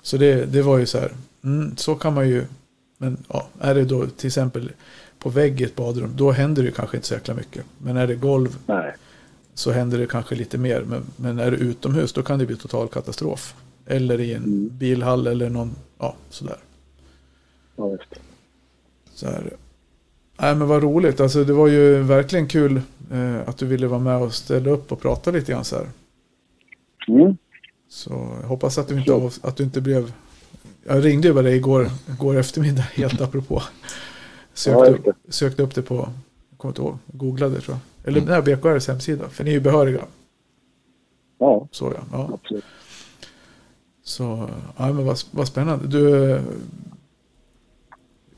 Så 0.02 0.16
det, 0.16 0.44
det 0.52 0.62
var 0.62 0.78
ju 0.78 0.86
så 0.86 0.98
här, 0.98 1.12
mm, 1.44 1.76
så 1.76 1.94
kan 1.94 2.14
man 2.14 2.28
ju, 2.28 2.44
men 2.98 3.24
ja, 3.28 3.46
är 3.60 3.74
det 3.74 3.84
då 3.84 4.06
till 4.06 4.26
exempel 4.26 4.72
på 5.18 5.28
vägg 5.28 5.60
i 5.60 5.64
ett 5.64 5.76
badrum, 5.76 6.10
då 6.16 6.30
händer 6.32 6.62
det 6.62 6.66
ju 6.68 6.74
kanske 6.74 6.96
inte 6.96 7.08
så 7.08 7.14
jäkla 7.14 7.34
mycket. 7.34 7.64
Men 7.78 7.96
är 7.96 8.06
det 8.06 8.14
golv 8.14 8.56
Nej. 8.66 8.94
Så 9.56 9.70
händer 9.72 9.98
det 9.98 10.06
kanske 10.06 10.34
lite 10.34 10.58
mer. 10.58 10.82
Men, 10.82 11.02
men 11.16 11.38
är 11.38 11.50
det 11.50 11.56
utomhus, 11.56 12.12
då 12.12 12.22
kan 12.22 12.38
det 12.38 12.46
bli 12.46 12.56
total 12.56 12.88
katastrof. 12.88 13.54
Eller 13.86 14.20
i 14.20 14.34
en 14.34 14.68
bilhall 14.78 15.26
eller 15.26 15.50
någon, 15.50 15.70
ja, 15.98 16.16
sådär. 16.30 16.56
Ja, 17.76 17.88
visst. 17.88 18.22
Så 19.14 19.26
här. 19.26 19.52
Nej, 20.40 20.54
men 20.54 20.68
vad 20.68 20.82
roligt. 20.82 21.20
Alltså, 21.20 21.44
det 21.44 21.52
var 21.52 21.68
ju 21.68 22.02
verkligen 22.02 22.48
kul 22.48 22.80
eh, 23.12 23.48
att 23.48 23.58
du 23.58 23.66
ville 23.66 23.86
vara 23.86 24.00
med 24.00 24.16
och 24.16 24.34
ställa 24.34 24.70
upp 24.70 24.92
och 24.92 25.00
prata 25.00 25.30
lite 25.30 25.52
grann 25.52 25.64
så 25.64 25.76
här. 25.76 25.86
Mm. 27.08 27.36
Så 27.88 28.10
jag 28.40 28.48
hoppas 28.48 28.78
att 28.78 28.88
du 28.88 28.98
inte, 28.98 29.12
av- 29.12 29.34
att 29.42 29.56
du 29.56 29.64
inte 29.64 29.80
blev... 29.80 30.12
Jag 30.84 31.04
ringde 31.04 31.28
ju 31.28 31.34
bara 31.34 31.42
dig 31.42 31.56
igår, 31.56 31.90
igår 32.10 32.36
eftermiddag, 32.36 32.82
helt 32.94 33.20
apropå. 33.26 33.62
Sökte, 34.54 34.80
Ja, 34.80 34.86
just 34.90 35.06
upp, 35.06 35.16
sökte 35.28 35.62
upp 35.62 35.74
det 35.74 35.82
på, 35.82 35.94
jag 36.50 36.58
kommer 36.58 36.70
inte 36.72 36.82
ihåg, 36.82 36.98
googlade 37.06 37.60
tror 37.60 37.74
jag. 37.76 37.80
Eller 38.06 38.20
mm. 38.20 38.44
BKRs 38.44 38.88
hemsida, 38.88 39.28
för 39.28 39.44
ni 39.44 39.50
är 39.50 39.54
ju 39.54 39.60
behöriga. 39.60 40.00
Ja, 41.38 41.68
Så 41.70 41.92
ja. 41.96 42.00
ja. 42.12 42.30
absolut. 42.34 42.64
Så, 44.02 44.50
ja 44.76 44.92
men 44.92 45.06
vad, 45.06 45.18
vad 45.30 45.48
spännande. 45.48 45.86
Du, 45.88 46.40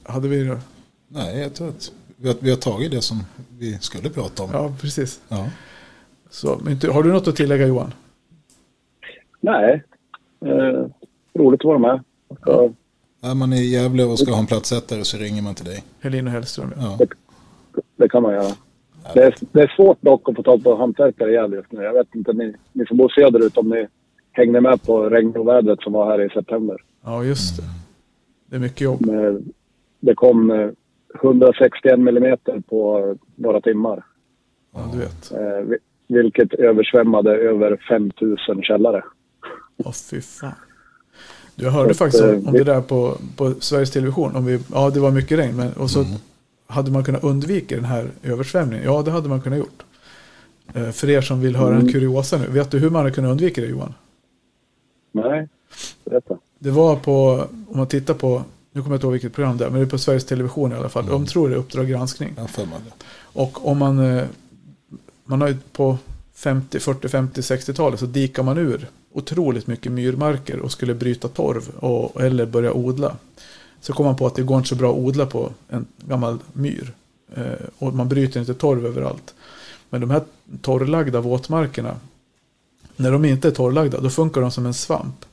hade 0.03 0.29
vi... 0.29 0.57
Nej, 1.09 1.41
jag 1.41 1.55
tror 1.55 1.69
att 1.69 1.93
vi 2.17 2.29
har, 2.29 2.37
vi 2.41 2.51
har 2.51 2.57
tagit 2.57 2.91
det 2.91 3.03
som 3.03 3.25
vi 3.59 3.79
skulle 3.79 4.11
prata 4.11 4.43
om. 4.43 4.51
Ja, 4.53 4.75
precis. 4.81 5.21
Ja. 5.29 5.49
Så, 6.31 6.61
men 6.65 6.81
har 6.93 7.03
du 7.03 7.13
något 7.13 7.29
att 7.29 7.37
tillägga 7.37 7.67
Johan? 7.67 7.95
Nej. 9.41 9.85
Eh, 10.41 10.87
roligt 11.35 11.61
att 11.61 11.65
vara 11.65 11.79
med. 11.79 12.05
Ja. 12.47 12.71
Är 13.23 13.35
man 13.35 13.53
i 13.53 13.65
Gävle 13.65 14.05
och 14.05 14.19
ska 14.19 14.33
ha 14.33 14.39
en 14.39 14.47
platsättare 14.47 15.05
så 15.05 15.17
ringer 15.17 15.43
man 15.43 15.55
till 15.55 15.65
dig. 15.65 15.85
Helin 16.01 16.27
och 16.27 16.33
Hellström, 16.33 16.73
ja. 16.77 16.97
Ja. 16.99 17.07
Det 17.97 18.09
kan 18.09 18.23
man 18.23 18.33
göra. 18.33 18.55
Det 19.15 19.23
är, 19.25 19.35
det 19.53 19.63
är 19.63 19.73
svårt 19.77 20.03
dock 20.03 20.29
att 20.29 20.37
få 20.37 20.43
tag 20.43 20.65
på 20.65 20.77
hantverkare 20.77 21.31
i 21.31 21.35
Gävle 21.35 21.57
just 21.57 21.73
nu. 21.73 21.83
Jag 21.83 21.93
vet 21.93 22.15
inte, 22.15 22.33
ni, 22.33 22.55
ni 22.73 22.87
som 22.87 22.97
bor 22.97 23.09
söderut, 23.09 23.57
om 23.57 23.69
ni 23.69 23.87
hängde 24.33 24.61
med 24.61 24.83
på 24.83 25.09
regnovädret 25.11 25.81
som 25.83 25.93
var 25.93 26.11
här 26.11 26.27
i 26.27 26.29
september. 26.29 26.77
Ja, 27.05 27.25
just 27.25 27.57
det. 27.57 27.63
Det 28.51 28.57
är 28.57 28.61
mycket 28.61 28.81
jobb. 28.81 29.11
Det 30.01 30.15
kom 30.15 30.51
eh, 30.51 30.69
161 31.23 31.99
millimeter 31.99 32.63
på 32.69 33.15
några 33.37 33.61
timmar. 33.61 34.05
Ja, 34.75 34.81
du 34.93 34.99
vet. 34.99 35.33
Eh, 35.33 35.67
vi- 35.69 35.79
vilket 36.23 36.55
översvämmade 36.55 37.31
över 37.37 37.77
5000 37.89 38.63
källare. 38.63 39.05
Åh, 39.85 39.93
fy 40.11 40.21
fan. 40.21 40.53
Du, 41.57 41.65
Jag 41.65 41.71
hörde 41.71 41.95
Så 41.95 41.99
faktiskt 42.05 42.25
om, 42.25 42.47
eh, 42.47 42.53
det 42.53 42.65
där 42.65 42.81
på, 42.81 43.15
på 43.37 43.51
Sveriges 43.61 43.91
Television. 43.91 44.37
Om 44.37 44.47
vi, 44.47 44.59
ja, 44.73 44.91
det 44.91 45.01
var 45.01 45.11
mycket 45.11 45.39
regn. 45.39 45.57
Men, 45.57 45.73
och 45.73 45.91
så 45.91 46.05
hade 46.69 46.91
man 46.91 47.05
kunnat 47.05 47.25
undvika 47.25 47.75
den 47.77 47.85
här 47.85 48.11
översvämningen. 48.23 48.85
Ja, 48.85 49.03
det 49.03 49.11
hade 49.11 49.29
man 49.29 49.41
kunnat 49.41 49.59
gjort. 49.59 49.83
Eh, 50.75 50.91
För 50.91 51.11
er 51.11 51.21
som 51.21 51.41
vill 51.41 51.57
höra 51.57 51.77
en 51.77 51.93
kuriosa 51.93 52.39
nu. 52.39 52.47
Vet 52.47 52.71
du 52.71 52.79
hur 52.79 52.91
man 52.91 53.01
hade 53.03 53.15
kunnat 53.15 53.31
undvika 53.31 53.61
det 53.61 53.67
Johan? 53.67 53.95
Nej, 55.13 55.49
berätta. 56.05 56.39
Det 56.59 56.71
var 56.71 56.97
på, 56.97 57.47
om 57.69 57.77
man 57.77 57.87
tittar 57.87 58.15
på, 58.15 58.43
nu 58.73 58.83
kommer 58.83 58.95
jag 58.95 58.97
inte 58.97 59.07
ihåg 59.07 59.13
vilket 59.13 59.33
program 59.33 59.57
det 59.57 59.65
är, 59.65 59.71
men 59.71 59.81
det 59.81 59.87
är 59.87 59.91
på 59.91 59.99
Sveriges 59.99 60.25
Television 60.27 60.73
i 60.73 60.75
alla 60.75 60.89
fall. 60.89 61.07
De 61.07 61.27
tror 61.27 61.49
det 61.49 61.55
är 61.55 61.59
Uppdrag 61.59 61.89
granskning. 61.89 62.35
Och 63.21 63.67
om 63.69 63.79
man, 63.79 63.99
eh, 63.99 64.25
man 65.25 65.41
har 65.41 65.49
ju 65.49 65.57
på 65.73 65.99
50, 66.35 66.81
40, 66.81 67.09
50, 67.09 67.41
60-talet 67.41 68.01
så 68.01 68.07
dikar 68.07 68.43
man 68.43 68.59
ur 68.59 68.87
otroligt 69.13 69.67
mycket 69.67 69.93
myrmarker 69.93 70.59
och 70.59 70.73
skulle 70.73 70.95
bryta 70.95 71.29
torv 71.29 71.69
och, 71.69 72.23
eller 72.23 72.47
börja 72.47 72.73
odla. 72.73 73.17
Så 73.81 73.93
kom 73.93 74.07
man 74.07 74.17
på 74.17 74.27
att 74.27 74.35
det 74.35 74.43
går 74.43 74.57
inte 74.57 74.69
så 74.69 74.75
bra 74.75 74.91
att 74.91 74.99
odla 74.99 75.27
på 75.27 75.53
en 75.69 75.87
gammal 76.07 76.39
myr. 76.53 76.93
Eh, 77.35 77.67
och 77.79 77.95
man 77.95 78.09
bryter 78.09 78.41
inte 78.41 78.55
torv 78.55 78.87
överallt. 78.87 79.35
Men 79.91 80.01
de 80.01 80.11
här 80.11 80.23
torrlagda 80.63 81.21
våtmarkerna, 81.21 81.97
när 82.97 83.13
de 83.13 83.25
inte 83.25 83.49
är 83.49 83.53
torrlagda, 83.53 84.01
då 84.01 84.11
funkar 84.11 84.41
de 84.41 84.51
som 84.51 84.67
en 84.67 84.75
svamp. 84.75 85.25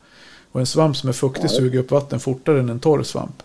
Och 0.51 0.59
en 0.59 0.65
svamp 0.65 0.97
som 0.97 1.09
är 1.09 1.13
fuktig 1.13 1.49
suger 1.49 1.79
upp 1.79 1.91
vatten 1.91 2.19
fortare 2.19 2.59
än 2.59 2.69
en 2.69 2.79
torr 2.79 3.03
svamp. 3.03 3.43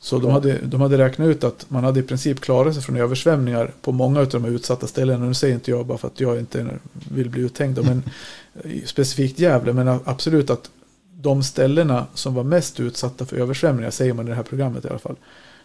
Så 0.00 0.18
de 0.18 0.30
hade, 0.30 0.58
de 0.58 0.80
hade 0.80 0.98
räknat 0.98 1.28
ut 1.28 1.44
att 1.44 1.70
man 1.70 1.84
hade 1.84 2.00
i 2.00 2.02
princip 2.02 2.40
klarat 2.40 2.74
sig 2.74 2.82
från 2.82 2.96
översvämningar 2.96 3.70
på 3.82 3.92
många 3.92 4.20
av 4.20 4.28
de 4.28 4.44
här 4.44 4.50
utsatta 4.50 4.86
ställena. 4.86 5.26
Nu 5.26 5.34
säger 5.34 5.54
inte 5.54 5.70
jag 5.70 5.86
bara 5.86 5.98
för 5.98 6.08
att 6.08 6.20
jag 6.20 6.38
inte 6.38 6.66
vill 6.92 7.30
bli 7.30 7.42
uthängd, 7.42 7.84
men 7.84 8.02
specifikt 8.86 9.38
Gävle, 9.38 9.72
men 9.72 9.88
absolut 10.04 10.50
att 10.50 10.70
de 11.22 11.42
ställena 11.42 12.06
som 12.14 12.34
var 12.34 12.44
mest 12.44 12.80
utsatta 12.80 13.24
för 13.26 13.36
översvämningar, 13.36 13.90
säger 13.90 14.14
man 14.14 14.26
i 14.26 14.28
det 14.30 14.34
här 14.36 14.42
programmet 14.42 14.84
i 14.84 14.88
alla 14.88 14.98
fall, 14.98 15.16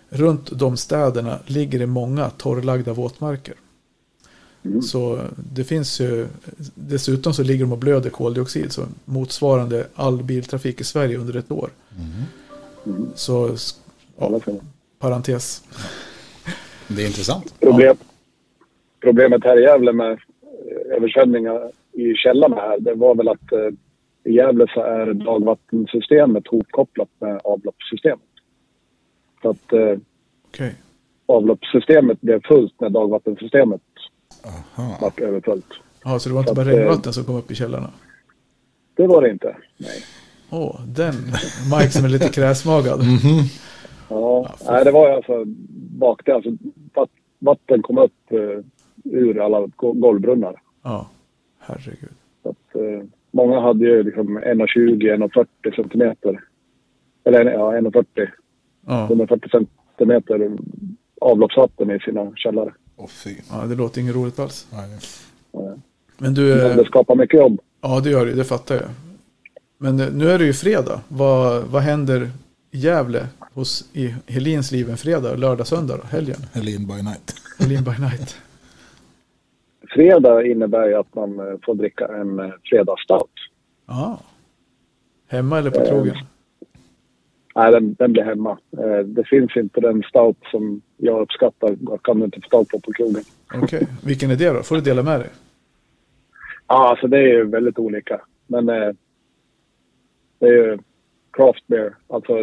runt 0.10 0.50
de 0.60 0.78
städerna 0.78 1.40
ligger 1.46 1.80
det 1.80 1.86
många 1.86 2.30
torrlagda 2.30 2.94
våtmarker. 2.94 3.54
Så 4.84 5.20
det 5.54 5.64
finns 5.64 6.00
ju, 6.00 6.28
dessutom 6.76 7.34
så 7.34 7.44
ligger 7.44 7.66
de 7.66 7.72
och 7.72 7.78
blöder 7.78 8.10
koldioxid, 8.10 8.72
så 8.72 8.82
motsvarande 9.06 9.88
all 9.96 10.24
biltrafik 10.24 10.82
i 10.82 10.84
Sverige 10.84 11.18
under 11.18 11.36
ett 11.36 11.52
år. 11.52 11.70
Så, 13.16 13.56
ja, 14.18 14.26
Alla 14.26 14.40
får- 14.40 14.60
parentes. 15.00 15.64
Det 16.88 17.04
är 17.04 17.08
intressant. 17.08 17.60
Problem, 17.60 17.98
Problemet 19.02 19.44
här 19.44 19.60
i 19.60 19.64
Gävle 19.64 19.94
med 19.94 20.12
eh, 20.12 20.98
översvämningar 20.98 21.72
i 21.94 22.14
källarna 22.14 22.56
här, 22.56 22.80
det 22.80 22.94
var 22.94 23.16
väl 23.16 23.28
att 23.30 23.52
eh, 23.52 23.60
i 24.28 24.34
Gävle 24.36 24.66
så 24.74 24.82
är 24.82 25.14
dagvattensystemet 25.14 26.48
hopkopplat 26.48 27.10
med 27.20 27.42
avloppssystemet. 27.44 28.20
Så 29.42 29.50
att 29.50 29.74
eh, 29.74 29.98
Okej. 30.48 30.76
avloppssystemet 31.26 32.22
blev 32.22 32.42
fullt 32.48 32.82
när 32.82 32.90
dagvattensystemet 32.90 33.82
Aha. 34.46 34.98
vart 35.02 35.20
överfullt. 35.20 35.66
Ja, 36.04 36.20
så 36.20 36.30
det 36.30 36.36
var 36.36 36.42
inte 36.42 36.50
Så 36.50 36.56
bara 36.56 36.62
att, 36.62 36.68
eh, 36.68 36.78
regnvatten 36.80 37.14
som 37.14 37.24
kom 37.24 37.36
upp 37.36 37.52
i 37.52 37.56
källarna? 37.56 37.90
Det 38.96 39.08
var 39.08 39.22
det 39.22 39.30
inte. 39.32 39.58
Nej. 39.78 40.04
Åh, 40.52 40.82
den. 40.88 41.14
Mike 41.78 41.90
som 41.92 42.06
är 42.06 42.10
lite 42.10 42.30
kräsmagad. 42.30 43.00
Ja, 44.10 44.56
nej, 44.70 44.86
det 44.86 44.92
var 44.92 45.10
alltså 45.10 45.44
bak 46.00 46.22
det. 46.26 46.32
Alltså, 46.36 46.50
vatt- 46.94 47.10
vatten 47.40 47.82
kom 47.82 47.98
upp 47.98 48.32
eh, 48.32 48.64
ur 49.04 49.40
alla 49.46 49.68
go- 49.76 49.94
golvbrunnar. 49.94 50.62
Ja, 50.84 51.10
herregud. 51.60 52.10
Så 52.44 52.50
att, 52.50 52.76
eh, 52.76 53.08
många 53.38 53.60
hade 53.60 53.86
ju 53.86 54.04
liksom 54.04 54.40
1,20-1,40 54.40 55.76
centimeter. 55.76 56.40
Eller 57.26 57.46
ja, 57.52 57.72
1,40. 57.72 58.28
Ja, 58.88 59.06
140 59.06 59.50
centimeter 59.52 60.52
avloppsvatten 61.22 61.92
i 61.92 62.00
sina 62.00 62.32
källare. 62.36 62.74
Åh 62.96 63.08
fy. 63.08 63.36
ja, 63.50 63.66
det 63.66 63.76
låter 63.76 64.02
inget 64.02 64.16
roligt 64.16 64.40
alls. 64.40 64.68
Nej. 64.74 64.98
Men 66.18 66.34
du, 66.34 66.56
Men 66.56 66.78
det 66.78 66.86
skapar 66.86 67.16
mycket 67.16 67.40
jobb. 67.40 67.60
ja 67.82 68.00
det 68.00 68.10
gör 68.10 68.26
det, 68.26 68.34
det 68.34 68.44
fattar 68.44 68.76
jag. 68.76 68.90
Men 69.78 70.00
eh, 70.00 70.08
nu 70.14 70.30
är 70.30 70.40
det 70.40 70.46
ju 70.46 70.54
fredag. 70.54 71.02
Vad, 71.08 71.64
vad 71.64 71.82
händer 71.82 72.30
i 72.72 72.78
Gävle 72.78 73.28
hos, 73.54 73.90
i 73.94 74.16
Helins 74.28 74.72
liv 74.72 74.90
en 74.90 74.98
fredag, 74.98 75.36
lördag, 75.36 75.68
söndag, 75.68 75.98
då, 75.98 76.04
helgen? 76.08 76.38
Helene 76.54 76.86
by 76.88 77.02
night. 77.04 77.36
Helin 77.60 77.84
by 77.84 77.92
night. 77.92 78.38
Fredag 79.90 80.46
innebär 80.46 80.88
ju 80.88 80.94
att 80.94 81.16
man 81.16 81.40
eh, 81.40 81.56
får 81.66 81.76
dricka 81.76 82.08
en 82.08 82.40
eh, 82.40 82.50
fredagsstout. 82.64 83.32
Ja. 83.88 84.20
Hemma 85.28 85.58
eller 85.58 85.72
på 85.72 85.86
krogen? 85.86 86.16
Nej, 87.56 87.72
den, 87.72 87.94
den 87.94 88.14
blir 88.14 88.24
hemma. 88.24 88.58
Eh, 88.78 89.00
Det 89.06 89.24
finns 89.28 89.58
inte 89.58 89.82
den 89.82 90.04
stout 90.04 90.38
som 90.52 90.82
jag 90.98 91.22
uppskattar. 91.22 91.76
Jag 91.82 92.02
kan 92.04 92.24
inte 92.24 92.42
få 92.42 92.50
tag 92.50 92.68
på 92.70 92.80
på 92.80 92.92
krogen. 92.94 93.24
Okej, 93.64 93.88
vilken 94.06 94.32
är 94.32 94.36
det 94.36 94.50
då? 94.54 94.64
Får 94.64 94.76
du 94.76 94.82
dela 94.82 95.04
med 95.04 95.20
dig? 95.20 95.30
Ja, 96.68 96.90
alltså 96.90 97.08
det 97.08 97.18
är 97.18 97.28
ju 97.28 97.44
väldigt 97.50 97.80
olika. 97.80 98.22
Men 98.48 98.70
eh, 98.70 98.90
det 100.40 100.46
är 100.46 100.52
ju 100.54 100.78
craft 101.32 101.68
beer. 101.68 101.96
Alltså 102.08 102.34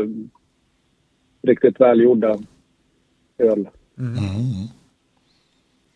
riktigt 1.43 1.81
välgjorda 1.81 2.39
öl. 3.39 3.69
Mm. 3.99 4.19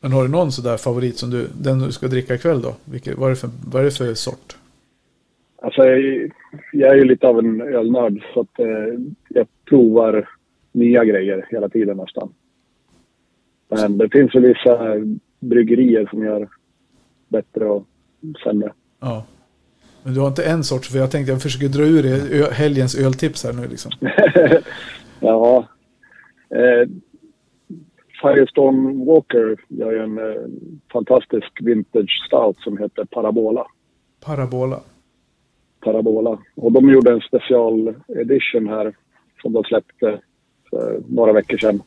Men 0.00 0.12
har 0.12 0.22
du 0.22 0.28
någon 0.28 0.52
sådär 0.52 0.76
favorit 0.76 1.18
som 1.18 1.30
du, 1.30 1.48
den 1.60 1.78
du 1.78 1.92
ska 1.92 2.08
dricka 2.08 2.34
ikväll 2.34 2.62
då? 2.62 2.74
Vilket, 2.84 3.18
vad, 3.18 3.26
är 3.26 3.30
det 3.30 3.40
för, 3.40 3.50
vad 3.66 3.80
är 3.80 3.84
det 3.84 3.90
för 3.90 4.14
sort? 4.14 4.56
Alltså 5.62 5.84
jag, 5.84 6.30
jag 6.72 6.92
är 6.92 6.96
ju 6.96 7.04
lite 7.04 7.26
av 7.26 7.38
en 7.38 7.60
ölnörd 7.60 8.22
så 8.34 8.40
att 8.40 8.58
eh, 8.58 9.00
jag 9.28 9.46
provar 9.68 10.28
nya 10.72 11.04
grejer 11.04 11.46
hela 11.50 11.68
tiden 11.68 11.96
nästan. 11.96 12.32
Men 13.68 13.98
det 13.98 14.08
finns 14.08 14.34
väl 14.34 14.42
vissa 14.42 14.94
bryggerier 15.40 16.06
som 16.10 16.24
gör 16.24 16.48
bättre 17.28 17.64
och 17.64 17.86
sämre. 18.44 18.72
Ja. 19.00 19.24
Men 20.02 20.14
du 20.14 20.20
har 20.20 20.28
inte 20.28 20.44
en 20.44 20.64
sorts, 20.64 20.92
för 20.92 20.98
jag 20.98 21.10
tänkte 21.10 21.32
jag 21.32 21.42
försöker 21.42 21.68
dra 21.68 21.82
ur 21.82 22.52
helgens 22.52 22.98
öltips 22.98 23.44
här 23.44 23.52
nu 23.52 23.68
liksom. 23.68 23.92
Ja. 25.20 25.68
Eh, 26.50 26.88
Firestone 28.22 29.04
Walker 29.04 29.56
gör 29.68 29.92
ju 29.92 29.98
en 29.98 30.18
eh, 30.18 30.42
fantastisk 30.92 31.60
vintage 31.60 32.24
stout 32.26 32.56
som 32.58 32.78
heter 32.78 33.04
Parabola. 33.04 33.66
Parabola. 34.24 34.80
Parabola. 35.80 36.38
Och 36.56 36.72
de 36.72 36.90
gjorde 36.90 37.12
en 37.12 37.20
special 37.20 37.94
edition 38.08 38.68
här 38.68 38.96
som 39.42 39.52
de 39.52 39.64
släppte 39.64 40.20
för 40.70 41.02
några 41.08 41.32
veckor 41.32 41.56
sedan. 41.56 41.82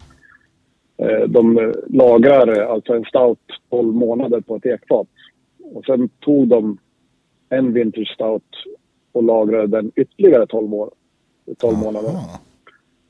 Eh, 0.97 1.27
De 1.27 1.73
lagrar 1.87 2.59
eh, 2.61 2.69
alltså 2.71 2.93
en 2.93 3.05
stout 3.05 3.39
12 3.69 3.93
månader 3.95 4.41
på 4.41 4.55
ett 4.55 4.65
ekfat. 4.65 5.07
Och 5.73 5.85
sen 5.85 6.09
tog 6.09 6.47
de 6.47 6.77
en 7.49 7.73
vintage 7.73 8.13
stout 8.15 8.43
och 9.11 9.23
lagrade 9.23 9.67
den 9.67 9.91
ytterligare 9.95 10.47
12, 10.47 10.73
år, 10.73 10.91
12 11.57 11.77
månader. 11.77 12.09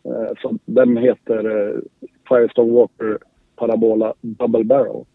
Eh, 0.05 0.31
Så 0.41 0.57
den 0.65 0.97
heter 0.97 1.67
eh, 1.69 1.79
Firestone 2.27 2.71
Walker 2.71 3.17
Parabola 3.55 4.13
Double 4.21 4.63
Barrel. 4.63 5.05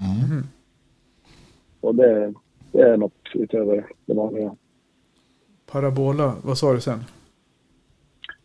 Mm. 0.00 0.42
Och 1.80 1.94
det, 1.94 2.34
det 2.72 2.80
är 2.82 2.96
något 2.96 3.28
utöver 3.34 3.86
det 4.06 4.14
vanliga. 4.14 4.56
Parabola, 5.66 6.34
vad 6.42 6.58
sa 6.58 6.72
du 6.72 6.80
sen? 6.80 7.04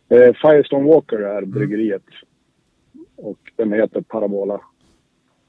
Eh, 0.08 0.32
Firestone 0.42 0.88
Walker 0.88 1.18
är 1.18 1.44
bryggeriet. 1.44 2.02
Och 3.16 3.38
den 3.56 3.72
heter 3.72 4.00
Parabola. 4.00 4.60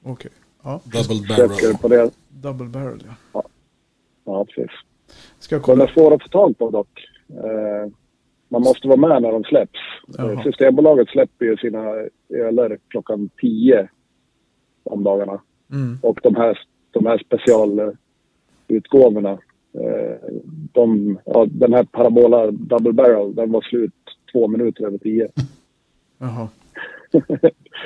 Okej. 0.02 0.30
Ja, 0.62 0.80
Double 0.84 1.28
barrel. 1.28 1.76
på 1.78 1.88
det. 1.88 2.10
double 2.28 2.66
barrel 2.66 3.02
ja. 3.32 3.42
Ja, 4.24 4.44
precis. 4.44 4.70
Ska 5.38 5.54
jag 5.54 5.62
kolla? 5.62 5.84
är 5.84 5.88
svåra 5.88 6.14
att 6.14 6.22
få 6.22 6.28
tag 6.28 6.58
på 6.58 6.70
dock. 6.70 7.00
Eh, 7.28 7.92
man 8.52 8.62
måste 8.62 8.88
vara 8.88 8.96
med 8.96 9.22
när 9.22 9.32
de 9.32 9.44
släpps. 9.44 9.78
Jaha. 10.06 10.32
Eh, 10.32 10.42
Systembolaget 10.42 11.08
släpper 11.08 11.44
ju 11.44 11.56
sina 11.56 11.94
öler 12.28 12.78
klockan 12.88 13.30
10 13.40 13.88
om 14.82 15.04
dagarna. 15.04 15.40
Mm. 15.72 15.98
Och 16.02 16.18
de 16.22 16.36
här, 16.36 16.58
de 16.90 17.06
här 17.06 17.18
specialutgåvorna. 17.26 19.30
Eh, 19.74 20.16
de, 20.72 21.18
ja, 21.24 21.46
den 21.50 21.72
här 21.72 21.84
Parabola 21.84 22.50
Double 22.50 22.92
Barrel, 22.92 23.34
den 23.34 23.52
var 23.52 23.60
slut 23.62 23.92
två 24.32 24.48
minuter 24.48 24.84
över 24.86 24.98
tio. 24.98 25.28
Jaha. 26.18 26.48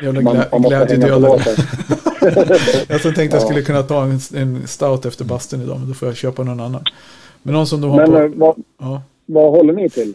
Jävla 0.03 0.21
glä, 0.21 0.49
glädjedödare. 0.69 1.41
Jag 2.89 3.01
så 3.01 3.13
tänkte 3.13 3.37
jag 3.37 3.43
Ja. 3.43 3.47
skulle 3.47 3.63
kunna 3.63 3.83
ta 3.83 4.05
en, 4.05 4.19
en 4.35 4.67
stout 4.67 5.07
efter 5.07 5.25
bastun 5.25 5.63
idag, 5.63 5.79
men 5.79 5.89
då 5.89 5.95
får 5.95 6.09
jag 6.09 6.17
köpa 6.17 6.43
någon 6.43 6.61
annan. 6.61 6.85
Men 7.43 7.55
någon 7.55 7.67
som 7.67 7.81
de 7.81 7.91
har 7.91 7.99
Men 7.99 8.11
på 8.11 8.19
eh, 8.19 8.31
vad, 8.35 8.63
ja, 8.79 9.03
vad 9.27 9.51
håller 9.51 9.73
ni 9.73 9.91
till? 9.91 10.15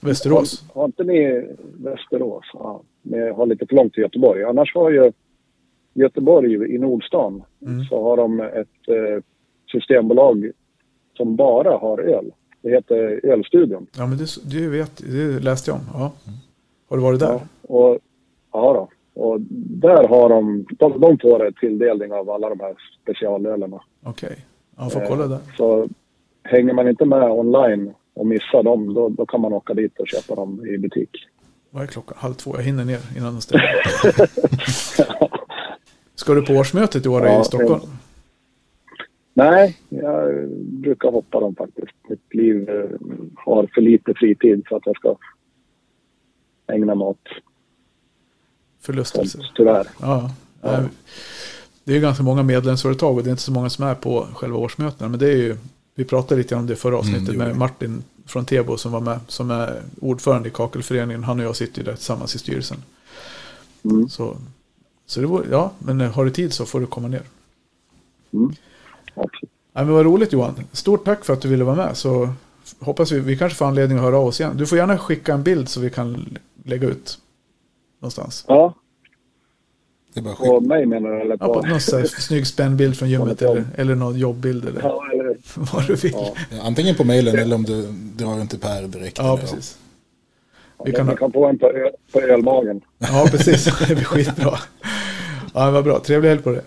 Västerås. 0.00 0.64
Har, 0.74 0.80
har 0.80 0.86
inte 0.86 1.04
ni 1.04 1.46
Västerås? 1.78 2.44
Ja, 2.52 2.82
ni 3.02 3.30
har 3.30 3.46
lite 3.46 3.66
för 3.66 3.76
långt 3.76 3.92
till 3.94 4.02
Göteborg. 4.02 4.44
Annars 4.44 4.74
har 4.74 4.90
ju 4.90 5.12
Göteborg 5.94 6.74
i 6.74 6.78
Nordstan 6.78 7.42
Mm. 7.66 7.84
så 7.84 8.02
har 8.02 8.16
de 8.16 8.40
ett 8.40 8.88
eh, 8.88 9.22
systembolag 9.72 10.50
som 11.16 11.36
bara 11.36 11.76
har 11.76 11.98
öl. 11.98 12.32
Det 12.62 12.70
heter 12.70 13.20
Ölstudion. 13.26 13.86
Ja, 13.96 14.06
men 14.06 14.18
det, 14.18 14.26
det, 14.60 14.68
vet, 14.68 14.96
det 14.96 15.40
läste 15.44 15.70
jag 15.70 15.78
om. 15.78 15.84
Ja. 15.94 16.12
Har 16.88 16.96
du 16.96 17.02
varit 17.02 17.20
där? 17.20 17.26
Ja, 17.28 17.40
och, 17.62 17.98
ja 18.52 18.72
då. 18.72 18.88
Och 19.22 19.40
där 19.80 20.08
har 20.08 20.28
de, 20.28 20.66
de, 20.78 21.00
de 21.00 21.18
får 21.18 21.50
tilldelning 21.60 22.12
av 22.12 22.30
alla 22.30 22.48
de 22.48 22.60
här 22.60 22.74
specialölerna. 23.02 23.80
Okej. 24.02 24.36
Ja, 24.76 24.90
får 24.90 25.00
kolla 25.08 25.26
där. 25.26 25.34
Eh, 25.36 25.56
Så 25.56 25.88
hänger 26.42 26.74
man 26.74 26.88
inte 26.88 27.04
med 27.04 27.30
online 27.30 27.94
och 28.14 28.26
missar 28.26 28.62
dem, 28.62 28.94
då, 28.94 29.08
då 29.08 29.26
kan 29.26 29.40
man 29.40 29.52
åka 29.52 29.74
dit 29.74 29.98
och 29.98 30.08
köpa 30.08 30.34
dem 30.34 30.66
i 30.66 30.78
butik. 30.78 31.10
Vad 31.70 31.82
är 31.82 31.86
klockan? 31.86 32.16
Halv 32.20 32.34
två. 32.34 32.56
Jag 32.56 32.62
hinner 32.62 32.84
ner 32.84 33.00
innan 33.16 33.32
de 33.34 33.40
stänger. 33.40 33.64
Ska 36.14 36.34
du 36.34 36.42
på 36.46 36.52
årsmötet 36.52 37.06
i 37.06 37.08
år 37.08 37.26
Ja, 37.26 37.40
i 37.40 37.44
Stockholm? 37.44 37.82
Nej, 39.34 39.76
jag 39.88 40.48
brukar 40.58 41.10
hoppa 41.10 41.40
dem 41.40 41.54
faktiskt. 41.54 41.92
Mitt 42.08 42.34
liv 42.34 42.68
eh, 42.70 42.90
har 43.36 43.68
för 43.74 43.80
lite 43.80 44.14
fritid 44.16 44.62
för 44.68 44.76
att 44.76 44.86
jag 44.86 44.96
ska 44.96 45.16
ägna 46.72 46.94
mig 46.94 47.04
åt 47.06 47.16
sånt, 47.26 47.44
Förlustelser? 48.80 49.52
tyvärr. 49.56 49.86
Ja. 50.00 50.30
Nej, 50.62 50.80
Det 51.84 51.92
är 51.92 51.96
ju 51.96 52.00
ganska 52.02 52.22
många 52.22 52.42
medlemsföretag 52.42 53.16
och 53.16 53.22
det 53.22 53.28
är 53.28 53.30
inte 53.30 53.42
så 53.42 53.52
många 53.52 53.70
som 53.70 53.84
är 53.84 53.94
på 53.94 54.26
själva 54.34 54.58
årsmötena. 54.58 55.08
Men 55.08 55.18
det 55.18 55.28
är 55.32 55.36
ju, 55.36 55.56
vi 55.94 56.04
pratade 56.04 56.42
lite 56.42 56.54
om 56.54 56.66
det 56.66 56.76
förra 56.76 56.98
avsnittet 56.98 57.28
Mm, 57.28 57.48
med 57.48 57.56
Martin 57.56 58.02
från 58.26 58.44
Tebo 58.44 58.76
som 58.76 58.92
var 58.92 59.00
med. 59.00 59.20
Som 59.28 59.50
är 59.50 59.82
ordförande 60.00 60.48
i 60.48 60.52
Kakelföreningen. 60.52 61.24
Han 61.24 61.40
och 61.40 61.44
jag 61.44 61.56
sitter 61.56 61.78
ju 61.78 61.84
där 61.84 61.94
tillsammans 61.94 62.34
i 62.34 62.38
styrelsen. 62.38 62.82
Mm. 63.84 64.08
Så, 64.08 64.36
så 65.06 65.20
det 65.20 65.26
var, 65.26 65.44
ja, 65.50 65.72
men 65.78 66.00
har 66.00 66.24
du 66.24 66.30
tid 66.30 66.52
så 66.52 66.66
får 66.66 66.80
du 66.80 66.86
komma 66.86 67.08
ner. 67.08 67.22
Absolut. 69.14 69.50
Ja, 69.72 69.84
men 69.84 69.94
vad 69.94 70.04
roligt 70.04 70.32
Johan. 70.32 70.54
Stort 70.72 71.04
tack 71.04 71.24
för 71.24 71.32
att 71.32 71.40
du 71.40 71.48
ville 71.48 71.64
vara 71.64 71.76
med. 71.76 71.96
Så 71.96 72.32
hoppas 72.80 73.12
vi, 73.12 73.20
vi 73.20 73.38
kanske 73.38 73.58
får 73.58 73.66
anledning 73.66 73.98
att 73.98 74.04
höra 74.04 74.16
av 74.16 74.26
oss 74.26 74.40
igen. 74.40 74.56
Du 74.56 74.66
får 74.66 74.78
gärna 74.78 74.98
skicka 74.98 75.34
en 75.34 75.42
bild 75.42 75.68
så 75.68 75.80
vi 75.80 75.90
kan 75.90 76.38
lägga 76.64 76.88
ut 76.88 77.18
någonstans. 78.00 78.44
Ja, 78.48 78.74
Det 80.14 80.20
är 80.20 80.24
bara 80.24 80.34
på 80.34 80.60
skit. 80.60 80.68
mig 80.68 80.86
menar 80.86 81.10
du? 81.10 81.20
Eller 81.20 81.36
Ja, 81.40 81.46
på 81.46 81.54
på... 81.54 81.60
någon 81.60 81.70
här 81.70 82.20
snygg 82.20 82.46
spännbild 82.46 82.96
från 82.98 83.10
gymmet 83.10 83.40
Ja, 83.40 83.50
eller, 83.50 83.64
eller 83.76 83.94
någon 83.94 84.18
jobbbild 84.18 84.68
eller 84.68 84.80
Ja, 84.82 85.04
eller... 85.12 85.36
vad 85.74 85.86
du 85.86 85.94
vill. 85.94 86.12
Ja. 86.12 86.32
Ja, 86.50 86.56
Ja, 86.56 86.62
antingen 86.62 86.94
på 86.94 87.04
mailen 87.04 87.38
eller 87.38 87.56
om 87.56 87.62
du 87.62 87.82
drar 87.92 88.36
den 88.38 88.48
till 88.48 88.58
Per 88.58 88.82
direkt. 88.82 89.18
eller- 89.18 89.36
precis. 89.36 89.78
Vi 90.84 90.90
Vi 90.90 90.96
kan, 90.96 91.06
kan- 91.06 91.16
kan 91.16 91.32
få 91.32 91.46
en 91.46 91.58
på, 91.58 91.90
på 92.12 92.20
ölmagen. 92.20 92.80
Ja, 92.98 93.26
precis. 93.30 93.64
Det 93.88 93.94
blir 93.94 94.04
skitbra. 94.04 94.58
Ja, 95.54 95.70
vad 95.70 95.84
bra. 95.84 96.00
Trevlig 96.00 96.28
helg 96.28 96.42
på 96.42 96.50
det. 96.50 96.62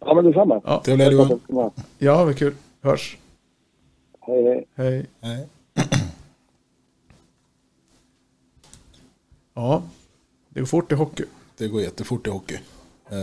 Ja, 0.00 0.14
men 0.14 0.24
detsamma. 0.24 0.60
Ja, 0.64 0.82
Trevlig 0.84 1.04
helg 1.04 1.16
Johan. 1.16 1.40
Ja. 1.48 1.72
ja 1.98 2.24
vad 2.24 2.36
kul. 2.38 2.54
Hörs. 2.82 3.16
Hej, 4.20 4.66
hej. 4.76 5.06
Hej. 5.20 5.46
Ja, 9.54 9.82
det 10.48 10.60
går 10.60 10.66
fort 10.66 10.92
i 10.92 10.94
hockey. 10.94 11.24
Det 11.62 11.68
går 11.68 11.82
jättefort 11.82 12.26
i 12.26 12.30
hockey. 12.30 12.54
Eh, 13.10 13.18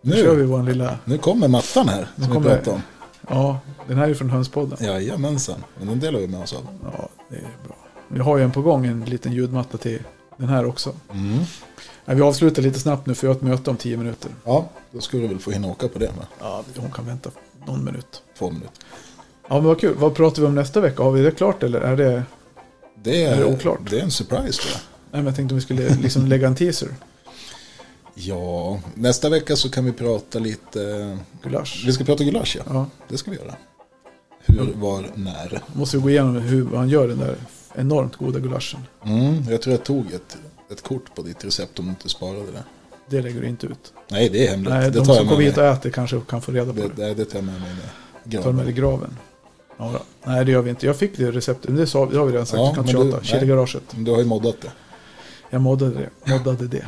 Nu 0.00 0.12
kör 0.16 0.34
vi 0.34 0.42
nu, 0.42 0.48
vår 0.48 0.62
lilla... 0.62 0.98
nu 1.04 1.18
kommer 1.18 1.48
mattan 1.48 1.88
här 1.88 2.08
som 2.14 2.24
vi 2.24 2.32
kommer- 2.32 2.48
pratade 2.56 2.70
om. 2.70 2.82
Ja, 3.28 3.58
den 3.88 3.98
här 3.98 4.08
är 4.08 4.14
från 4.14 4.30
Hönspodden. 4.30 4.78
Jajamensan, 4.86 5.64
men 5.78 5.88
den 5.88 6.00
delar 6.00 6.18
vi 6.20 6.26
med 6.28 6.42
oss 6.42 6.52
av. 6.52 6.66
Ja, 6.84 7.08
det 7.28 7.36
är 7.36 7.40
bra. 7.66 7.76
Vi 8.08 8.20
har 8.20 8.36
ju 8.38 8.44
en 8.44 8.50
på 8.52 8.62
gång, 8.62 8.86
en 8.86 9.04
liten 9.04 9.32
ljudmatta 9.32 9.78
till 9.78 10.02
den 10.36 10.48
här 10.48 10.64
också. 10.66 10.92
Mm. 11.12 11.38
Nej, 12.04 12.16
vi 12.16 12.22
avslutar 12.22 12.62
lite 12.62 12.78
snabbt 12.80 13.06
nu 13.06 13.14
för 13.14 13.26
jag 13.26 13.34
har 13.34 13.36
ett 13.36 13.42
möte 13.42 13.70
om 13.70 13.76
tio 13.76 13.96
minuter. 13.96 14.30
Ja, 14.44 14.68
då 14.90 15.00
skulle 15.00 15.22
du 15.22 15.28
väl 15.28 15.38
få 15.38 15.50
hinna 15.50 15.68
åka 15.68 15.88
på 15.88 15.98
det 15.98 16.10
med 16.16 16.26
Ja, 16.40 16.64
hon 16.76 16.90
kan 16.90 17.06
vänta 17.06 17.30
någon 17.66 17.84
minut. 17.84 18.22
två 18.38 18.50
minuter. 18.50 18.84
Ja, 19.48 19.54
men 19.54 19.64
vad 19.64 19.80
kul. 19.80 19.94
Vad 19.98 20.14
pratar 20.14 20.42
vi 20.42 20.48
om 20.48 20.54
nästa 20.54 20.80
vecka? 20.80 21.02
Har 21.02 21.10
vi 21.10 21.22
det 21.22 21.30
klart 21.30 21.62
eller 21.62 21.80
är 21.80 21.96
det... 21.96 22.22
Det 23.02 23.24
är, 23.24 23.32
Är 23.32 23.36
det 23.36 23.44
oklart? 23.44 23.80
Det 23.90 23.98
är 23.98 24.02
en 24.02 24.10
surprise 24.10 24.62
tror 24.62 24.72
jag. 24.72 24.80
Nej, 25.12 25.20
men 25.22 25.26
jag 25.26 25.36
tänkte 25.36 25.54
om 25.54 25.58
vi 25.58 25.62
skulle 25.64 25.94
liksom 25.94 26.26
lägga 26.26 26.46
en 26.46 26.54
teaser. 26.54 26.88
Ja, 28.14 28.80
nästa 28.94 29.28
vecka 29.28 29.56
så 29.56 29.70
kan 29.70 29.84
vi 29.84 29.92
prata 29.92 30.38
lite... 30.38 31.18
Gulasch. 31.42 31.82
Vi 31.86 31.92
ska 31.92 32.04
prata 32.04 32.24
gulasch 32.24 32.56
ja. 32.56 32.62
Ja, 32.74 32.86
Det 33.08 33.16
ska 33.16 33.30
vi 33.30 33.36
göra. 33.36 33.54
Hur, 34.46 34.72
var, 34.74 35.04
när. 35.14 35.60
måste 35.74 35.96
vi 35.96 36.02
gå 36.02 36.10
igenom 36.10 36.36
hur 36.36 36.76
han 36.76 36.88
gör 36.88 37.08
den 37.08 37.18
där 37.18 37.36
enormt 37.74 38.16
goda 38.16 38.38
gulaschen. 38.38 38.80
Mm, 39.04 39.44
jag 39.50 39.62
tror 39.62 39.72
jag 39.76 39.84
tog 39.84 40.12
ett, 40.12 40.36
ett 40.70 40.82
kort 40.82 41.14
på 41.14 41.22
ditt 41.22 41.44
recept 41.44 41.78
om 41.78 41.84
du 41.84 41.90
inte 41.90 42.08
sparade 42.08 42.42
det. 42.52 42.64
Det 43.10 43.22
lägger 43.22 43.40
du 43.40 43.46
inte 43.48 43.66
ut. 43.66 43.92
Nej, 44.10 44.28
det 44.28 44.46
är 44.46 44.50
hemligt. 44.50 44.70
Nej, 44.72 44.90
det 44.90 44.98
de 44.98 45.04
som 45.06 45.28
kommer 45.28 45.42
hit 45.42 45.58
och 45.58 45.64
äter 45.64 45.90
kanske 45.90 46.20
kan 46.28 46.42
få 46.42 46.52
reda 46.52 46.72
på 46.72 46.80
Det, 46.80 46.88
det. 46.96 47.06
det, 47.08 47.14
det 47.14 47.24
tar 47.24 47.38
jag 47.38 47.44
med 47.44 47.60
mig 47.60 47.70
ner. 48.24 48.42
Tar 48.42 48.52
med 48.52 48.68
i 48.68 48.72
graven. 48.72 49.18
Ja. 49.78 50.02
Nej, 50.24 50.44
det 50.44 50.52
gör 50.52 50.62
vi 50.62 50.70
inte. 50.70 50.86
Jag 50.86 50.96
fick 50.96 51.16
det 51.16 51.30
receptet. 51.30 51.68
Men 51.70 51.78
det, 51.80 51.86
sa, 51.86 52.06
det 52.06 52.18
har 52.18 52.26
vi 52.26 52.32
redan 52.32 52.46
sagt. 52.46 52.58
Ja, 52.58 52.66
jag 52.66 52.74
kan 52.74 52.84
inte 52.88 52.96
du- 52.98 53.04
tjata. 53.10 53.16
nej. 53.16 53.26
Chili-garaget. 53.26 53.82
Du 53.96 54.10
har 54.10 54.18
ju 54.18 54.24
moddat 54.24 54.56
det. 54.60 54.70
Jag 55.52 55.62
moddade 55.62 55.94
det. 55.94 56.32
Moddade 56.32 56.66
det. 56.66 56.86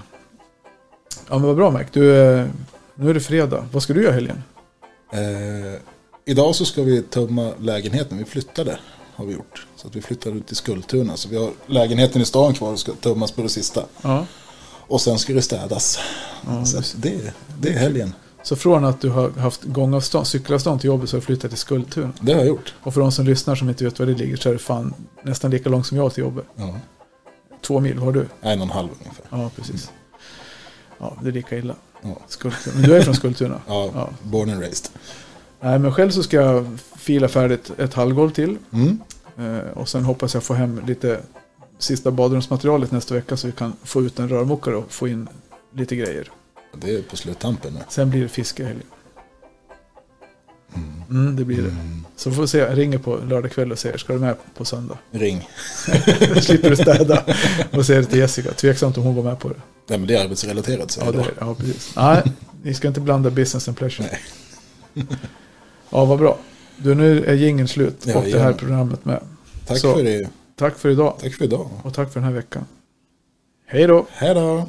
Ja, 1.28 1.38
men 1.38 1.42
vad 1.42 1.56
bra 1.56 1.70
Mac. 1.70 1.84
Du, 1.92 2.16
eh, 2.16 2.46
nu 2.94 3.10
är 3.10 3.14
det 3.14 3.20
fredag. 3.20 3.68
Vad 3.72 3.82
ska 3.82 3.92
du 3.92 4.02
göra 4.02 4.12
helgen? 4.12 4.42
Eh, 5.12 5.80
idag 6.24 6.54
så 6.54 6.64
ska 6.64 6.82
vi 6.82 7.02
tömma 7.02 7.52
lägenheten. 7.60 8.18
Vi 8.18 8.24
flyttade 8.24 8.78
har 9.14 9.24
vi 9.24 9.32
gjort. 9.32 9.66
Så 9.76 9.86
att 9.86 9.96
vi 9.96 10.02
flyttade 10.02 10.36
ut 10.36 10.46
till 10.46 10.56
Skultuna. 10.56 11.16
Så 11.16 11.28
vi 11.28 11.36
har 11.36 11.50
lägenheten 11.66 12.22
i 12.22 12.24
stan 12.24 12.54
kvar 12.54 12.72
och 12.72 12.78
ska 12.78 12.92
tömmas 12.92 13.32
på 13.32 13.42
det 13.42 13.48
sista. 13.48 13.84
Ja. 14.02 14.26
Och 14.66 15.00
sen 15.00 15.18
ska 15.18 15.32
det 15.32 15.42
städas. 15.42 15.98
Ja, 16.46 16.64
så 16.64 16.96
det, 16.96 17.34
det 17.60 17.68
är 17.68 17.78
helgen. 17.78 18.14
Så 18.42 18.56
från 18.56 18.84
att 18.84 19.00
du 19.00 19.08
har 19.08 19.30
haft 19.30 19.62
gångavstånd, 19.62 20.26
cykelavstånd 20.26 20.80
till 20.80 20.88
jobbet 20.88 21.10
så 21.10 21.16
har 21.16 21.20
du 21.20 21.26
flyttat 21.26 21.50
till 21.50 21.58
Skultuna. 21.58 22.12
Det 22.20 22.32
har 22.32 22.38
jag 22.38 22.48
gjort. 22.48 22.74
Och 22.82 22.94
för 22.94 23.00
de 23.00 23.12
som 23.12 23.24
lyssnar 23.26 23.54
som 23.54 23.68
inte 23.68 23.84
vet 23.84 23.98
var 23.98 24.06
det 24.06 24.14
ligger 24.14 24.36
så 24.36 24.48
är 24.48 24.52
det 24.52 24.58
fan 24.58 24.94
nästan 25.22 25.50
lika 25.50 25.68
långt 25.68 25.86
som 25.86 25.96
jag 25.96 26.14
till 26.14 26.24
jobbet. 26.24 26.44
Ja. 26.56 26.74
Två 27.66 27.80
mil. 27.80 27.98
Var 27.98 28.12
du? 28.12 28.26
En 28.40 28.58
och 28.60 28.66
en 28.66 28.70
halv 28.72 28.88
ungefär. 29.00 29.24
Ja, 29.30 29.50
precis. 29.56 29.90
Ja, 30.98 31.16
det 31.22 31.28
är 31.28 31.32
lika 31.32 31.56
illa. 31.58 31.74
Ja. 32.02 32.16
Skultuna. 32.26 32.76
Men 32.76 32.84
du 32.90 32.96
är 32.96 33.02
från 33.02 33.14
Skultuna? 33.14 33.60
Ja, 33.66 33.90
Ja. 33.94 34.08
born 34.22 34.50
and 34.50 34.60
raised. 34.60 34.90
Nej, 35.60 35.78
men 35.78 35.92
själv 35.92 36.10
så 36.10 36.22
ska 36.22 36.36
jag 36.36 36.78
fila 36.96 37.28
färdigt 37.28 37.70
ett 37.78 37.94
halvgolv 37.94 38.30
till. 38.30 38.58
Mm. 38.72 38.98
Eh, 39.38 39.58
och 39.72 39.88
sen 39.88 40.04
hoppas 40.04 40.34
jag 40.34 40.42
få 40.42 40.54
hem 40.54 40.80
lite 40.86 41.20
sista 41.78 42.10
badrumsmaterialet 42.10 42.90
nästa 42.90 43.14
vecka 43.14 43.36
så 43.36 43.46
vi 43.46 43.52
kan 43.52 43.72
få 43.82 44.02
ut 44.02 44.18
en 44.18 44.28
rörmokare 44.28 44.76
och 44.76 44.92
få 44.92 45.08
in 45.08 45.28
lite 45.74 45.96
grejer. 45.96 46.30
Det 46.76 46.94
är 46.94 47.02
på 47.02 47.16
sluttampen 47.16 47.72
nu. 47.72 47.80
Sen 47.88 48.10
blir 48.10 48.22
det 48.22 48.28
fiskehelg. 48.28 48.80
Mm, 51.10 51.36
det 51.36 51.44
blir 51.44 51.62
det. 51.62 51.74
Så 52.16 52.30
får 52.32 52.42
vi 52.42 52.48
se, 52.48 52.58
jag 52.58 52.78
ringer 52.78 52.98
på 52.98 53.16
lördag 53.28 53.52
kväll 53.52 53.72
och 53.72 53.78
säger, 53.78 53.98
ska 53.98 54.12
du 54.12 54.18
med 54.18 54.36
på 54.56 54.64
söndag? 54.64 54.98
Ring. 55.10 55.48
Då 56.34 56.40
slipper 56.40 56.70
du 56.70 56.76
städa. 56.76 57.24
Och 57.72 57.86
säger 57.86 58.02
till 58.02 58.18
Jessica, 58.18 58.52
tveksamt 58.52 58.98
om 58.98 59.04
hon 59.04 59.14
går 59.14 59.22
med 59.22 59.38
på 59.38 59.48
det. 59.48 59.54
Nej 59.88 59.98
men 59.98 60.08
det 60.08 60.14
är 60.16 60.24
arbetsrelaterat 60.24 60.90
så 60.90 61.00
Ja, 61.04 61.12
det 61.12 61.18
är, 61.18 61.32
ja 61.40 61.54
precis. 61.54 61.92
Nej, 61.96 62.22
ni 62.62 62.74
ska 62.74 62.88
inte 62.88 63.00
blanda 63.00 63.30
business 63.30 63.68
and 63.68 63.76
pleasure. 63.76 64.08
Nej. 64.94 65.06
Ja, 65.90 66.04
vad 66.04 66.18
bra. 66.18 66.38
Du, 66.76 66.94
nu 66.94 67.24
är 67.24 67.34
jingeln 67.34 67.68
slut 67.68 68.02
Ja, 68.06 68.14
och 68.18 68.24
det 68.24 68.38
här 68.38 68.52
programmet 68.52 69.04
med. 69.04 69.20
Tack, 69.66 69.78
Så. 69.78 69.94
för 69.96 70.02
det. 70.04 70.28
Tack 70.56 70.78
för 70.78 70.88
idag 70.88 71.14
Tack 71.20 71.34
för 71.34 71.44
idag. 71.44 71.70
och 71.82 71.94
tack 71.94 72.12
för 72.12 72.20
den 72.20 72.26
här 72.28 72.34
veckan. 72.34 72.64
Hej 73.66 73.86
då! 73.86 74.06
Hej 74.10 74.34
då. 74.34 74.68